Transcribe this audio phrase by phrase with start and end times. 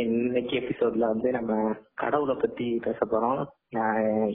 [0.00, 3.40] இன்னைக்கு எபிசோட்ல வந்து நம்ம கடவுளை பத்தி பேச போறோம்.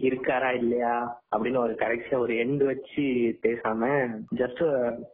[0.05, 0.95] இருக்காரா இல்லையா?
[1.35, 3.03] அப்படின்னு ஒரு கரெக்டா ஒரு எண்டு வச்சு
[3.43, 3.81] பேசாம
[4.35, 4.61] ஜஸ்ட்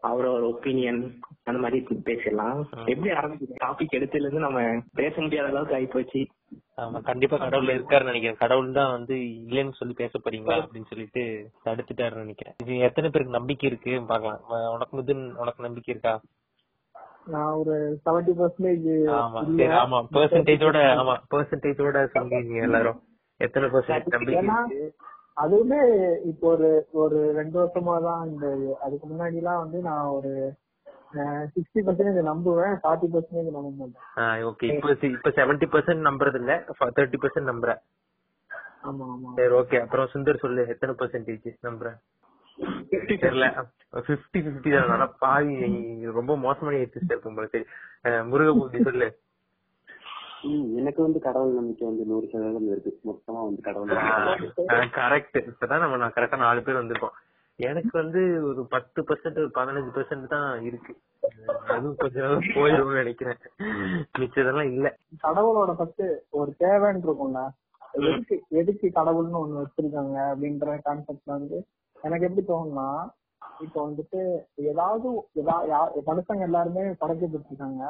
[0.04, 1.02] அவரோட ஒப்பீனியன்
[1.44, 2.59] அந்த மாதிரி பேசிடலாம்.
[2.86, 4.62] எப்படி ஆரம்பிச்சு டாபிக் எடுத்துல இருந்து நம்ம
[4.94, 6.22] பேச முடியாத அளவுக்கு ஆகி போச்சு.
[6.77, 8.41] ஆமா கண்டிப்பா கடவுள் இருக்காருன்னு நினைக்கிறேன்.
[8.44, 11.23] கடவுள் தான் வந்து இல்லைன்னு சொல்லி பேச போறீங்களா அப்படின்னு சொல்லிட்டு
[11.66, 12.55] தடுத்துட்டாருன்னு நினைக்கிறேன்.
[12.66, 13.94] இது எத்தனை பேருக்கு நம்பிக்கை இருக்கு?
[14.12, 16.13] பாக்கலாம் உனக்கு மிதுன் உனக்கு நம்பிக்கை இருக்கா?
[17.28, 17.73] நான் ஒரு
[18.05, 18.88] செவன்டி பர்சன்டேஜ்
[19.18, 21.98] ஆமா சரி ஆமா பெர்சன்டேஜோட ஆமா பெர்சன்டேஜோட
[22.64, 23.00] எல்லாரும்.
[23.40, 23.68] எத்தனை
[24.14, 24.88] நம்பிக்கை இருக்கு?
[25.38, 25.82] அதுவுமே
[26.30, 28.48] இப்போ ஒரு ஒரு ரெண்டு வருஷமா தான் இந்த
[28.80, 30.32] அதுக்கு முன்னாடி எல்லாம் வந்து நான் ஒரு
[31.54, 34.44] சிக்ஸ்டி பர்சன்டேஜ் நம்புவேன் ஃபார்ட்டி பர்சன்டேஜ் நம்ப மாட்டேன்.
[34.49, 36.55] ஓகே இப்போ இப்போ செவன்டி பர்சன்ட் நம்புறது இல்ல
[36.98, 37.80] தேர்ட்டி பர்சன்ட் நம்புறேன்.
[38.82, 39.30] ஆமா ஆமா.
[39.38, 41.98] சரி ஓகே அப்புறம் சுந்தர் சொல்லு எத்தனை பெர்சன்டேஜ் நம்புறேன்?
[42.91, 43.48] தெரியல.
[43.54, 44.90] தான்.
[44.90, 45.55] ஆனா பாவி
[46.13, 47.48] ரொம்ப மோசமான ஏத்திஸ்ட் இருக்கும் போல.
[47.48, 49.10] சரி சொல்லு.
[50.76, 52.91] எனக்கு வந்து கடவுள் நம்பிக்கை வந்து நூறு சதவீதம் இருக்கு.
[53.05, 53.90] மொத்தமா வந்து கடவுள்.
[54.99, 57.15] கரெக்ட் இப்பதான் நம்ம நான் கரெக்டா நாலு பேர் வந்திருக்கோம்.
[57.55, 60.93] எனக்கு வந்து ஒரு பத்து பர்சன்ட் ஒரு பதினஞ்சு பர்சன்ட் தான் இருக்கு.
[61.68, 63.37] அதுவும் கொஞ்ச நாள் போயிடும்னு நினைக்கிறேன்.
[64.19, 64.97] மிச்சதெல்லாம் இல்ல.
[65.24, 67.41] கடவுளோட ஃபர்ஸ்ட் ஒரு தேவைன்னு இருக்கும்ல.
[67.91, 71.66] எதுக்கு எதுக்கு கடவுள்னு ஒண்ணு வச்சிருக்காங்க அப்படின்ற கான்செப்ட்ல வந்து
[72.03, 72.90] எனக்கு எப்படி தோணும்னா
[73.59, 74.19] இப்ப வந்துட்டு
[74.66, 75.08] ஏதாவது
[76.09, 77.84] மனுஷங்க எல்லாருமே படைக்கப்பட்டிருக்காங்க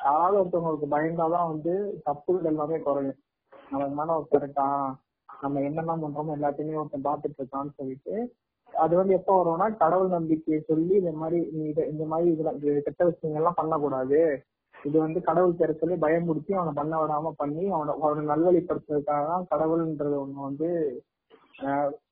[0.00, 1.72] யாராவது ஒருத்தவங்களுக்கு பயந்தாதான் வந்து
[2.06, 3.18] தப்புகள் எல்லாமே குறையும்.
[3.70, 4.84] நம்ம மேல ஒருத்தர் இருக்கான்
[5.28, 8.14] நம்ம என்னென்ன பண்றோமோ எல்லாத்தையுமே ஒருத்தன் பாத்துட்டு இருக்கான்னு சொல்லிட்டு
[8.74, 12.50] அது வந்து எப்ப வரும்னா கடவுள் நம்பிக்கையை சொல்லி இந்த மாதிரி நீ இத- இந்த மாதிரி இதுல
[12.80, 14.20] கெட்ட விஷயங்கள் எல்லாம் பண்ணக்கூடாது.
[14.74, 20.16] இது வந்து கடவுள் பேர சொல்லி பயமுறுத்தி அவனை பண்ண விடாம பண்ணி அவனை அவனை நல்வழிப்படுத்துறதுக்காக தான் கடவுள்ன்றது
[20.22, 20.68] ஒண்ணு வந்து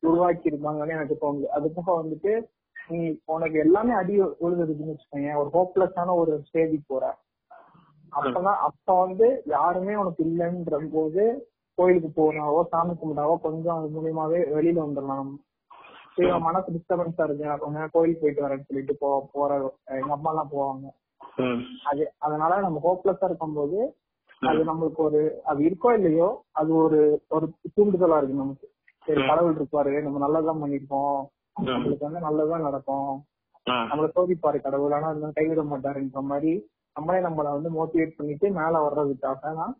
[0.02, 1.46] உருவாக்கி இருப்பாங்கன்னு எனக்கு தோணுது.
[1.56, 2.32] அது போக வந்துட்டு
[2.90, 4.14] நீ உனக்கு எல்லாமே அடி
[4.44, 7.04] உழுதுன்னு வச்சுக்கோங்க ஒரு ஹோப்லெஸ்ஸான ஒரு ஸ்டேஜுக்கு போற.
[8.12, 11.22] அப்பதான் அப்ப வந்து யாருமே உனக்கு இல்லைன்ற போது
[11.78, 15.30] கோயிலுக்கு போனாவோ சாமி கும்பிட்டாவோ கொஞ்சம் அது மூலியமாவே வெளியில வந்துடலாம்
[16.26, 17.46] உன் மனசு டிஸ்டர்பன்ஸா இருக்கு.
[17.62, 19.50] கொஞ்ச நேரம் கோயிலுக்கு போயிட்டு வரேன்னு சொல்லிட்டு போ போற
[19.96, 20.86] எங்க அம்மா எல்லாம் போவாங்க.
[21.84, 23.78] அது அதனால நம்ம ஹோப்லெஸ்ஸா இருக்கும்போது
[24.42, 27.46] அது நம்மளுக்கு ஒரு அது இருக்கோ இல்லையோ அது ஒரு ஒரு
[27.76, 28.66] தூண்டுதலா இருக்கு நமக்கு.
[29.06, 29.92] சரி கடவுள் இருப்பாரு.
[30.02, 31.16] நம்ம நல்லதுதான் பண்ணிருக்கோம்
[31.70, 33.10] நம்மளுக்கு வந்து நல்லதுதான் நடக்கும்.
[33.90, 34.94] நம்மள சோதிப்பாரு கடவுள்.
[34.96, 36.52] ஆனா அது கைவிட மாட்டாருன்ற மாதிரி
[36.96, 39.74] நம்மளே நம்மள வந்து மோட்டிவேட் பண்ணிட்டு மேல வர்றதுக்காக தான்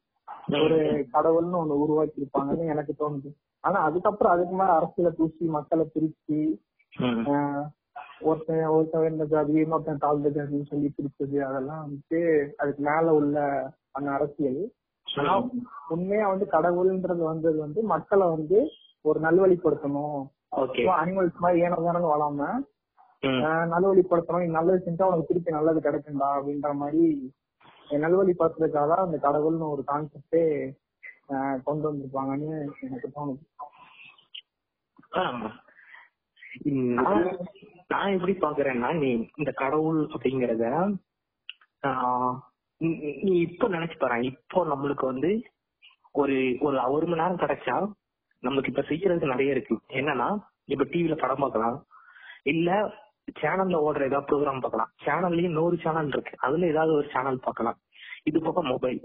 [0.60, 0.78] ஒரு
[1.12, 3.28] கடவுள்னு ஒண்ணு உருவாக்கி இருப்பாங்கன்னு எனக்கு தோணுது.
[3.64, 6.38] ஆனா அதுக்கப்புறம் அதுக்கு மேல அரசியல பூசி மக்களை பிரிச்சு
[8.20, 12.20] ஒருத்தன் ஒருத்தன் இந்த ஜாதி இன்னொருத்தன் தாழ்ந்த ஜாதின்னு சொல்லி பிரிச்சது அதெல்லாம் வந்துட்டு
[12.56, 13.38] அதுக்கு மேல உள்ள
[13.92, 14.60] அந்த அரசியல்.
[15.06, 15.32] ஆனா
[15.88, 18.58] உண்மையா வந்து கடவுள்ன்றது வந்தது வந்து மக்களை வந்து
[19.04, 20.20] ஒரு நல்வழிப்படுத்தணும்.
[21.00, 22.40] அனிமல்ஸ் மாதிரி ஏனோ வாழாம
[23.22, 23.40] ம்.
[23.46, 24.56] ஆஹ் நல்வழிப்படுத்தணும்.
[24.56, 27.04] நல்லது செஞ்சா உனக்கு திருப்பி நல்லது கிடைக்கும்டா அப்படின்ற மாதிரி
[28.02, 30.42] நல்வழிப்படுத்துறதுக்காக தான் அந்த கடவுள்னு ஒரு கான்செப்டே
[31.64, 32.50] கொண்டு வந்திருப்பாங்கன்னு
[32.80, 33.42] எனக்கு தோணுது.
[37.88, 40.66] நான் எப்படி பாக்குறேன்னா நீ இந்த கடவுள் அப்படிங்கறத
[43.24, 44.24] நீ இப்ப நினைச்சு பாரு.
[44.24, 45.30] இப்போ நம்மளுக்கு வந்து
[46.12, 47.76] ஒரு ஒரு ஒரு மணி நேரம் கிடைச்சா
[48.44, 49.74] நம்மளுக்கு இப்ப செய்யறதுக்கு நிறைய இருக்கு.
[50.00, 50.28] என்னன்னா
[50.72, 51.76] இப்ப டிவில படம் பார்க்கலாம்.
[52.52, 52.70] இல்ல
[53.40, 54.90] சேனல்ல ஓடுற ஏதாவது ப்ரோக்ராம் பார்க்கலாம்.
[55.04, 56.34] சேனல்லயும் நூறு சேனல் இருக்கு.
[56.46, 57.78] அதுல ஏதாவது ஒரு சேனல் பார்க்கலாம்.
[58.24, 59.00] இது போக மொபைல்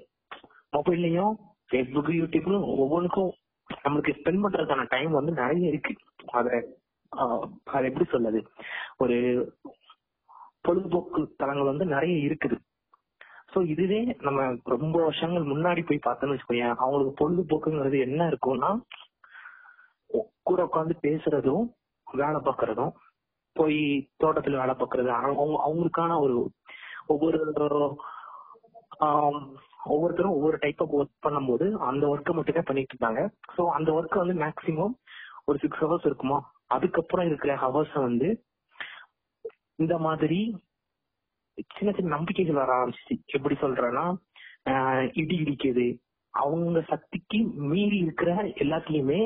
[0.75, 1.33] மொபைல்லயும்
[1.69, 3.31] ஃபேஸ்புக் யூடியூப்னு ஒவ்வொன்றுக்கும்
[3.69, 5.93] நம்மளுக்கு ஸ்பெண்ட் பண்றதுக்கான டைம் வந்து நிறைய இருக்கு.
[6.39, 6.47] அத
[7.73, 8.39] அது எப்படி சொல்லுது
[9.03, 9.15] ஒரு
[10.65, 12.57] பொழுதுபோக்கு தளங்கள் வந்து நிறைய இருக்குது.
[13.53, 14.39] சோ இதுவே நம்ம
[14.73, 18.69] ரொம்ப வருஷங்கள் முன்னாடி போய் பார்த்தோம்னு வச்சுக்கோயேன் அவங்களுக்கு பொழுதுபோக்குங்கிறது என்ன இருக்கும்னா
[20.43, 21.65] கூட உட்காந்து பேசுறதும்
[22.05, 22.91] வேலை பார்க்கறதும்
[23.55, 26.37] போய் தோட்டத்துல வேலை பார்க்கறது அவங்க அவங்களுக்கான ஒரு
[27.07, 27.37] ஒவ்வொரு
[29.85, 33.21] ஒவ்வொருத்தரும் ஒவ்வொரு டைப் ஆஃப் ஒர்க் பண்ணும்போது அந்த ஒர்க்கை மட்டுமே பண்ணிட்டு இருந்தாங்க.
[33.57, 34.95] சோ அந்த ஒர்க் வந்து மேக்சிமம்
[35.45, 36.39] ஒரு சிக்ஸ் ஹவர்ஸ் இருக்குமா?
[36.67, 38.43] அதுக்கப்புறம் இருக்கிற ஹவர்ஸ் வந்து
[39.75, 40.39] இந்த மாதிரி
[41.77, 44.05] சின்ன சின்ன நம்பிக்கைகள் வர ஆரம்பிச்சு எப்படி சொல்றேன்னா
[44.69, 45.87] ஆஹ் இடி இடிக்குது
[46.33, 47.39] அவங்க சக்திக்கு
[47.71, 48.31] மீறி இருக்கிற
[48.63, 49.21] எல்லாத்தையுமே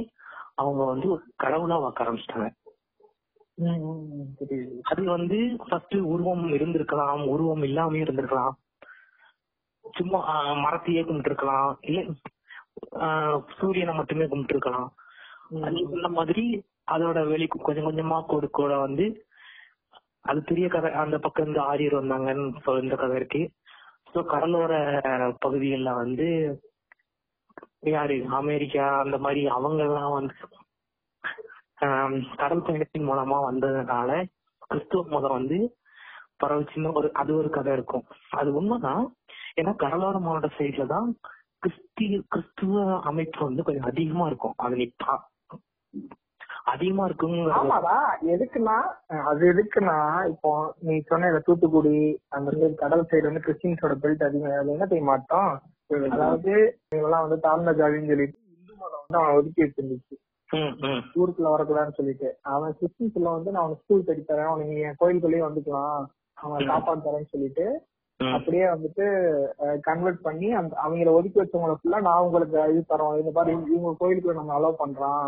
[0.57, 2.49] அவங்க வந்து ஒரு கடவுளா பார்க்க ஆரம்பிச்சிட்டாங்க.
[4.91, 8.53] அது வந்து ஃபர்ஸ்ட் உருவம் இருந்திருக்கலாம் உருவம் இல்லாம இருந்திருக்கலாம்.
[9.85, 10.19] சும்மா
[10.63, 12.01] மரத்தையே கும்பிட்டு இருக்கலாம் இல்ல
[13.57, 14.89] சூரியனை மட்டுமே கும்பிட்டு இருக்கலாம்
[15.73, 16.43] நீ சொன்ன மாதிரி
[16.93, 19.05] அதோட வெளி கொஞ்சம் கொஞ்சமா கோடு கோட வந்து
[20.29, 23.41] அது பெரிய கதை அந்த பக்கம் இருந்து ஆரியர் வந்தாங்கன்னு இந்த கதை இருக்கு.
[24.11, 24.73] சோ கடலோர
[25.43, 26.27] பகுதிகள்ல வந்து
[27.83, 28.17] யாரு?
[28.39, 30.35] அமெரிக்கா அந்த மாதிரி அவங்க எல்லாம் வந்து
[32.41, 34.09] கடல் பயணத்தின் மூலமா வந்ததுனால
[34.67, 35.57] கிறிஸ்துவ மதம் வந்து
[36.43, 38.05] பரவச்சுன்னு ஒரு அது ஒரு கதை இருக்கும்.
[38.31, 39.03] அது உண்மைதான்.
[39.59, 41.07] ஏன்னா கடலோர மாவட்ட சைட்ல தான்
[41.63, 44.55] கிறிஸ்தி கிறிஸ்துவ அமைப்பு வந்து கொஞ்சம் அதிகமா இருக்கும்.
[44.57, 44.87] அது நீ
[46.73, 47.95] அதிகமா இருக்கும் ஆமாடா.
[48.33, 48.75] எதுக்குன்னா
[49.29, 49.97] அது எதுக்குன்னா
[50.27, 51.95] இப்போ நீ சொன்ன தூத்துக்குடி
[52.29, 54.59] அந்த சைடு கடல் சைடு வந்து கிறிஸ்டின்ஸோட பெல்ட் அதிகம்.
[54.61, 55.51] அது என்ன செய்ய மாட்டோம்
[55.89, 56.51] அதாவது
[56.91, 60.15] இவங்கெல்லாம் வந்து தாழ்ந்த ஜாதின்னு சொல்லிட்டு இந்து மதம் வந்து அவன் ஒதுக்கி வச்சிருந்துச்சு.
[61.19, 62.29] ஊருக்குள்ள வரக்கூடாதுன்னு சொல்லிட்டு.
[62.53, 64.49] அவன் கிறிஸ்டின்ஸ்ல வந்து நான் அவனுக்கு ஸ்கூல் கட்டி தரேன்.
[64.51, 66.03] அவனுக்கு என் கோயிலுக்குள்ளேயே வந்துக்கலாம்.
[66.37, 67.65] அவன் சாப்பாடு தரேன்னு சொல்லிட்டு.
[68.19, 69.05] அப்படியே வந்துட்டு
[69.87, 73.17] கன்வெர்ட் பண்ணி அந்த அவங்கள ஒதுக்கி வச்சவங்களை ஃபுல்லா நான் உங்களுக்கு இது தரோம்.
[73.21, 75.25] இந்த மாதிரி இவங்க கோயிலுக்குள்ள நம்ம அலோவ் பண்றான்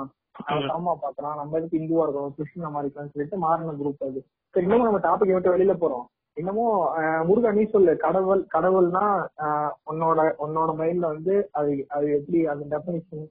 [0.48, 4.22] அவன் சமமா பாக்குறான் நம்ம எதுக்கு இந்துவா இருக்கோம் கிறிஸ்டின் மாதிரி இருக்கலாம்னு சொல்லிட்டு மாறின குரூப் அது.
[4.54, 6.06] சரி இன்னமும் நம்ம டாபிக் விட்டு வெளியில போறோம்.
[6.38, 7.92] இன்னமும் அஹ், முருகா நீ சொல்லு.
[8.00, 9.04] கடவுள் கடவுள்னா
[9.92, 13.26] உன்னோட உன்னோட மைண்ட்ல வந்து அது அது எப்படி அந்த டெபினிஷன்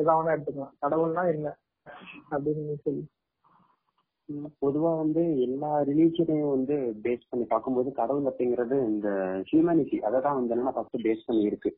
[0.00, 0.74] ஏதாவது எடுத்துக்கலாம்.
[0.82, 1.48] கடவுள்னா என்ன?
[2.30, 3.04] அப்படின்னு நீ சொல்லு.
[4.62, 6.74] பொதுவா வந்து எல்லா ரிலீஜனையும் வந்து
[7.04, 9.08] பேஸ் பண்ணி பார்க்கும்போது கடவுள் அப்படிங்கிறது இந்த
[9.48, 11.70] ஹியூமனிட்டி அதை தான் வந்து என்ன ஃபர்ஸ்ட் பேஸ் பண்ணி இருக்கு.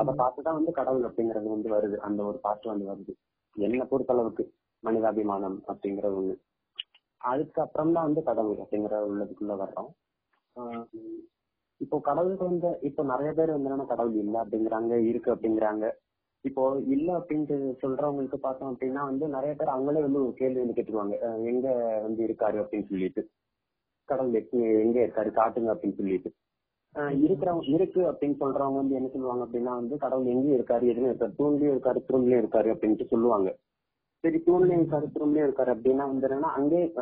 [0.00, 1.98] அதை பார்த்து தான் வந்து கடவுள் அப்படிங்கிறது வந்து வருது.
[2.06, 3.12] அந்த ஒரு பாட்டு வந்து வருது.
[3.56, 4.44] என்னை பொறுத்தளவுக்கு
[4.84, 6.34] மனிதாபிமானம் அப்படிங்கிற ஒண்ணு.
[7.20, 9.90] அதுக்கப்புறம் தான் வந்து கடவுள் அப்படிங்கிற உள்ளதுக்குள்ள வர்றோம்.
[10.56, 10.84] ஆஹ்
[11.76, 15.90] இப்போ கடவுளுக்கு வந்து இப்போ நிறைய பேர் வந்து என்னன்னா கடவுள் இல்ல அப்படிங்கிறாங்க இருக்கு அப்படிங்கிறாங்க.
[16.40, 21.44] இப்போ இல்ல அப்படின்ட்டு சொல்றவங்களுக்கு பார்த்தோம் அப்படின்னா வந்து நிறைய பேர் அவங்களே வந்து ஒரு கேள்வி வந்து கேட்டுருவாங்க
[21.44, 23.28] எங்க வந்து இருக்காரு அப்படின்னு சொல்லிட்டு.
[24.04, 26.32] கடவுள் எங்க- எங்க இருக்காரு காட்டுங்க அப்படின்னு சொல்லிட்டு.
[26.96, 31.76] இருக்கிறவங்க இருக்கு அப்படின்னு சொல்றவங்க வந்து என்ன சொல்லுவாங்க அப்படின்னா வந்து கடவுள் எங்கேயும் இருக்காரு எதுவும் இருக்காரு தூண்லயும்
[31.76, 33.56] இருக்காரு திரும்பலயும் இருக்காரு அப்படின்ட்டு சொல்லுவாங்க.
[34.20, 35.70] சரி தூண்லயும் இருக்காரு திரும்பலையும் இருக்காரு.
[35.74, 36.92] அப்படின்னா வந்து என்னன்னா அங்கே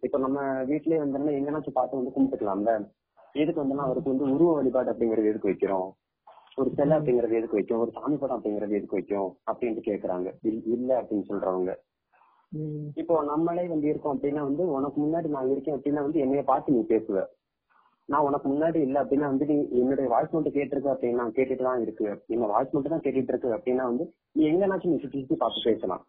[0.00, 2.90] இப்ப நம்ம வீட்லயே வந்து எங்கனாச்சும் பார்த்து வந்து கும்பிட்டுக்கலாம்ல.
[3.32, 5.90] எதுக்கு வந்து அவருக்கு வந்து உருவ வழிபாடு அப்படிங்கறது எதுக்கு வைக்கிறோம்?
[6.56, 10.32] ஒரு சிலை அப்படிங்கறது எதுக்கு வைக்கும் ஒரு சாமி படம் அப்படிங்கறது எதுக்கு வைக்கும் அப்படின்ட்டு கேக்குறாங்க.
[10.42, 11.74] இல்- இல்ல அப்படின்னு சொல்றவங்க.
[12.94, 16.84] இப்போ நம்மளே வந்து இருக்கோம் அப்படின்னா வந்து உனக்கு முன்னாடி நான் இருக்கேன் அப்படின்னா வந்து என்னைய பார்த்து நீ
[16.88, 17.24] பேசுவ.
[18.04, 22.24] நான் உனக்கு முன்னாடி இல்ல அப்படின்னா வந்து நீ என்னுடைய வாய்ஸ் மட்டும் கேட்டிருக்க அப்படின்னா கேட்டுட்டு தான் இருக்கு.
[22.26, 26.06] என்ன வாய்ஸ் மட்டும் தான் கேட்டுட்டு இருக்கு அப்படின்னா வந்து நீ எங்கனாச்சும் நீ சுத்தி சுத்தி பார்த்து பேசலாம்.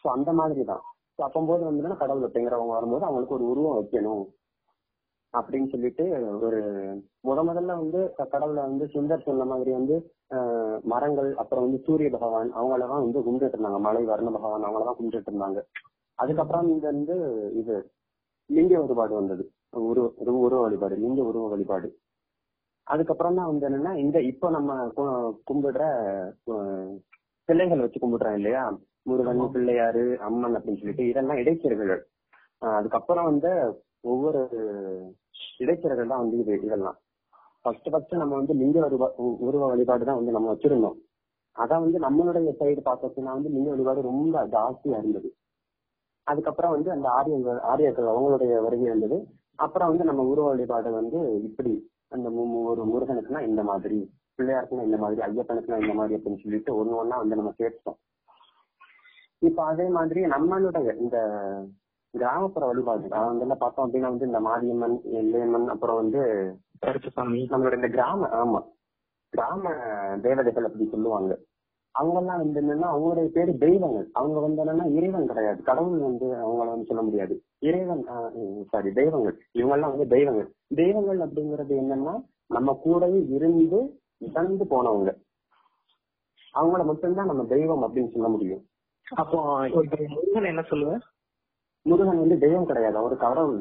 [0.00, 0.82] சோ அந்த மாதிரி தான்
[1.14, 4.24] ஸோ அப்பம்போது வந்து கடவுள் அப்படிங்கிறவங்க வரும்போது அவங்களுக்கு ஒரு உருவம் வைக்கணும்.
[5.34, 6.04] அப்படின்னு சொல்லிட்டு
[6.42, 6.58] ஒரு
[7.24, 9.96] முத முதல்ல வந்து க- கடவுளை வந்து சுந்தர் சொன்ன மாதிரி வந்து
[10.36, 15.30] ஆஹ், மரங்கள் அப்புறம் வந்து சூரிய பகவான் அவங்களதான் வந்து கும்பிட்டு இருந்தாங்க மலை வர்ண பகவான் அவங்களதான் கும்பிட்டு
[15.30, 15.60] இருந்தாங்க
[16.18, 17.16] அதுக்கப்புறம் இங்க வந்து
[17.54, 17.74] இது
[18.50, 19.44] லிங்க வழிபாடு வந்தது.
[19.82, 21.88] உருவ உருவ உருவ வழிபாடு லிங்க உருவ வழிபாடு.
[22.86, 24.76] அதுக்கப்புறம் தான் வந்து என்னன்னா இந்த இப்ப நம்ம
[25.48, 25.82] கும்பிடுற
[27.48, 28.62] சிலைகள் வச்சு கும்பிடுறோம் இல்லையா?
[29.08, 31.92] முருகன் பிள்ளையாரு அம்மன் அப்படின்னு சொல்லிட்டு இதெல்லாம் இடைச்செருகள்
[32.58, 33.50] அதுக்கப்புறம் வந்து
[34.00, 34.40] ஒவ்வொரு
[35.58, 36.96] இடைச்செருகள் தான் வந்து இது இதெல்லாம்.
[37.60, 38.78] ஃபர்ஸ்ட் ஃபர்ஸ்ட் நம்ம வந்து லிங்க
[39.16, 40.98] உருவ வழிபாடு தான் வந்து நம்ம வச்சிருந்தோம்.
[41.56, 45.34] அதான் வந்து நம்மளுடைய சைடு பார்த்தோம்னா வந்து லிங்க வழிபாடு ரொம்ப ஜாஸ்தியா இருந்தது.
[46.26, 49.26] அதுக்கப்புறம் வந்து அந்த ஆரியங்கள் ஆரியர்கள் அவங்களுடைய வருகை வந்தது.
[49.56, 51.72] அப்புறம் வந்து நம்ம உருவ வழிபாடு வந்து இப்படி
[52.08, 53.98] அந்த மு- மு- ஒரு முருகனுக்குன்னா இந்த மாதிரி
[54.38, 57.98] பிள்ளையாருக்குன்னா இந்த மாதிரி ஐயப்பனுக்குன்னா இந்த மாதிரி அப்படின்னு சொல்லிட்டு ஒண்ணு ஒண்ணா வந்து நம்ம கேட்டோம்
[59.38, 61.16] இப்ப அதே மாதிரி நம்மளுடைய இந்த
[62.10, 66.20] கிராமப்புற வழிபாடு அதெல்லாம் பார்த்தோம் அப்படின்னா வந்து இந்த மாரியம்மன் எல்லையம்மன் அப்புறம் வந்து
[67.50, 68.60] நம்மளோட இந்த கிராம ஆமா.
[69.28, 69.62] கிராம
[70.20, 71.46] தேவதைகள் அப்படி சொல்லுவாங்க.
[71.90, 74.10] அவங்க எல்லாம் வந்து என்னன்னா அவங்களுடைய பேரு தெய்வங்கள்.
[74.12, 75.62] அவங்க வந்து என்னன்னா இறைவன் கிடையாது.
[75.62, 77.42] கடவுள் வந்து அவங்கள வந்து சொல்ல முடியாது.
[77.58, 78.02] இறைவன்
[78.68, 79.42] சாரி தெய்வங்கள்.
[79.52, 80.54] இவங்க எல்லாம் வந்து தெய்வங்கள்.
[80.74, 85.10] தெய்வங்கள் அப்படிங்கிறது என்னன்னா நம்ம கூடவே இருந்து இறந்து போனவங்க.
[86.54, 88.67] அவங்கள மட்டும்தான் நம்ம தெய்வம் அப்படின்னு சொல்ல முடியும்.
[89.10, 89.38] அப்போ
[89.68, 90.92] இப்ப முருகன் என்ன சொல்லுவ
[91.86, 93.60] முருகன் வந்து தெய்வம் கிடையாது அவர் கடவுள்.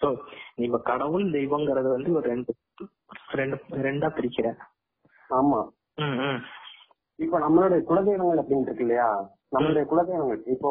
[0.00, 0.08] சோ
[0.54, 2.52] நீங்க கடவுள் தெய்வங்கிறது வந்து ஒரு ரெண்டு
[3.40, 4.48] ரெண்டு ரெண்டா பிரிக்கிற.
[5.30, 5.60] ஆமா.
[7.18, 9.08] இப்போ நம்மளுடைய குலதெய்வங்கள் அப்படின்னு இருக்கு இல்லையா?
[9.54, 10.42] நம்மளுடைய குலதெய்வங்கள்.
[10.46, 10.70] இப்போ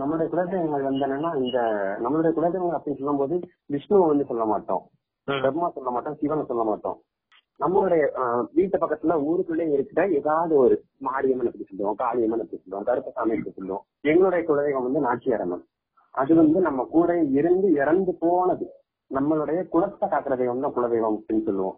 [0.00, 1.58] நம்மளுடைய குலதெய்வங்கள் வந்து என்னன்னா இந்த
[2.04, 3.36] நம்மளுடைய குலதெய்வங்கள் அப்படின்னு சொல்லும்போது
[3.74, 4.84] விஷ்ணுவை வந்து சொல்ல மாட்டோம்.
[5.28, 6.98] பிரம்மா சொல்ல மாட்டோம் சிவனை சொல்ல மாட்டோம்.
[7.60, 8.02] நம்மளுடைய
[8.56, 10.74] வீட்டு பக்கத்துல ஊருக்குள்ளே இருக்கிற ஏதாவது ஒரு
[11.06, 13.84] மாரியம்மன் அப்படி சொல்லுவோம் காளியம்மன் அப்படி சொல்லுவோம் கருப்பசாமி அப்படி சொல்லுவோம்.
[14.10, 15.64] எங்களுடைய குலதெய்வம் வந்து நாச்சியாரம்மன்.
[16.14, 18.66] அது வந்து நம்ம கூட இருந்து இறந்து போனது
[19.10, 21.76] நம்மளுடைய குலத்தை காக்கிற தெய்வம் தான் குலதெய்வம் அப்படின்னு சொல்லுவோம்.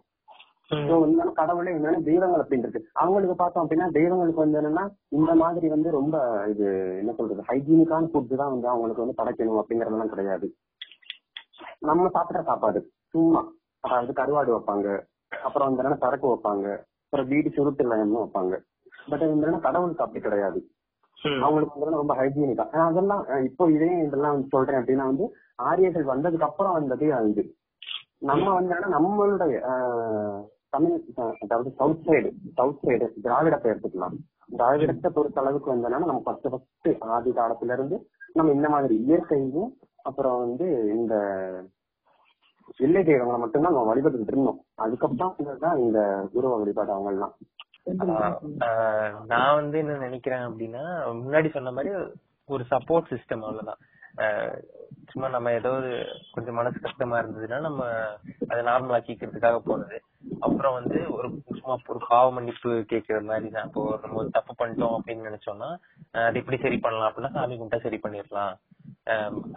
[1.39, 2.81] கடவுளே என்னன்னா தெய்வங்கள் அப்படின்னு இருக்கு.
[3.01, 4.83] அவங்களுக்கு பார்த்தோம் அப்படின்னா தெய்வங்களுக்கு வந்து என்னன்னா
[5.17, 6.15] இந்த மாதிரி வந்து ரொம்ப
[6.51, 6.67] இது
[7.01, 10.47] என்ன சொல்றது ஹைஜீனிக்கான ஃபுட் தான் வந்து அவங்களுக்கு வந்து படைக்கணும் அப்படிங்கறதெல்லாம் கிடையாது.
[11.89, 12.81] நம்ம சாப்பிடுற சாப்பாடு
[13.15, 13.41] சும்மா.
[13.83, 14.87] அதாவது கருவாடு வைப்பாங்க
[15.45, 16.67] அப்புறம் வந்து என்னன்னா சரக்கு வைப்பாங்க.
[17.05, 18.55] அப்புறம் வீடு சுருட்டு லயம்னு வைப்பாங்க.
[19.09, 20.59] பட் வந்து என்னன்னா கடவுளுக்கு அப்படி கிடையாது.
[21.43, 25.25] அவங்களுக்கு வந்து ரொம்ப ஹைஜீனிக்கா அதெல்லாம் இப்போ இதே இதெல்லாம் சொல்றேன் அப்படின்னா வந்து
[25.69, 27.43] ஆரியர்கள் வந்ததுக்கு அப்புறம் வந்தது இது
[28.29, 29.59] நம்ம வந்து நம்மளுடைய
[30.69, 30.95] தமிழ்
[31.43, 34.15] அதாவது சவுத் சைடு சவுத் சைடு திராவிடத்தை எடுத்துக்கலாம்.
[34.55, 37.97] திராவிடத்தை பொறுத்த அளவுக்கு வந்து என்னன்னா நம்ம ஃபர்ஸ்ட் ஃபர்ஸ்ட் ஆதி காலத்துல இருந்து
[38.33, 39.71] நம்ம இந்த மாதிரி இயற்கையும்
[40.09, 41.15] அப்புறம் வந்து இந்த
[42.85, 44.59] இல்லை தெய்வங்களை மட்டும்தான் நம்ம வழிபட்டு இருந்தோம்.
[44.85, 45.99] அதுக்கப்புறம் தான் இந்த
[46.33, 47.33] குருவ வழிபாடு அவங்க எல்லாம்
[49.31, 50.83] நான் வந்து என்ன நினைக்கிறேன் அப்படின்னா
[51.21, 51.91] முன்னாடி சொன்ன மாதிரி
[52.49, 53.81] ஒரு சப்போர்ட் சிஸ்டம் அவ்வளவுதான்.
[55.11, 55.89] சும்மா நம்ம ஏதாவது
[56.35, 57.83] கொஞ்சம் மனசு கஷ்டமா இருந்ததுன்னா நம்ம
[58.49, 59.97] அதை நார்மல் ஆக்கிக்கிறதுக்காக போறது
[60.45, 61.27] அப்புறம் வந்து ஒரு
[61.59, 63.67] சும்மா ஒரு பாவ மன்னிப்பு கேட்கிற மாதிரி தான்.
[63.69, 65.69] இப்போ நம்ம தப்பு பண்ணிட்டோம் அப்படின்னு நினைச்சோம்னா
[66.27, 68.53] அது எப்படி சரி பண்ணலாம் அப்படின்னா சாமி கும்பிட்டா சரி பண்ணிடலாம்.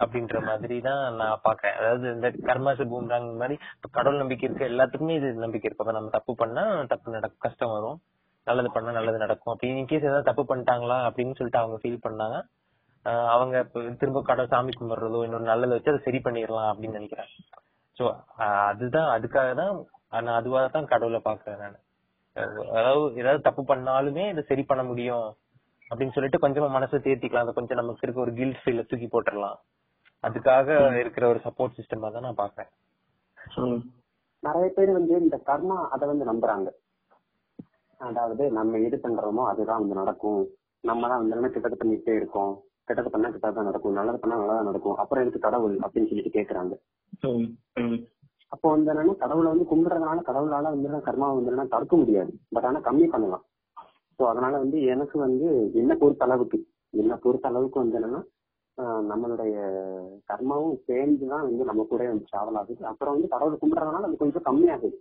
[0.03, 5.15] அப்படின்ற மாதிரி தான் நான் பாக்கேன் அதாவது இந்த கர்மாசு பூம்ராங் மாதிரி இப்ப கடவுள் நம்பிக்கை இருக்க எல்லாத்துக்குமே
[5.19, 5.83] இது நம்பிக்கை இருக்கு.
[5.85, 6.63] அப்ப நம்ம தப்பு பண்ணா
[6.93, 7.97] தப்பு நடக்கும் கஷ்டம் வரும்.
[8.47, 9.53] நல்லது பண்ணா நல்லது நடக்கும்.
[9.53, 12.37] அப்படி இன்கேஸ் ஏதாவது தப்பு பண்ணிட்டாங்களா அப்படின்னு சொல்லிட்டு அவங்க ஃபீல் பண்ணாங்க.
[13.33, 13.55] அவங்க
[14.01, 17.31] திரும்ப கடவுள் சாமி கும்பிடுறதோ இன்னொரு நல்லதை வச்சு அதை சரி பண்ணிடலாம் அப்படின்னு நினைக்கிறேன்.
[17.97, 18.05] சோ
[18.67, 19.73] அதுதான் அதுக்காக தான்
[20.25, 21.79] நான் அதுவாக தான் கடவுளை பாக்குறேன் நான்.
[22.77, 25.27] அதாவது ஏதாவது தப்பு பண்ணாலுமே இதை சரி பண்ண முடியும்.
[25.91, 29.57] அப்படின்னு சொல்லிட்டு கொஞ்சமா மனசை தேர்த்திக்கலாம் அதை கொஞ்சம் நமக்கு இருக்க ஒரு கில்ட் ஃபீல தூக்கி போட்டுடலாம்.
[30.23, 32.71] அதுக்காக இருக்கிற ஒரு சப்போர்ட் சிஸ்டமா தான் நான் பாக்குறேன்.
[34.43, 36.69] நிறைய பேர் வந்து இந்த கர்மா அதை வந்து நம்புறாங்க.
[37.99, 40.41] அதாவது நம்ம எது பண்றோமோ அதுதான் வந்து நடக்கும்.
[40.83, 42.53] நம்ம தான் வந்து கிட்டத்தட்ட பண்ணிட்டே இருக்கோம்.
[42.87, 43.97] கெட்டது பண்ணா கெட்டது தான் நடக்கும்.
[43.99, 44.97] நல்லது பண்ணா நல்லதா நடக்கும்.
[45.01, 46.73] அப்புறம் எனக்கு கடவுள் அப்படின்னு சொல்லிட்டு கேக்குறாங்க.
[48.51, 52.31] அப்போ வந்து என்னன்னா கடவுளை வந்து கும்பிடுறதுனால கடவுளால வந்து கர்மா வந்து தடுக்க முடியாது.
[52.55, 53.43] பட் ஆனா கம்மி பண்ணலாம்.
[54.19, 56.57] சோ அதனால வந்து எனக்கு வந்து என்ன பொறுத்த அளவுக்கு
[56.93, 58.21] என்ன பொறுத்த அளவுக்கு வந்து என்னன்னா
[59.11, 59.55] நம்மளுடைய
[60.29, 62.85] கர்மாவும் சேர்ந்துதான் வந்து நம்ம கூட வந்து டிராவல் ஆகுது.
[62.85, 64.97] அப்புறம் வந்து கடவுளை கும்பிடுறதுனால அது கொஞ்சம் கம்மியாகுது.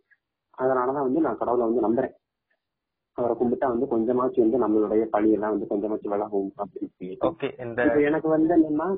[0.59, 2.15] அதனாலதான் வந்து நான் கடவுளை வந்து நம்புறேன்.
[3.19, 7.19] அவரை கும்பிட்டா வந்து கொஞ்சமாச்சும் வந்து நம்மளுடைய பழியெல்லாம் வந்து கொஞ்சமாச்சும் விலகும் அப்படின்னு
[8.09, 8.89] எனக்கு வந்து என்னன்னா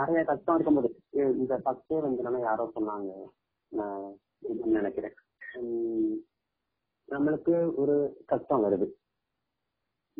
[0.00, 0.88] நிறைய கஷ்டம் இருக்கும்போது
[1.42, 3.10] இந்த ஃபர்ஸ்டே வந்து என்னன்னா யாரோ சொன்னாங்க.
[3.72, 4.06] நான்
[4.76, 5.16] நினைக்கிறேன்.
[7.08, 7.94] நம்மளுக்கு ஒரு
[8.26, 8.86] கஷ்டம் வருது.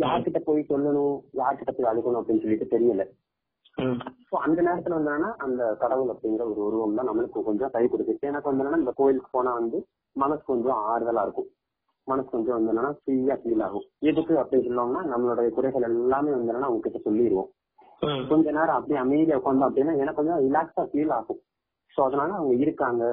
[0.04, 3.04] யார்கிட்ட போய் சொல்லணும் யார்கிட்ட போய் அழுகணும் அப்படின்னு சொல்லிட்டு தெரியல.
[4.28, 8.30] ஸோ அந்த நேரத்துல வந்து என்னன்னா அந்த கடவுள் அப்படிங்கிற ஒரு உருவம் தான் நம்மளுக்கு கொஞ்சம் கை கொடுத்துச்சு
[8.30, 9.78] எனக்கு வந்து இந்த கோயிலுக்கு போனா வந்து
[10.16, 11.48] மனசு கொஞ்சம் ஆறுதலா இருக்கும்.
[12.08, 13.86] மனசு கொஞ்சம் வந்து என்னன்னா ஃப்ரீயா ஃபீல் ஆகும்.
[14.10, 17.50] எதுக்கு அப்படி சொல்லோம்னா நம்மளுடைய குறைகள் எல்லாமே வந்து என்னன்னா அவங்க கிட்ட சொல்லிடுவோம்.
[18.30, 21.40] கொஞ்ச நேரம் அப்படியே அமைதியா உட்காந்தோம் அப்படின்னா எனக்கு கொஞ்சம் ரிலாக்ஸா ஃபீல் ஆகும்.
[21.94, 23.04] சோ அதனால அவங்க இருக்காங்க.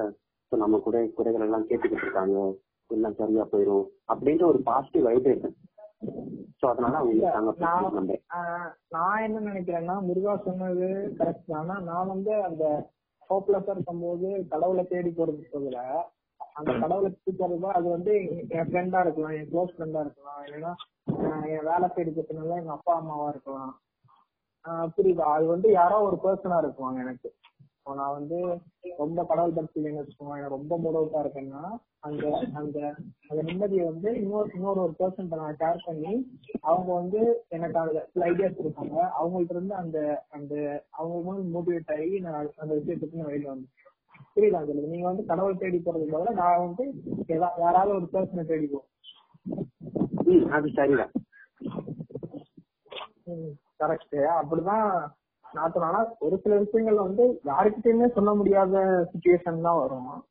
[0.52, 2.36] சோ நம்ம குறை குறைகள் எல்லாம் கேட்டுக்கிட்டு இருக்காங்க.
[2.90, 5.56] எல்லாம் சரியா போயிரும் அப்படின்ற ஒரு பாசிட்டிவ் வைப்ரேஷன்
[8.92, 10.88] நான் என்ன நினைக்கிறேன்னா முருகா சொன்னது
[11.18, 12.64] கரெக்ட் ஆனா நான் வந்து அந்த
[13.30, 15.80] ஹோப்லெஸ்ஸா இருக்கும்போது கடவுளை தேடி போறது பதில
[16.56, 18.12] அந்த கடவுளை தேடி போறது அது வந்து
[18.52, 20.40] என் ஃப்ரெண்டா இருக்கலாம் என் க்ளோஸ் ஃப்ரெண்டா இருக்கலாம்.
[20.46, 20.72] இல்லைன்னா
[21.48, 23.74] என் வேலை தேடி போறதுனால எங்க அப்பா அம்மாவா இருக்கலாம்.
[24.96, 25.26] புரியுதா?
[25.34, 27.28] அது வந்து யாரோ ஒரு பர்சனா இருக்குவாங்க எனக்கு.
[27.88, 28.38] இப்போ நான் வந்து
[28.98, 30.48] ரொம்ப கடவுள் பக்தி இல்லைன்னு வச்சுக்கோங்க.
[30.48, 31.60] ரொம்ப மூடவுட்டா இருக்கேன்னா
[31.98, 32.78] அந்த அந்த
[33.28, 36.12] அந்த நிம்மதியை வந்து இன்னொரு இன்னொரு ஒரு பர்சன் நான் ஷேர் பண்ணி
[36.60, 38.96] அவங்க வந்து எனக்கு அந்த ஐடியாஸ் கொடுப்பாங்க.
[39.20, 40.54] அவங்கள்ட்ட இருந்து அந்த அந்த
[40.90, 43.68] அவங்க மூலம் மோட்டிவேட் ஆகி நான் அந்த விஷயத்துக்கு நான் வெளியில வந்து
[44.36, 46.84] புரியுதா உங்களுக்கு நீங்க வந்து கடவுள் தேடி போறதுக்கு பதிலா நான் வந்து
[47.28, 49.70] எதா- யாராவது ஒரு பர்சனை தேடி போவேன்.
[50.24, 51.12] ம், அது சரிதான்.
[53.80, 54.92] கரெக்ட் அப்படிதான்
[55.52, 60.24] நான் ஒரு சில விஷயங்கள் வந்து யாருக்கிட்டயுமே சொல்ல முடியாத சுச்சுவேஷன் தான் வரும்.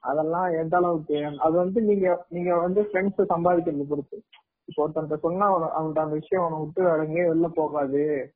[0.00, 1.24] அதெல்லாம் எந்த அளவுக்கு?
[1.38, 4.22] அது வந்து நீங்க நீங்க வந்து ஃப்ரெண்ட்ஸ் சம்பாதிக்கிறது பொறுத்து.
[4.64, 8.32] இப்போ ஒருத்தன்ட்ட சொன்னா அவன- அவன்கிட்ட அந்த விஷயம் அவனை விட்டு வேற எங்கேயும் வெளில போகாது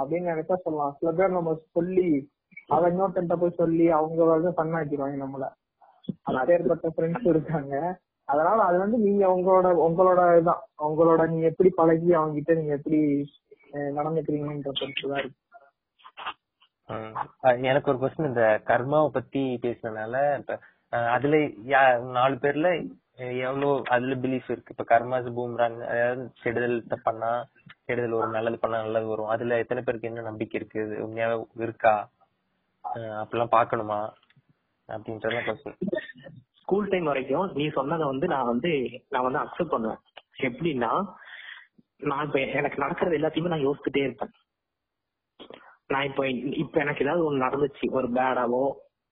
[0.00, 0.96] அப்படின்னு நினைச்சா சொல்லலாம்.
[0.98, 2.30] சில பேர் நம்ம சொல்லி
[2.66, 5.48] அவன் இன்னொருத்தன்ட்ட போய் சொல்லி அவங்க வந்து பண்ணாக்கிடுவாங்க நம்மள.
[6.22, 7.98] அப்பேற்பட்ட ஃப்ரெண்ட்ஸ் இருக்காங்க.
[8.24, 10.60] அதனால அது வந்து நீங்க உங்களோட உங்களோட இதான்.
[10.82, 13.24] உங்களோட நீங்க எப்படி பழகி அவங்க கிட்ட நீங்க எப்படி
[13.72, 15.40] நடந்துக்கிறீங்கன்ற பொறுத்துதான் இருக்கு.
[17.62, 20.58] எனக்கு ஒரு கொஸ்டின் இந்த கர்மாவை பத்தி பேசினனால இப்ப
[21.16, 21.36] அதுல
[21.72, 22.68] யா- நாலு பேர்ல
[23.40, 24.74] எவ்வளவு அதுல பிலீஃப் இருக்கு.
[24.74, 27.30] இப்ப கர்மாஸ் பூம்ராங் அதாவது கெடுதல் பண்ணா
[27.84, 29.26] கெடுதல் வரும் நல்லது பண்ணா நல்லது வரும்.
[29.26, 30.80] அதுல எத்தனை பேருக்கு என்ன நம்பிக்கை இருக்கு?
[31.04, 31.94] உண்மையாவே இருக்கா?
[33.20, 34.00] அப்படிலாம் பாக்கணுமா
[34.88, 35.78] அப்படின்றதுலாம் கொஸ்டின்
[36.62, 38.70] ஸ்கூல் டைம் வரைக்கும் நீ சொன்னதை வந்து நான் வந்து
[39.08, 40.00] நான் வந்து அக்செப்ட் பண்ணுவேன்.
[40.38, 40.92] எப்படின்னா
[42.02, 44.32] நான் இப்ப எனக்கு நடக்கிறது எல்லாத்தையுமே நான் யோசிச்சுட்டே இருப்பேன்.
[45.92, 46.22] நான் இப்ப
[46.62, 48.64] இப்ப எனக்கு ஏதாவது ஒண்ணு நடந்துச்சு ஒரு பேடாவோ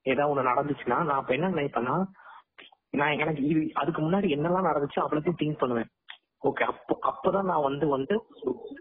[0.07, 1.97] ஏதாவது ஒண்ணு நடந்துச்சுன்னா நான் இப்ப என்ன நினைப்பேன்னா
[2.93, 5.91] நான் எனக்கு இது அதுக்கு முன்னாடி என்னெல்லாம் நடந்துச்சு அவ்வளோத்தையும் திங்க் பண்ணுவேன்.
[6.43, 8.15] ஓகே அப்போ அப்பதான் நான் வந்து வந்து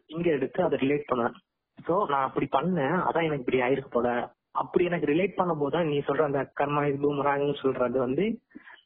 [0.07, 1.35] இங்க எடுத்து அதை ரிலேட் பண்ணுவேன்.
[1.79, 4.09] சோ நான் அப்படி பண்ணேன் அதான் எனக்கு இப்படி ஆயிருக்கு போல.
[4.51, 8.25] அப்படி எனக்கு ரிலேட் பண்ணும் தான் நீ சொல்ற அந்த கர்மா இது பூமராங்னு சொல்றது வந்து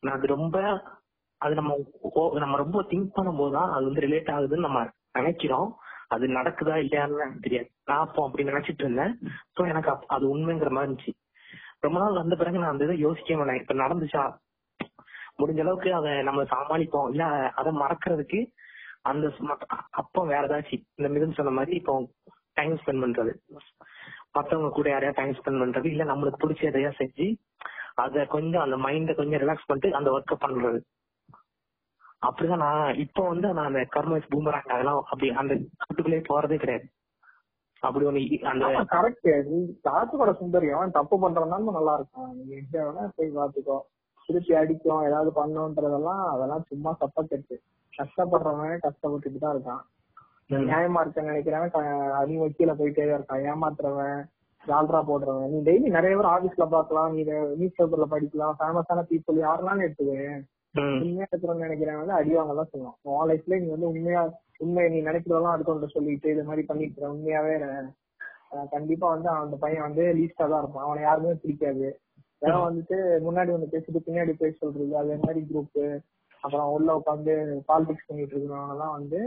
[0.01, 0.57] நான் அது ரொம்ப
[1.41, 1.71] அது நம்ம
[2.13, 4.81] ஓ- நம்ம ரொம்ப திங்க் பண்ணும்போது தான் அது வந்து ரிலேட் ஆகுதுன்னு நம்ம
[5.13, 5.69] நினைக்கிறோம்.
[6.07, 7.69] அது நடக்குதா இல்லையான்னு எனக்கு தெரியாது.
[7.85, 9.13] நான் அப்போ நினைச்சிட்டு இருந்தேன்.
[9.55, 11.13] சோ எனக்கு அது உண்மைங்கிற மாதிரி இருந்துச்சு.
[11.79, 13.61] ரொம்ப நாள் வந்த பிறகு நான் அந்த இதை யோசிக்க மாட்டேன்.
[13.61, 14.23] இப்ப நடந்துச்சா?
[15.37, 17.09] முடிஞ்ச அளவுக்கு அதை நம்ம சமாளிப்போம்.
[17.09, 18.51] இல்ல அதை மறக்கிறதுக்கு
[19.01, 19.31] அந்த
[19.89, 22.09] அப்போ வேற ஏதாச்சும் இந்த மிதம் சொன்ன மாதிரி இப்போ
[22.53, 23.31] டைம் ஸ்பெண்ட் பண்றது.
[24.31, 27.35] மத்தவங்க கூட யாரையா டைம் ஸ்பெண்ட் பண்றது இல்ல நம்மளுக்கு பிடிச்ச எதையா செஞ்சு
[27.95, 30.79] அத கொஞ்சம் அந்த மைண்ட கொஞ்சம் ரிலாக்ஸ் பண்ணிட்டு அந்த ஒர்க்கை பண்றது.
[32.23, 36.85] அப்படிதான் நான் இப்போ வந்து நான் அந்த கர்மஸ் பூமராங் அதெல்லாம் அப்படி அந்த கூட்டுக்குள்ளே போறதே கிடையாது.
[37.83, 39.29] அப்படி ஒண்ணு அந்த கரெக்ட்
[39.87, 42.29] காத்துக்கோட சுந்தரியம் தப்பு பண்றதுனாலும் நல்லா இருக்கும்
[42.75, 43.77] வேணா போய் பாத்துக்கோ
[44.29, 47.55] திருப்பி அடிக்கும் ஏதாவது பண்ணுன்றதெல்லாம் அதெல்லாம் சும்மா சப்ப கெட்டு
[47.93, 49.81] கஷ்டப்படுறவன் கஷ்டப்பட்டுட்டு தான் இருக்கான்.
[50.63, 51.83] நியாயமா இருக்கேன்னு நினைக்கிறவன் க-
[52.25, 53.43] நீ வக்கீல போயிட்டே தான் இருக்கான்.
[53.49, 54.17] ஏமாத்துறவன்
[54.65, 55.51] ஜால்ரா போடுறவன்.
[55.51, 57.21] நீ டெய்லி நிறைய பேர் ஆபீஸ்ல பாக்கலாம் நீ
[57.53, 58.55] நியூஸ் பேப்பர்ல படிக்கலாம்.
[58.59, 60.43] ஃபேமஸான பீப்புள் யாரெல்லாம் எடுத்துவேன் ம்,
[60.75, 64.21] உண்மையா இருக்கிறவங்க நினைக்கிறவன் வந்து அடிவாங்க தான் சொல்லுவான் உன் லைஃப்ல நீ வந்து உண்மையா
[64.63, 67.55] உண்மை நீ நினைக்கிறதெல்லாம் அடுத்தவங்க சொல்லிட்டு இது மாதிரி பண்ணிட்டு இருக்க, உண்மையாவே
[68.73, 70.85] கண்டிப்பா வந்து அந்த பையன் வந்து லீஸ்டா தான் இருப்பான்.
[70.87, 71.87] அவனை யாருமே பிடிக்காது.
[72.41, 75.79] ஏன்னா வந்துட்டு முன்னாடி வந்து பேசிட்டு பின்னாடி பேச சொல்றது அதே மாதிரி குரூப்
[76.43, 77.33] அப்புறம் உள்ள உட்காந்து
[77.69, 79.19] பாலிடிக்ஸ் பண்ணிட்டு இருக்கிறவங்க எல்லாம் வந்து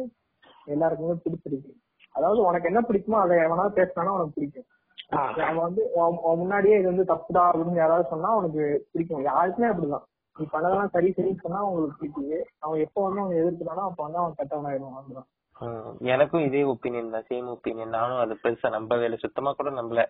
[0.74, 1.72] எல்லாருக்குமே பிடிச்சிருக்கு.
[2.14, 4.68] அதாவது உனக்கு என்ன பிடிக்குமோ அதை எவனா பேசினாலும் உனக்கு பிடிக்கும்.
[5.48, 5.82] அவன் வந்து
[6.42, 8.62] முன்னாடியே இது வந்து தப்புடா அப்படின்னு யாராவது சொன்னா உனக்கு
[8.92, 9.24] பிடிக்கும்.
[9.30, 10.06] யாருக்குமே அப்படிதான்.
[10.36, 14.38] நீ பண்ணதெல்லாம் சரி சரின்னு சொன்னா அவங்களுக்கு பிடிக்குது அவன் எப்போ வந்து அவன் எதிர்க்கிறானோ அப்ப வந்து அவன்
[14.40, 15.28] கெட்டவனாயிடுவான் அதுதான்
[16.14, 19.18] எனக்கும் இதே ஒப்பீனியன் தான் சேம் ஒப்பீனியன் நானும் அது பெருசா நம்பவே இல்லை.
[19.22, 20.02] சுத்தமா கூட நம்பல.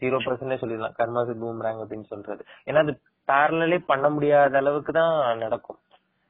[0.00, 0.96] ஜீரோ பர்சன்டே சொல்லிடலாம்.
[0.98, 2.42] கர்மாசி பூம்ராங் அப்படின்னு சொல்றது.
[2.68, 2.92] ஏன்னா அது
[3.28, 5.14] பேரலே பண்ண முடியாத அளவுக்கு தான்
[5.44, 5.80] நடக்கும்.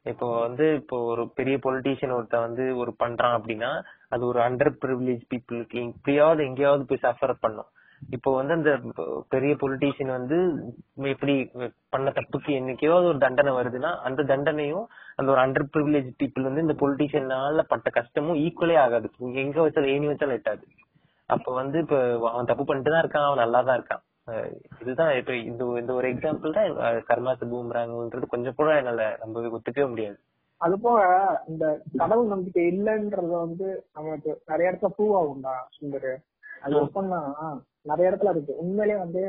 [0.06, 3.70] இப்போ வந்து இப்போ ஒரு பெரிய பொலிட்டீஷியன் ஒருத்தன் வந்து ஒரு பண்றான் அப்படின்னா
[4.14, 7.70] அது ஒரு அண்டர் ப்ரிவிலேஜ் பீப்புளுக்கு இப்படியாவது எங்கேயாவது போய் சஃபர் பண்ணும்.
[8.02, 8.70] இப்போ வந்து அந்த
[9.28, 10.36] பெரிய பொலிட்டீஷியன் வந்து
[11.10, 11.34] எப்படி
[11.90, 14.84] பண்ண தப்புக்கு என்னைக்காவது ஒரு தண்டனை வருதுன்னா அந்த தண்டனையும்
[15.18, 19.08] அந்த ஒரு அண்டர் ப்ரிவிலேஜ் பீப்புள் வந்து இந்த பொலிட்டீஷியனால பட்ட கஷ்டமும் ஈக்குவலே ஆகாது.
[19.42, 20.64] எங்க வச்சாலும் ஏணி வச்சாலும் எட்டாது.
[21.30, 21.96] அப்ப வந்து இப்ப
[22.30, 24.04] அவன் தப்பு பண்ணிட்டு தான் இருக்கான் அவன் நல்லா தான் இருக்கான்
[24.82, 27.46] இதுதான் இப்ப இந்த இந்த ஒரு எக்ஸாம்பிள் தான் அஹ் கர்மாத்து
[28.32, 30.18] கொஞ்சம் கூட என்னால நம்பவே ஒத்துக்கவே முடியாது.
[30.60, 30.98] அது போக
[31.48, 31.64] இந்த
[31.98, 36.12] கடவுள் நம்பிக்கை இல்லைன்றத வந்து நமக்கு நிறைய இடத்துல ப்ரூவ் ஆகும்டா சுந்தர்.
[36.62, 37.20] அது எப்படின்னா
[37.86, 38.52] நிறைய இடத்துல இருக்கு.
[38.62, 39.22] உண்மையிலேயே வந்து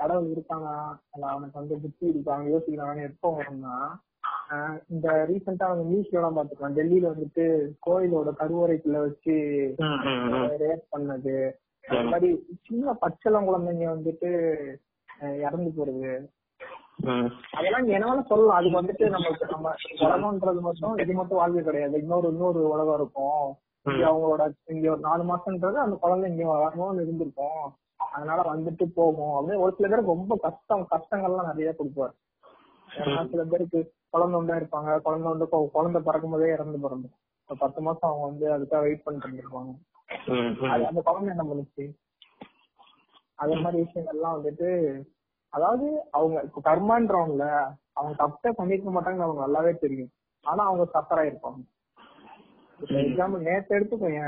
[0.00, 0.76] கடவுள் இருக்கானா?
[1.14, 3.76] இல்ல அவனுக்கு வந்து புத்தி இருக்கான் யோசிக்கிறான்னு எப்போ வரும்னா
[4.92, 7.44] இந்த ரீசெண்டா அவங்க நியூஸ்ல எல்லாம் பாத்துக்கலாம் டெல்லியில வந்துட்டு
[7.86, 9.36] கோயிலோட கருவறைக்குள்ள வச்சு.
[10.62, 11.36] ரேப் பண்ணது.
[11.84, 12.28] அது மாதிரி
[12.66, 14.30] சின்ன பச்சளம் குழந்தைங்க வந்துட்டு
[15.44, 16.12] இறந்து போறது.
[17.56, 18.58] அதெல்லாம் இங்க என்ன வேணா சொல்லலாம்.
[18.58, 19.72] அதுக்கு வந்துட்டு நமக்கு நம்ம
[20.04, 21.96] உலகம்ன்றது மட்டும் இது மட்டும் வாழ்க்கை கிடையாது.
[22.02, 23.46] இன்னொரு இன்னொரு உலகம் இருக்கும்.
[23.86, 24.42] இங்க அவங்களோட
[24.74, 27.64] இங்க ஒரு நாலு மாசம்ன்றது அந்த குழந்தை இங்க வரணும்னு இருந்திருக்கும்.
[28.16, 32.14] அதனால வந்துட்டு போகும் அப்படின்னு ஒரு சில பேருக்கு ரொம்ப கஷ்டம் கஷ்டங்கள்லாம் நிறைய கொடுப்பாரு.
[33.32, 33.80] சில பேருக்கு
[34.14, 34.90] குழந்தை உண்டா இருப்பாங்க.
[35.06, 35.46] குழந்தை வந்து
[35.76, 37.08] குழந்தை பிறக்கும் போதே இறந்து பிறந்து
[37.50, 39.74] ஒரு பத்து மாசம் அவங்க வந்து அதுக்காக வெயிட் பண்ணிட்டு.
[40.72, 41.84] அது அந்த குழந்தை என்ன பண்ணுச்சு?
[43.42, 44.68] அதே மாதிரி விஷயங்கள்லாம் வந்துட்டு
[45.52, 47.46] அதாவது அவங்க இப்ப கர்மான்றவங்கள
[47.98, 50.10] அவங்க தப்பே பண்ணிருக்க மாட்டாங்கன்னு அவங்க நல்லாவே தெரியும்.
[50.46, 51.60] ஆனா அவங்க சஃபர் ஆயிருப்பாங்க.
[53.00, 54.22] எக்ஸாம்பிள் நேத்து எடுத்துக்கோங்க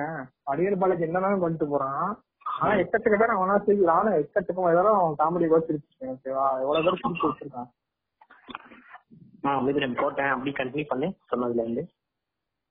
[0.52, 2.10] அடியல் பாலாஜி என்னன்னாலும் பண்ணிட்டு போறான்.
[2.46, 7.28] ஆனா எக்கச்சக்க பேர் அவனா சரி நானும் எக்கச்சக்கம் ஏதாவது அவன் காமெடி வச்சிருக்கேன் ஓகேவா எவ்வளவு பேர் சிரிச்சு
[7.28, 7.70] வச்சிருக்கான்
[9.44, 11.82] ஆ, மிதுனம் போட்டேன் அப்படி கண்டினியூ பண்ணு சொன்னதுல இருந்து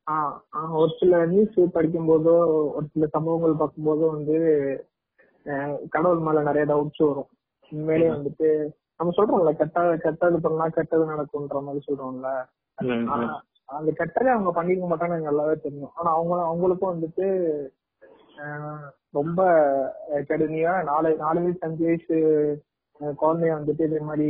[0.08, 2.34] ஆஹ் ஆஹ் ஒரு சில நியூஸ் படிக்கும் போதோ
[2.72, 4.38] ஒரு சில சம்பவங்கள் பார்க்கும் போதோ வந்து
[5.92, 7.30] கடவுள் மேல நிறைய டவுட்ஸ் வரும்.
[7.72, 8.48] உண்மையிலேயே வந்துட்டு
[9.00, 12.30] நம்ம சொல்றோம்ல கெட்ட கெட்டது பண்ணா கெட்டது நடக்கும்ன்ற மாதிரி சொல்றோம்ல.
[13.14, 13.28] ஆனா.
[13.70, 15.94] அந்த கெட்டதே அவங்க பண்ணிருக்க மாட்டாங்கன்னு எனக்கு நல்லாவே தெரியும்.
[15.98, 17.26] ஆனா அவங்க அவங்களுக்கும் வந்துட்டு
[19.14, 19.42] ரொம்ப
[20.30, 22.16] கடுமையா நாலு நாலு வயசு அஞ்சு வயசு
[23.22, 24.28] குழந்தைய வந்துட்டு இதே மாதிரி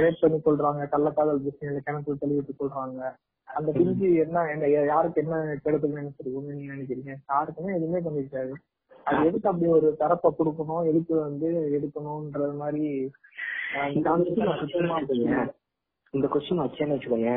[0.00, 3.00] ரேப் பண்ணி கொள்றாங்க கள்ளக்காதல் பிரச்சனையில கிணத்துல தள்ளிவிட்டு கொள்றாங்க
[3.48, 7.12] அந்த பிஞ்சு என்ன என்ன யாருக்கு என்ன கெடுதல் நினைச்சிருக்கும்னு நீங்க நினைக்கிறீங்க?
[7.30, 8.52] யாருக்குமே எதுவுமே பண்ணிருக்காது.
[9.06, 10.84] அது எதுக்கு அப்படி ஒரு தரப்பை கொடுக்கணும்?
[10.90, 12.84] எதுக்கு வந்து எடுக்கணும்ன்றது மாதிரி
[16.14, 17.32] இந்த கொஸ்டின் வச்சேன்னு வச்சுக்கோங்க.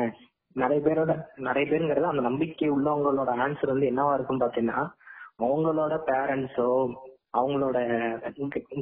[0.56, 4.80] நிறைய பேரோட நிறைய பேருங்கிறது அந்த நம்பிக்கை உள்ளவங்களோட ஆன்சர் வந்து என்னவா இருக்கும்னு பாத்தீங்கன்னா
[5.38, 6.68] அவங்களோட பேரண்ட்ஸோ
[7.38, 7.78] அவங்களோட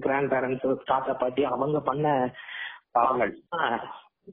[0.06, 2.06] கிராண்ட் பேரண்ட்ஸோ தாத்தா பாட்டி அவங்க பண்ண
[2.96, 3.32] பாவங்கள்.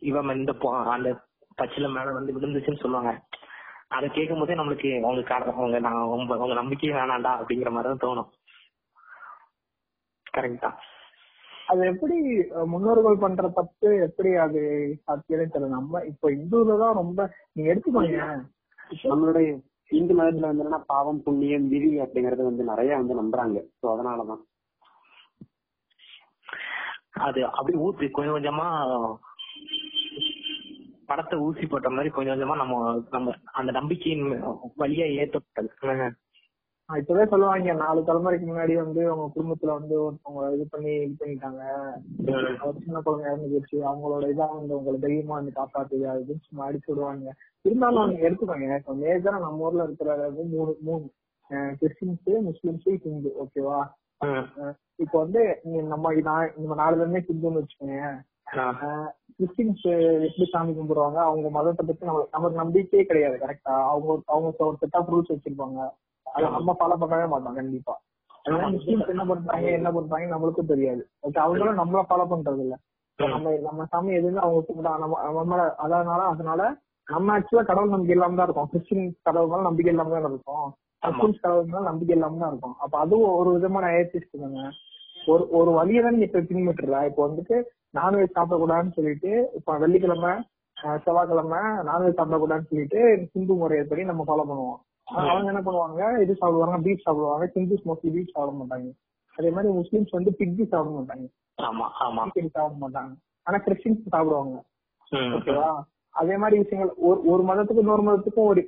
[0.09, 0.53] இவன் இந்த
[0.95, 1.09] அந்த
[1.57, 3.11] பச்சில மேல வந்து விழுந்துச்சுன்னு சொல்லுவாங்க.
[3.95, 8.03] அதை கேட்கும் போதே நம்மளுக்கு அவங்க காரணம் அவங்க நான் அவங்க அவங்க நம்பிக்கையே வேணாண்டா அப்படிங்கிற மாதிரி தான்
[8.05, 8.29] தோணும்.
[10.33, 10.69] கரெக்டா
[11.71, 12.15] அது எப்படி
[12.73, 14.61] முன்னோர்கள் பண்ற தப்பு எப்படி அது
[15.05, 15.75] சாத்தியமே தெரியல.
[15.77, 17.19] நம்ம இப்ப இந்துல தான் ரொம்ப
[17.53, 18.21] நீங்க எடுத்துக்கோங்க.
[19.11, 19.49] நம்மளுடைய
[19.89, 23.63] இந்து மதத்துல வந்து என்னன்னா பாவம் புண்ணியம் விதி அப்படிங்கறது வந்து நிறைய வந்து நம்புறாங்க.
[23.81, 24.43] சோ அதனாலதான்.
[27.11, 28.67] அது அப்படி ஊத்து கொஞ்சம் கொஞ்சமா
[31.05, 34.43] படத்தை ஊசி போட்ட மாதிரி கொஞ்சம் கொஞ்சமா நம்ம நம்ம அந்த நம்பிக்கையின்
[34.77, 36.11] வழியா ஏத்தப்பட்டது.
[36.97, 41.61] இப்பவே சொல்லுவாங்க நாலு தலைமுறைக்கு முன்னாடி வந்து அவங்க குடும்பத்துல வந்து ஒருத்தவங்க இது பண்ணி இது பண்ணிட்டாங்க.
[42.83, 47.35] சின்ன குழந்தை இறந்து போச்சு அவங்களோட இதா வந்து உங்களை தைரியமா வந்து காப்பாத்துது அதுன்னு சும்மா அடிச்சு விடுவாங்க.
[47.65, 51.05] இருந்தாலும் நீங்க எடுத்துக்கோங்க இப்போ மேஜரா நம்ம ஊர்ல இருக்கிற வந்து மூணு மூணு.
[51.81, 53.79] கிறிஸ்டின்ஸ் முஸ்லிம்ஸ் ஹிந்து ஓகேவா
[55.03, 55.41] இப்போ வந்து
[55.93, 58.09] நம்ம நம்ம நாலு பேருமே ஹிந்துன்னு வச்சுக்கோங்க
[59.39, 59.83] கிறிஸ்டின்ஸ்
[60.27, 61.19] எப்படி சாமி கும்பிடுவாங்க?
[61.29, 65.81] அவங்க மதத்தை பத்தி நம்ம நமக்கு நம்பிக்கையே கிடையாது கரெக்டா அவங்க அவங்க ஒரு செட் ஆஃப் ரூல்ஸ் வச்சிருப்பாங்க.
[66.27, 67.93] அதை நம்ம ஃபாலோ பண்ணவே மாட்டோம் கண்டிப்பா.
[68.45, 71.01] அதனால முஸ்லிம்ஸ் என்ன பண்றாங்க என்ன பண்றாங்க நம்மளுக்கும் தெரியாது.
[71.25, 72.75] ஓகே அவங்களும் நம்மள ஃபாலோ பண்றது இல்ல
[73.19, 75.63] நம்ம நம்ம சாமி எதுன்னு அவங்க கும்பிட்டா நம்ம அதனால
[76.25, 76.61] அதனால
[77.07, 78.69] நம்ம ஆக்சுவலா கடவுள் நம்பிக்கை இல்லாம தான் இருக்கும்.
[78.71, 80.67] கிறிஸ்டின் கடவுள் மேல நம்பிக்கை இல்லாம தான் இருக்கும்.
[81.03, 82.75] முஸ்லிம்ஸ் கடவுள் மேல நம்பிக்கை இல்லாம தான் இருக்கும்.
[82.83, 83.85] அப்ப அதுவும் ஒரு விதமான
[84.35, 84.69] தாங்க
[85.27, 87.55] ஒரு ஒரு வழியை தான் நீங்க இப்ப பின்பற்றுற இப்போ வந்துட்டு
[87.93, 90.31] நான்வெஜ் சாப்பிடக்கூடாதுன்னு சொல்லிட்டு இப்ப வெள்ளிக்கிழமை
[91.05, 92.99] செவ்வாய்க்கிழமை நான்வெஜ் சாப்பிடக்கூடாதுன்னு சொல்லிட்டு
[93.33, 94.79] ஹிந்து முறையப்படி நம்ம ஃபாலோ பண்ணுவோம்.
[95.11, 98.89] அவங்க என்ன பண்ணுவாங்க இது சாப்பிடுவாங்க பீஃப் சாப்பிடுவாங்க ஹிந்துஸ் மோஸ்ட்லி பீஃப் சாப்பிட மாட்டாங்க.
[99.37, 101.27] அதே மாதிரி முஸ்லிம்ஸ் வந்து பிக்கி சாப்பிட மாட்டாங்க.
[101.57, 102.23] ஆமா ஆமா.
[102.33, 103.13] சாப்பிட மாட்டாங்க.
[103.47, 104.57] ஆனா கிறிஸ்டின்ஸ் சாப்பிடுவாங்க.
[105.37, 105.69] ஓகேவா
[106.15, 108.61] அதே மாதிரி விஷயங்கள் ஒரு ஒரு மதத்துக்கும் இன்னொரு மதத்துக்கும் ஒரு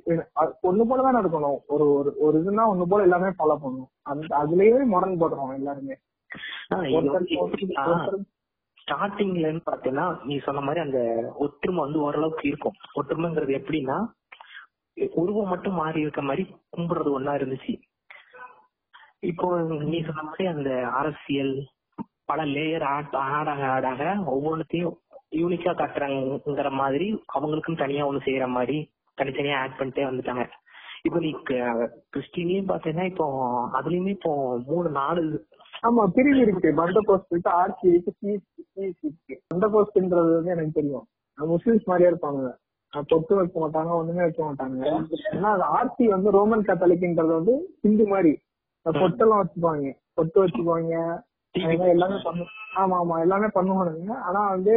[0.62, 3.90] ஒண்ணு போல தான் இருக்கணும் ஒரு ஒரு ஒரு இதுனா ஒண்ணு போல எல்லாமே ஃபாலோ பண்ணணும்.
[4.02, 5.96] அந்த அதுலயே முரண் போடுறோம் எல்லாருமே.
[6.96, 8.20] ஒருத்தர்
[8.78, 11.00] ஸ்டார்டிங்லன்னு பாத்தீங்கன்னா நீ சொன்ன மாதிரி அந்த
[11.36, 12.76] ஒற்றுமை வந்து ஓரளவுக்கு இருக்கும்.
[12.94, 13.98] ஒற்றுமைங்கிறது எப்படின்னா
[14.94, 17.80] உருவம் மட்டும் மாறி இருக்க மாதிரி கும்பிடுறது ஒன்னா இருந்துச்சு.
[19.20, 21.66] இப்போ நீ சொன்ன மாதிரி அந்த அரசியல்
[22.24, 25.00] பல லேயர் ஆட் ஆடாக ஆடாக ஒவ்வொன்றுத்தையும்
[25.30, 28.90] யூனிக்கா காட்டுறாங்கிற மாதிரி அவங்களுக்கும் தனியா ஒண்ணு செய்யற மாதிரி
[29.22, 30.48] தனித்தனியா ஆட் பண்ணிட்டே வந்துட்டாங்க.
[31.02, 35.46] இப்போ நீ க- கிறிஸ்டின்லயும் பாத்தீங்கன்னா இப்போ அதுலயுமே இப்போ மூணு நாடு
[35.82, 36.74] ஆமா பிரிவு இருக்கு.
[36.76, 39.42] பந்த போஸ்ட் இருக்கு ஆர்சி இருக்கு சிஎஸ் இருக்கு.
[39.54, 41.06] போஸ்ட்ன்றது வந்து எனக்கு தெரியும்.
[41.38, 42.61] முஸ்லிம்ஸ் மாதிரியா இருப்பாங்க.
[43.10, 44.80] பொட்டு வைக்க மாட்டாங்க ஒண்ணுமே வைக்க மாட்டாங்க.
[45.32, 48.32] ஏன்னா அது ஆர்சி வந்து ரோமன் கத்தலிக்ன்றது வந்து ஹிந்து மாதிரி.
[48.86, 49.90] பொட்டெல்லாம் வச்சுக்குவாங்க.
[50.14, 50.94] பொட்டு வச்சுக்குவாங்க.
[51.94, 52.44] எல்லாமே பண்ணு
[52.82, 54.12] ஆமா ஆமா எல்லாமே பண்ணுவானுங்க.
[54.28, 54.74] ஆனா வந்து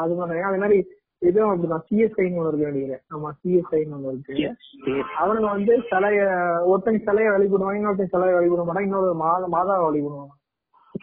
[0.00, 0.78] அது பண்ணுவாங்க அதே மாதிரி
[1.22, 1.84] இதுவும் அப்படிதான்.
[1.88, 4.46] சிஎஸ்ஐன்னு ஒண்ணு இருக்கு நினைக்கிறேன் ஆமா சிஎஸ்ஐன்னு ஒண்ணு இருக்கு.
[5.20, 6.22] அவனுங்க வந்து சிலைய
[6.70, 10.34] ஒருத்தன் சிலைய வழிபடுவாங்க இன்னொருத்தன் சிலைய வழிபட மாட்டாங்க இன்னொரு மாத மாதாவை வழிபடுவாங்க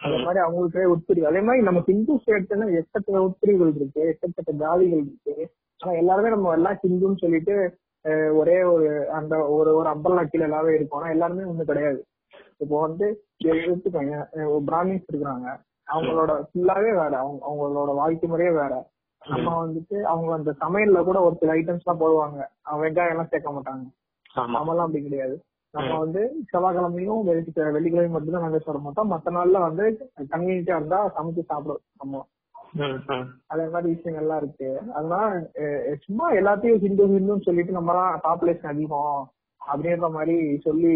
[0.02, 1.30] அந்த மாதிரி அவங்களுக்கே உட்பிரிவு.
[1.30, 4.02] அதே மாதிரி நம்ம ஹிந்து ஸ்டேட்னா எக்கச்சக்க உட்பிரிவுகள் இருக்கு.
[4.12, 5.34] எக்கச்சக்க ஜாதிகள் இருக்கு.
[5.80, 7.54] ஆனா எல்லாருமே நம்ம எல்லாம் ஹிந்துன்னு சொல்லிட்டு
[8.34, 12.00] ஒரே ஒரு அந்த ஒரு ஒரு அம்பர்லா கீழே எல்லாமே இருக்கும் ஆனா எல்லாருமே ஒண்ணு கிடையாது.
[12.56, 13.06] இப்போ வந்து
[13.44, 14.16] எடுத்துக்கோங்க.
[14.68, 15.48] பிராமின்ஸ் இருக்கிறாங்க
[15.88, 17.12] அவங்களோட ஃபுல்லாவே வேற.
[17.22, 18.72] அவங்க அவங்களோட வாழ்க்கை முறையே வேற.
[19.22, 22.38] நம்ம வந்துட்டு அவங்க அந்த சமையல்ல கூட ஒரு சில ஐட்டம்ஸ் எல்லாம் போடுவாங்க.
[22.62, 23.84] அவங்க வெங்காயம் எல்லாம் சேர்க்க மாட்டாங்க.
[24.36, 24.54] ஆமா.
[24.56, 25.36] நம்மலாம் அப்படி கிடையாது.
[25.74, 26.20] நம்ம வந்து
[26.52, 27.42] செவ்வாய்க்கிழமையும் வெள்ளி
[27.74, 29.10] வெள்ளிக்கிழமை மட்டும்தான் நாங்க சாப்பிட மாட்டோம்.
[29.12, 29.84] மத்த நாள்ல வந்து
[30.32, 32.22] கன்வீனியா இருந்தா சமைச்சு சாப்பிடுவோம் நம்ம.
[33.46, 34.68] அதே மாதிரி விஷயங்கள்லாம் இருக்கு.
[34.94, 35.50] அதனால
[36.04, 39.30] சும்மா எல்லாத்தையும் ஹிந்து ஹிந்துன்னு சொல்லிட்டு நம்மலாம் பாப்புலேஷன் அதிகம்
[39.60, 40.92] அப்படின்ற மாதிரி சொல்லி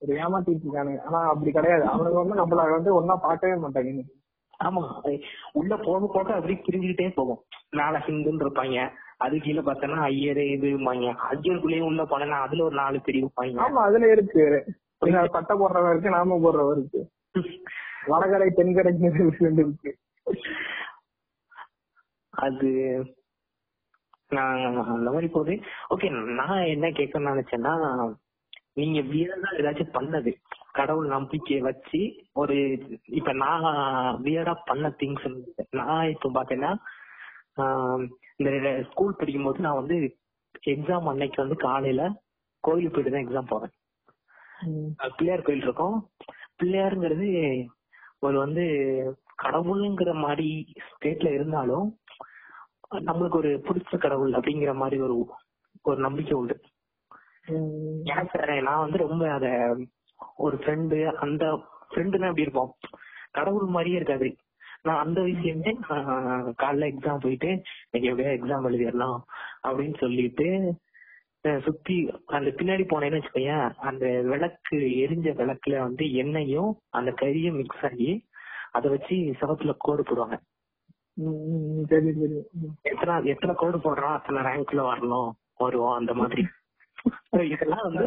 [0.00, 1.02] ஒரு ஏமாத்திட்டு இருக்கானுங்க.
[1.08, 1.84] ஆனா அப்படி கிடையாது.
[1.92, 4.02] அவனுங்க வந்து நம்மள வந்து ஒன்னா பார்க்கவே மாட்டாங்க.
[4.60, 4.82] ஆமா.
[5.52, 7.40] உள்ள போக போக அப்படியே பிரிஞ்சுக்கிட்டே போகும்.
[7.70, 8.88] மேல ஹிந்துன்னு இருப்பாங்க.
[9.16, 13.58] அது கீழே பார்த்தோன்னா ஐயர் இதுமாங்க ஐயருக்குள்ளேயும் உள்ள போனா அதுல ஒரு நாலு பிரிவு இருப்பாங்க.
[13.66, 14.44] ஆமா அதுல இருக்கு.
[15.36, 17.00] பட்டை போடுறவன் இருக்கு நாம போடுறவன் இருக்கு.
[18.06, 19.92] வடகரை ரெண்டு இருக்கு.
[22.34, 22.68] அது
[24.30, 24.60] நான்
[24.92, 25.54] அந்த மாதிரி போகுது
[25.90, 27.72] ஓகே நான் என்ன கேட்கணும்னு நினைச்சேன்னா
[28.74, 30.30] நீங்க வியர்டா ஏதாச்சும் பண்ணது
[30.72, 32.00] கடவுள் நம்பிக்கைய வச்சு
[32.32, 32.54] ஒரு
[33.10, 33.66] இப்ப நான்
[34.22, 35.26] வியர்டா பண்ண திங்ஸ்
[35.70, 36.72] நான் இப்ப பாத்தீங்கன்னா
[38.38, 38.50] இந்த
[38.82, 39.96] ஸ்கூல் படிக்கும் போது நான் வந்து
[40.68, 42.02] எக்ஸாம் அன்னைக்கு வந்து காலையில
[42.64, 43.72] கோயிலுக்கு போயிட்டு தான் எக்ஸாம் போவேன்.
[45.16, 45.96] பிள்ளையார் கோயில் இருக்கும்.
[46.58, 47.28] பிள்ளையாருங்கிறது
[48.20, 48.64] ஒரு வந்து
[49.42, 50.48] கடவுளுங்கிற மாதிரி
[50.86, 51.86] ஸ்டேட்ல இருந்தாலும்
[52.92, 55.16] நம்மளுக்கு ஒரு பிடிச்ச கடவுள் அப்படிங்கிற மாதிரி ஒரு
[55.82, 56.56] ஒரு நம்பிக்கை உண்டு.
[58.04, 59.46] எனக்கு நான் வந்து ரொம்ப அத
[60.36, 61.44] ஒரு ஃப்ரெண்டு அந்த
[61.90, 62.72] ஃப்ரெண்டுனா எப்படி இருப்போம்?
[63.30, 64.28] கடவுள் மாதிரியே இருக்காது.
[64.82, 65.20] நான் அந்த
[65.88, 67.50] ஆஹ், காலைல எக்ஸாம் போயிட்டு
[67.90, 69.18] இன்னைக்கு எப்படியா எக்ஸாம் எழுதிடலாம்?
[69.62, 70.46] அப்படின்னு சொல்லிட்டு
[71.60, 78.10] சுத்தி அந்த பின்னாடி போனேன்னு வச்சுக்கோயேன் அந்த விளக்கு எரிஞ்ச விளக்குல வந்து எண்ணெயும் அந்த கறியும் மிக்ஸ் ஆகி
[78.72, 80.36] அதை வச்சு சிவத்துல கோடு போடுவாங்க.
[82.84, 84.14] எத்தனை எத்தனை கோடு போடுறோம்?
[84.16, 85.30] அத்தனை ரேங்க்ல வரணும்?
[85.56, 86.42] வருவோம் அந்த மாதிரி.
[87.52, 88.06] இதெல்லாம் வந்து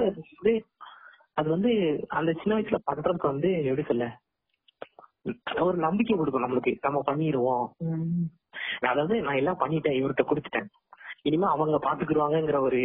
[1.34, 1.72] அது வந்து
[2.10, 4.06] அந்த சின்ன வயசுல பண்றதுக்கு வந்து எப்படி சொல்ல
[5.60, 6.72] ஒரு நம்பிக்கை கொடுக்கும் நம்மளுக்கு.
[6.82, 7.65] நம்ம பண்ணிடுவோம்.
[8.82, 10.68] அதாவது நான் எல்லாம் பண்ணிட்டேன் இவர்கிட்ட கொடுத்துட்டேன்.
[11.22, 12.80] இனிமே அவங்க பாத்துக்கிடுவாங்கங்கிற ஒரு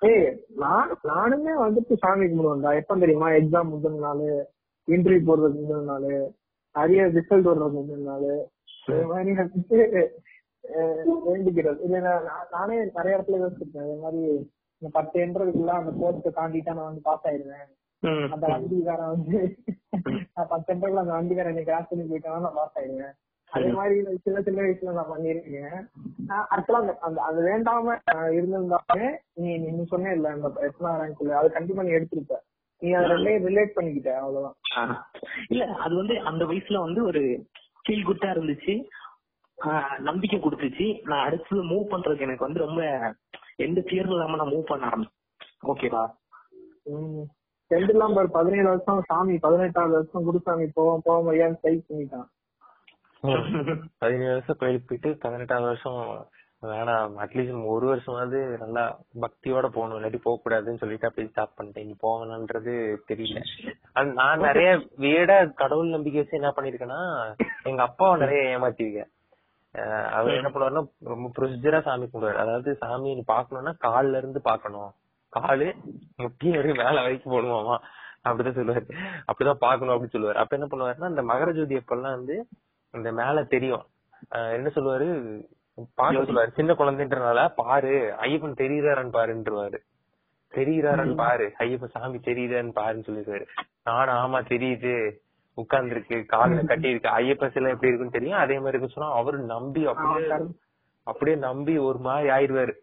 [0.00, 2.70] ஏய் நான் நானுமே வந்துட்டு சாமி கும்பிடுவேன்டா.
[2.76, 3.28] எப்ப தெரியுமா?
[3.40, 4.24] எக்ஸாம் முதல் நாள்
[4.88, 6.08] இன்டர்வியூ போடுறதுக்கு முதல் நாள்
[6.74, 8.28] அரிய ரிசல்ட் வர்றதுக்கு முதல் நாள்
[8.88, 9.32] இது மாதிரி
[10.64, 11.78] அஹ், வேண்டிக்கிறது.
[11.82, 12.26] இது நான்
[12.90, 13.86] நிறைய இடத்துல யோசிச்சிருக்கேன்.
[13.86, 14.20] இது மாதிரி
[14.82, 17.68] இந்த பத்து எண்றதுக்குள்ள அந்த போஸ்ட்டை தாண்டிட்டா நான் வந்து பாஸ் ஆயிடுவேன்.
[18.32, 19.38] அந்த வண்டிக்காரன் வந்து
[20.30, 22.04] நான் பத்து எண்றதுக்குள்ள அந்த வண்டிக்காரன் என்னை கிராஸ் பண்ணி
[22.38, 23.14] நான் பாஸ் ஆயிடுவேன்.
[23.52, 25.74] அதே மாதிரி சின்ன சின்ன வயசுல நான் பண்ணிருக்கேன்
[26.52, 31.50] ஆக்சுவலா அந்த அந்த அது வேண்டாம அஹ், இருந்திருந்தாலுமே நீ நீ சொன்னே இல்ல அந்த எத்தனை ரேங்க்ல அது
[31.50, 32.38] கண்டிப்பா நீ எடுத்திருப்ப.
[32.82, 34.94] நீ அதை ரிலேட் பண்ணிக்கிட்ட அவ்வளவுதான்.
[35.50, 37.22] இல்ல அது வந்து அந்த வயசுல வந்து ஒரு
[37.88, 38.84] ஃபீல் குட்டா இருந்துச்சு.
[39.60, 41.02] ஆஹ் நம்பிக்கை கொடுத்துச்சு.
[41.02, 43.14] நான் அடுத்து மூவ் பண்றதுக்கு எனக்கு வந்து ரொம்ப
[43.56, 45.20] எந்த ஃபியரும் இல்லாம நான் மூவ் பண்ண ஆரம்பிச்சேன்.
[45.66, 46.20] ஓகேவா
[47.70, 52.28] செண்டுலாம் பாரு பதினேழு வருஷம் சாமி பதினெட்டாவது வருஷம் குருசாமி போவோம் போவோம் ஐயான்னு ஸ்ட்ரைக் பண்ணிட்டான்.
[53.98, 56.30] பதினேழு வருஷம் கோயிலுக்கு போயிட்டு பதினெட்டாவது வருஷம்
[56.70, 58.82] வேணாம் அட்லீஸ்ட் ஒரு வருஷமாவது நல்லா
[59.24, 59.96] பக்தியோட போகணும்.
[59.98, 61.88] இல்லாட்டி போக கூடாதுன்னு சொல்லிட்டு அப்படியே ஸ்டாப் பண்ணிட்டேன்.
[61.88, 62.74] நீ போகணுன்றது
[63.08, 63.40] தெரியல.
[64.18, 64.70] நான் நிறைய
[65.04, 65.30] வீட
[65.62, 67.00] கடவுள் நம்பிக்கை வச்சு என்ன பண்ணிருக்கேன்னா
[67.70, 69.10] எங்க அப்பாவை நிறைய ஏமாத்திருக்கேன்.
[70.16, 72.42] அவர் என்ன பண்ணுவாருன்னா ரொம்ப ப்ரொசீஜரா சாமி கும்பிடுவாரு.
[72.44, 74.90] அதாவது சாமி நீ பாக்கணும்னா கால்ல இருந்து பாக்கணும்
[75.32, 75.68] காலு
[76.16, 77.76] முட்டி வரைக்கும் மேல வரைக்கும் போடுவாமா?
[78.28, 78.84] அப்படிதான் சொல்லுவாரு.
[79.28, 80.40] அப்படிதான் பாக்கணும் அப்படின்னு சொல்லுவாரு.
[80.42, 82.36] அப்ப என்ன பண்ணுவாருன்னா இந்த மகர ஜோதி அப்பெல்லாம் வந்து
[82.94, 83.84] இந்த மேல தெரியும்.
[84.56, 85.08] என்ன சொல்லுவாரு?
[85.96, 86.50] பாக்க சொல்லுவாரு.
[86.52, 89.78] சின்ன குழந்தைன்றனால பாரு ஐயப்பன் தெரியுறாரன்னு பாருன்றவாரு.
[90.52, 93.46] தெரியுறாரன்னு பாரு ஐயப்பன் சாமி தெரியுதான்னு பாருன்னு சொல்லிடுவாரு
[93.84, 94.94] நானும் ஆமா தெரியுது.
[95.58, 98.38] உட்கார்ந்து இருக்கு கால்ல கட்டி இருக்கு ஐயப்பன் சிலை எப்படி இருக்குன்னு தெரியும்.
[98.38, 100.30] அதே மாதிரி இருக்கு சொன்னா அவரு நம்பி அப்படியே
[101.06, 102.74] அப்படியே நம்பி ஒரு மாதிரி ஆயிடுவாரு.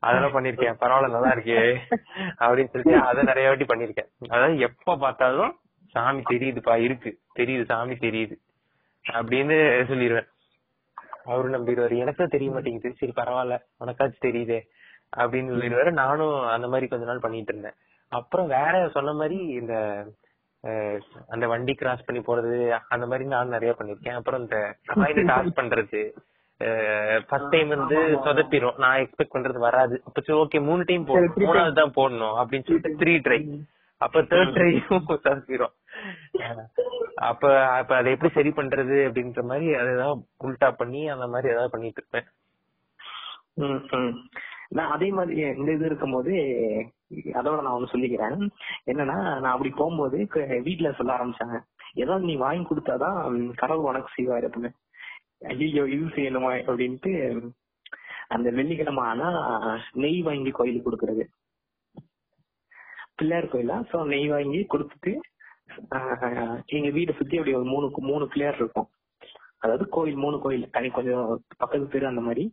[0.00, 0.76] அதெல்லாம் பண்ணிருக்கேன்.
[0.82, 1.60] பரவாயில்ல நல்லா இருக்கே.
[2.40, 4.08] அப்படின்னு சொல்லிட்டு அதை நிறைய வாட்டி பண்ணிருக்கேன்.
[4.28, 5.52] அதாவது எப்ப பார்த்தாலும்
[5.94, 7.10] சாமி தெரியுதுப்பா இருக்கு.
[7.38, 8.34] தெரியுது சாமி தெரியுது.
[9.04, 9.56] அப்படின்னு
[9.90, 10.28] சொல்லிடுவேன்
[11.32, 11.96] அவரு நம்பிடுவாரு.
[12.04, 12.94] எனக்கு தெரிய மாட்டேங்குது.
[13.00, 13.56] சரி பரவாயில்ல.
[13.84, 14.60] உனக்காச்சும் தெரியுதே.
[15.16, 15.92] அப்படின்னு சொல்லிடுவாரு.
[16.02, 17.78] நானும் அந்த மாதிரி கொஞ்ச நாள் பண்ணிட்டு இருந்தேன்.
[18.18, 19.74] அப்புறம் வேற சொன்ன மாதிரி இந்த
[21.34, 22.56] அந்த வண்டி கிராஸ் பண்ணி போறது
[22.94, 24.58] அந்த மாதிரி நான் நிறைய பண்ணிருக்கேன் அப்புறம் இந்த
[24.94, 26.00] காயின் டாஸ் பண்றது
[27.28, 28.78] ஃபர்ஸ்ட் டைம் வந்து சொதப்பிரும்.
[28.84, 29.96] நான் எக்ஸ்பெக்ட் பண்றது வராது.
[30.06, 33.40] அப்ப சரி ஓகே மூணு டைம் போடணும் மூணாவது தான் போடணும் அப்படின்னு சொல்லிட்டு த்ரீ ட்ரை
[34.04, 35.74] அப்ப தேர்ட் ட்ரையும் சொதப்பிரும்
[37.28, 37.44] அப்ப
[37.78, 42.00] அப்ப அதை எப்படி சரி பண்றது அப்படின்ற மாதிரி அதை ஏதாவது உல்டா பண்ணி அந்த மாதிரி ஏதாவது பண்ணிட்டு
[42.02, 42.28] இருப்பேன்.
[44.76, 46.32] நான் அதே மாதிரி இந்த இது இருக்கும்போது
[47.38, 48.36] அதோட நான் ஒண்ணு சொல்லிக்கிறேன்.
[48.90, 51.58] என்னன்னா நான் அப்படி போகும்போது வீட்டுல வீட்ல சொல்ல ஆரம்பிச்சாங்க.
[52.02, 53.18] ஏதாவது நீ வாங்கி கொடுத்தாதான்
[53.62, 54.70] கடவுள் உனக்கு செய்வார் அப்படின்னு.
[55.54, 57.12] ஐயோ இது செய்யணுமா அப்படின்ட்டு
[58.34, 59.28] அந்த வெள்ளிக்கிழமை ஆனா
[60.04, 61.24] நெய் வாங்கி கோயிலுக்கு கொடுக்கறது.
[63.18, 65.12] பிள்ளையார் கோயிலா சோ நெய் வாங்கி கொடுத்துட்டு
[66.76, 68.88] எங்க வீட்டை சுத்தி அப்படி ஒரு மூணு மூணு பிள்ளையார் இருக்கும்.
[69.62, 71.24] அதாவது கோயில் மூணு கோயில் தனி கொஞ்சம்
[71.62, 72.44] பக்கத்து பேர் அந்த மாதிரி.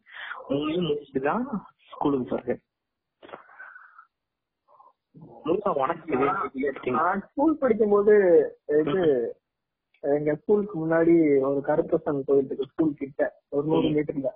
[0.49, 1.43] மூணையும் முடிச்சுட்டு தான்
[1.91, 2.55] ஸ்கூலுக்கு போறது.
[7.25, 8.13] ஸ்கூல் படிக்கும்போது
[8.81, 9.03] இது
[10.03, 11.13] எங்க ஸ்கூலுக்கு முன்னாடி
[11.49, 13.21] ஒரு கருப்பசாமி கோயில் இருக்கு ஸ்கூல் கிட்ட
[13.55, 14.31] ஒரு நூறு மீட்டர்ல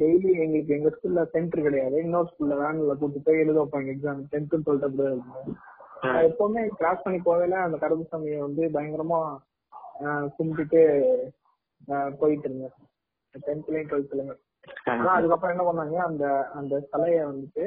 [0.00, 1.96] டெய்லி எங்களுக்கு எங்க ஸ்கூல்ல சென்டர் கிடையாது.
[1.98, 5.56] இன்னொரு ஸ்கூல்ல வேன்ல கூட்டு போய் எழுத வைப்பாங்க எக்ஸாம் டென்த் டுவெல்த் இருக்கும்
[6.04, 9.20] நான் எப்பவுமே கிளாஸ் பண்ணி போகல அந்த கருப்பசாமியை வந்து பயங்கரமா
[10.36, 10.82] கும்பிட்டுட்டு
[12.18, 12.76] போயிட்டு இருந்தேன்.
[13.34, 14.38] டென்த்லயும் டுவெல்த்லயும்
[14.92, 17.64] ஆனா அதுக்கப்புறம் என்ன பண்ணாங்க அந்த அந்த சிலைய வந்துட்டு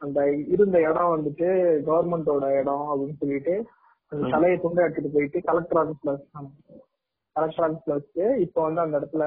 [0.00, 0.20] அந்த
[0.54, 1.48] இருந்த இடம் வந்துட்டு
[1.88, 3.54] கவர்மெண்டோட இடம் அப்படின்னு சொல்லிட்டு
[4.12, 6.50] அந்த சிலையை துண்டு எடுத்துட்டு போயிட்டு கலெக்டர் ஆபீஸ்ல வச்சாங்க.
[7.36, 9.24] கலெக்டர் ஆபீஸ்ல வச்சு இப்போ வந்து அந்த இடத்துல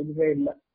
[0.00, 0.48] இதுவே இல்ல.
[0.50, 0.67] சாமியே.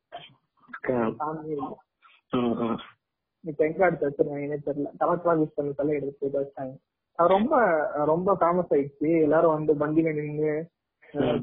[3.44, 6.74] இப்ப எங்க எடுத்து வச்சிருக்காங்கன்னே தெரியல கலெக்டர் அந்த சிலையை எடுத்து வச்சாங்க
[7.20, 7.56] அது ரொம்ப
[8.06, 9.10] ரொம்ப ஃபேமஸ் ஆயிடுச்சு.
[9.26, 10.54] எல்லாரும் வந்து வண்டியில நின்று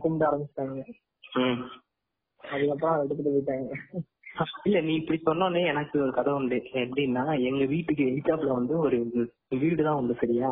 [0.03, 0.81] கும்பிட ஆரம்பிச்சிட்டாங்க.
[2.41, 3.69] அதுக்கப்புறம் அதை எடுத்துட்டு போயிட்டாங்க.
[4.65, 6.59] இல்ல நீ இப்படி சொன்னோன்னே எனக்கு ஒரு கதை உண்டு.
[6.83, 8.99] எப்படின்னா எங்க வீட்டுக்கு எதிர்த்தாப்புல வந்து ஒரு
[9.63, 10.51] வீடு தான் உண்டு சரியா?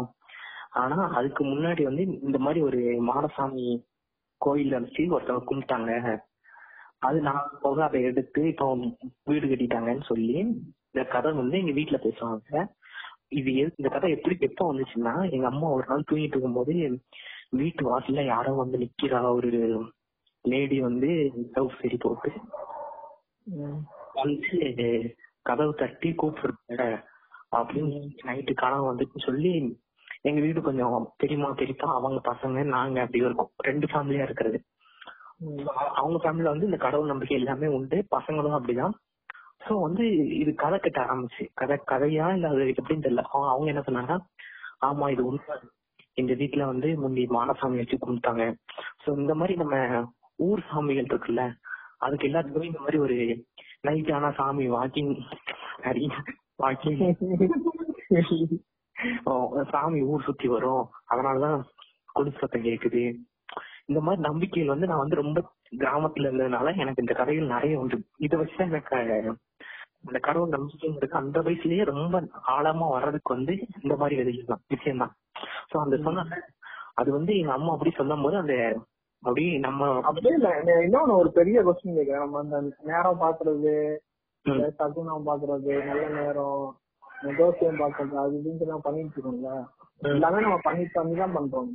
[0.83, 3.67] ஆனா அதுக்கு முன்னாடி வந்து இந்த மாதிரி ஒரு மாடசாமி
[4.41, 5.93] கோயில்ல வச்சு ஒருத்தவங்க கும்பிட்டாங்க.
[7.03, 8.67] அது நான் போக அதை எடுத்து இப்போ
[9.31, 12.61] வீடு கட்டிட்டாங்கன்னு சொல்லி இந்த கதை வந்து எங்க வீட்டுல பேசுவாங்க.
[13.39, 16.75] இது இந்த கதை எப்படி எப்ப வந்துச்சுன்னா எங்க அம்மா ஒரு நாள் தூங்கிட்டு இருக்கும்போது
[17.61, 19.51] வீட்டு வாசல்ல யாரோ வந்து நிக்கிறா ஒரு
[20.45, 21.09] லேடி வந்து
[21.55, 22.31] சவுப் சரி போட்டு.
[24.21, 24.89] வந்து
[25.49, 26.87] கதவு தட்டி கூப்பிடுறாங்க.
[27.59, 29.53] அப்படின்னு நைட்டு கனவு வந்துட்டு சொல்லி
[30.29, 33.53] எங்க வீடு கொஞ்சம் பெரியமா பெரியப்பா அவங்க பசங்க நாங்க அப்படி இருக்கோம்.
[33.69, 34.59] ரெண்டு ஃபேமிலியா இருக்கிறது.
[35.95, 37.97] அவங்க ஃபேமிலில வந்து இந்த கடவுள் நம்பிக்கை எல்லாமே உண்டு.
[38.17, 38.95] பசங்களும் அப்படிதான்.
[39.65, 40.05] சோ வந்து
[40.41, 41.45] இது கதை கட்ட ஆரம்பிச்சு.
[41.55, 43.25] கதை கதையா இல்ல அது எப்படின்னு தெரியல.
[43.53, 44.15] அவங்க என்ன சொன்னாங்க
[44.87, 45.57] ஆமா இது உண்மை.
[46.17, 48.45] இந்த வீட்டுல வந்து முந்தி மானசாமி வச்சு கும்பிட்டாங்க.
[49.03, 49.77] சோ இந்த மாதிரி நம்ம
[50.39, 51.45] ஊர் சாமிகள் இருக்குல்ல
[51.99, 53.17] அதுக்கு எல்லாத்துக்குமே இந்த மாதிரி ஒரு
[53.81, 55.13] நைட் ஆனா சாமி வாக்கிங்
[56.63, 57.01] வாக்கிங்.
[59.73, 60.85] சாமி ஊர் சுத்தி வரும்.
[61.11, 61.59] அதனாலதான்
[62.09, 63.03] குடிசை சத்தம் கேக்குது.
[63.89, 65.39] இந்த மாதிரி நம்பிக்கைகள் வந்து நான் வந்து ரொம்ப
[65.79, 67.97] கிராமத்துல இருந்ததுனால எனக்கு இந்த கதைகள் நிறைய உண்டு.
[68.25, 68.97] இதை வச்சு எனக்கு
[70.05, 72.17] இந்த கடவுள் நம்பிக்கைங்கிறது அந்த வயசுலயே ரொம்ப
[72.53, 75.15] ஆழமா வர்றதுக்கு வந்து இந்த மாதிரி விஷயம் தான் விஷயம் தான்
[75.71, 76.27] சோ அந்த சொன்ன
[77.01, 78.55] அது வந்து எங்க அம்மா அப்படி சொல்லும் போது அந்த
[79.23, 80.51] அப்படியே நம்ம அப்படியே இல்ல
[80.85, 82.23] இன்னொன்னு ஒரு பெரிய கொஸ்டின் கேக்குறேன்.
[82.25, 82.59] நம்ம அந்த
[82.91, 83.75] நேரம் பாக்குறது
[84.79, 86.63] சகுனம் பாக்குறது நல்ல நேரம்
[87.39, 89.51] ஜோசியம் பாக்குறது அது இதுன்னு பண்ணிட்டு இருக்கோம்ல.
[90.11, 91.73] எல்லாமே நம்ம பண்ணி பண்ணி தான் பண்றோம்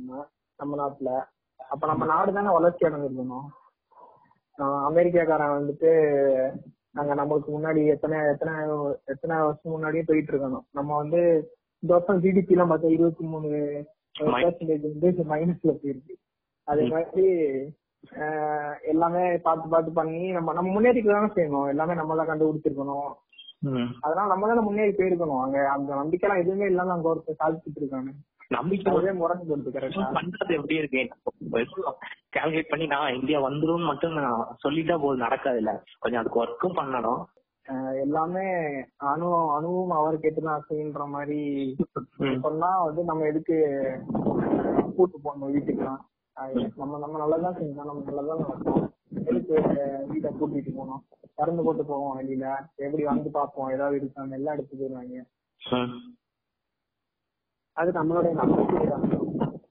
[0.58, 1.10] நம்ம நாட்டுல.
[1.72, 3.46] அப்ப நம்ம நாடு தானே வளர்ச்சி அடைஞ்சிருக்கணும்
[4.88, 5.90] அமெரிக்காக்காரன் வந்துட்டு
[6.96, 8.52] நாங்க நம்மளுக்கு முன்னாடி எத்தனை எத்தனை
[9.12, 10.66] எத்தனை வருஷம் முன்னாடியே போயிட்டு இருக்கணும்.
[10.72, 11.20] நம்ம வந்து
[11.82, 13.48] இந்த வருஷம் ஜிடிபி எல்லாம் பார்த்தா இருபத்தி மூணு
[14.14, 16.14] பெர்சன்டேஜ் வந்து மைனஸ்ல போயிருக்கு.
[16.68, 17.24] அதே மாதிரி
[18.24, 21.68] ஆஹ் எல்லாமே பார்த்து பார்த்து பண்ணி நம்ம நம்ம முன்னேறிக்க தானே செய்யணும்.
[21.72, 23.10] எல்லாமே நம்ம தான் கண்டுபிடிச்சிருக்கணும்.
[24.06, 25.42] அதனால நம்ம தானே முன்னேறி போயிருக்கணும்.
[25.44, 28.10] அங்க அந்த நம்பிக்கைலாம் எதுவுமே இல்லாம அங்க ஒருத்தர் சாதிச்சுட்டு இருக்காங்க.
[28.48, 31.02] நம்பிக்கை ஒரே முரண்டு போடுது கரெக்டா பண்றது எப்படி இருக்கு?
[32.36, 37.22] கால்குலேட் பண்ணி நான் இந்தியா வந்துரும் மட்டும் நான் சொல்லிட்டா போதும் நடக்காது இல்ல கொஞ்சம் அதுக்கு ஒர்க்கும் பண்ணணும்.
[38.00, 38.46] எல்லாமே
[38.96, 41.76] அணு அணுவும் அவர் கேட்டுதான் அசைன்ற மாதிரி.
[42.40, 43.56] சொன்னா வந்து நம்ம எதுக்கு
[44.96, 46.02] கூட்டு போகணும் வீட்டுக்குலாம்
[46.76, 48.92] நம்ம நம்ம நல்லதான் செஞ்சோம் நம்ம நல்லதான் நடக்கும்.
[49.26, 49.54] எதுக்கு
[50.08, 51.02] வீட்டை கூட்டிட்டு போனோம்
[51.34, 52.46] திறந்து போட்டு போவோம் வெளியில.
[52.76, 53.72] எப்படி வந்து பார்ப்போம்?
[53.72, 55.24] ஏதாவது இருக்காங்க எல்லாம் எடுத்து போயிருவாங்க.
[57.76, 59.04] அது நம்மளுடைய நம்பிக்கை தான்.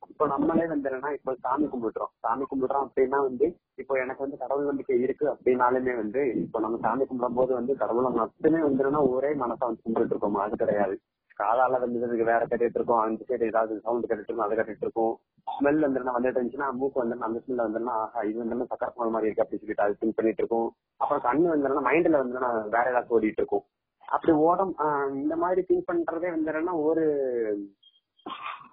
[0.09, 2.11] இப்போ நம்மளே வந்து என்னன்னா இப்போ சாமி கும்பிடுறோம்.
[2.19, 7.03] சாமி கும்பிடுறோம் அப்படின்னா வந்து இப்போ எனக்கு வந்து கடவுள் நம்பிக்கை இருக்கு அப்படின்னாலுமே வந்து இப்போ நம்ம சாமி
[7.03, 10.35] கும்பிடும் போது வந்து கடவுளை மட்டுமே வந்துருன்னா ஒரே மனசா வந்து கும்பிட்டு இருக்கோம்?
[10.35, 10.99] அது கிடையாது.
[11.39, 12.99] காதால வந்து வேற கட்டிட்டு இருக்கோம்.
[12.99, 15.19] அந்த சைடு ஏதாவது சவுண்ட் கேட்டுட்டு இருக்கோம் அதை கட்டிட்டு இருக்கோம்.
[15.47, 19.43] ஸ்மெல் வந்து வந்துட்டு இருந்துச்சுன்னா மூக்கு வந்து அந்த ஸ்மெல் வந்துருன்னா ஆஹா இது வந்து சக்கரை மாதிரி இருக்கு
[19.43, 20.75] அப்படின்னு சொல்லிட்டு அது திங்க் பண்ணிட்டு இருக்கோம்.
[20.97, 22.39] அப்புறம் கண்ணு வந்துருன்னா மைண்ட்ல வந்து
[22.69, 23.63] வேற ஏதாவது ஓடிட்டு இருக்கும்.
[24.07, 27.03] அப்படி ஓடம் ஆஹ் இந்த மாதிரி திங்க் பண்றதே வந்துருன்னா ஒரு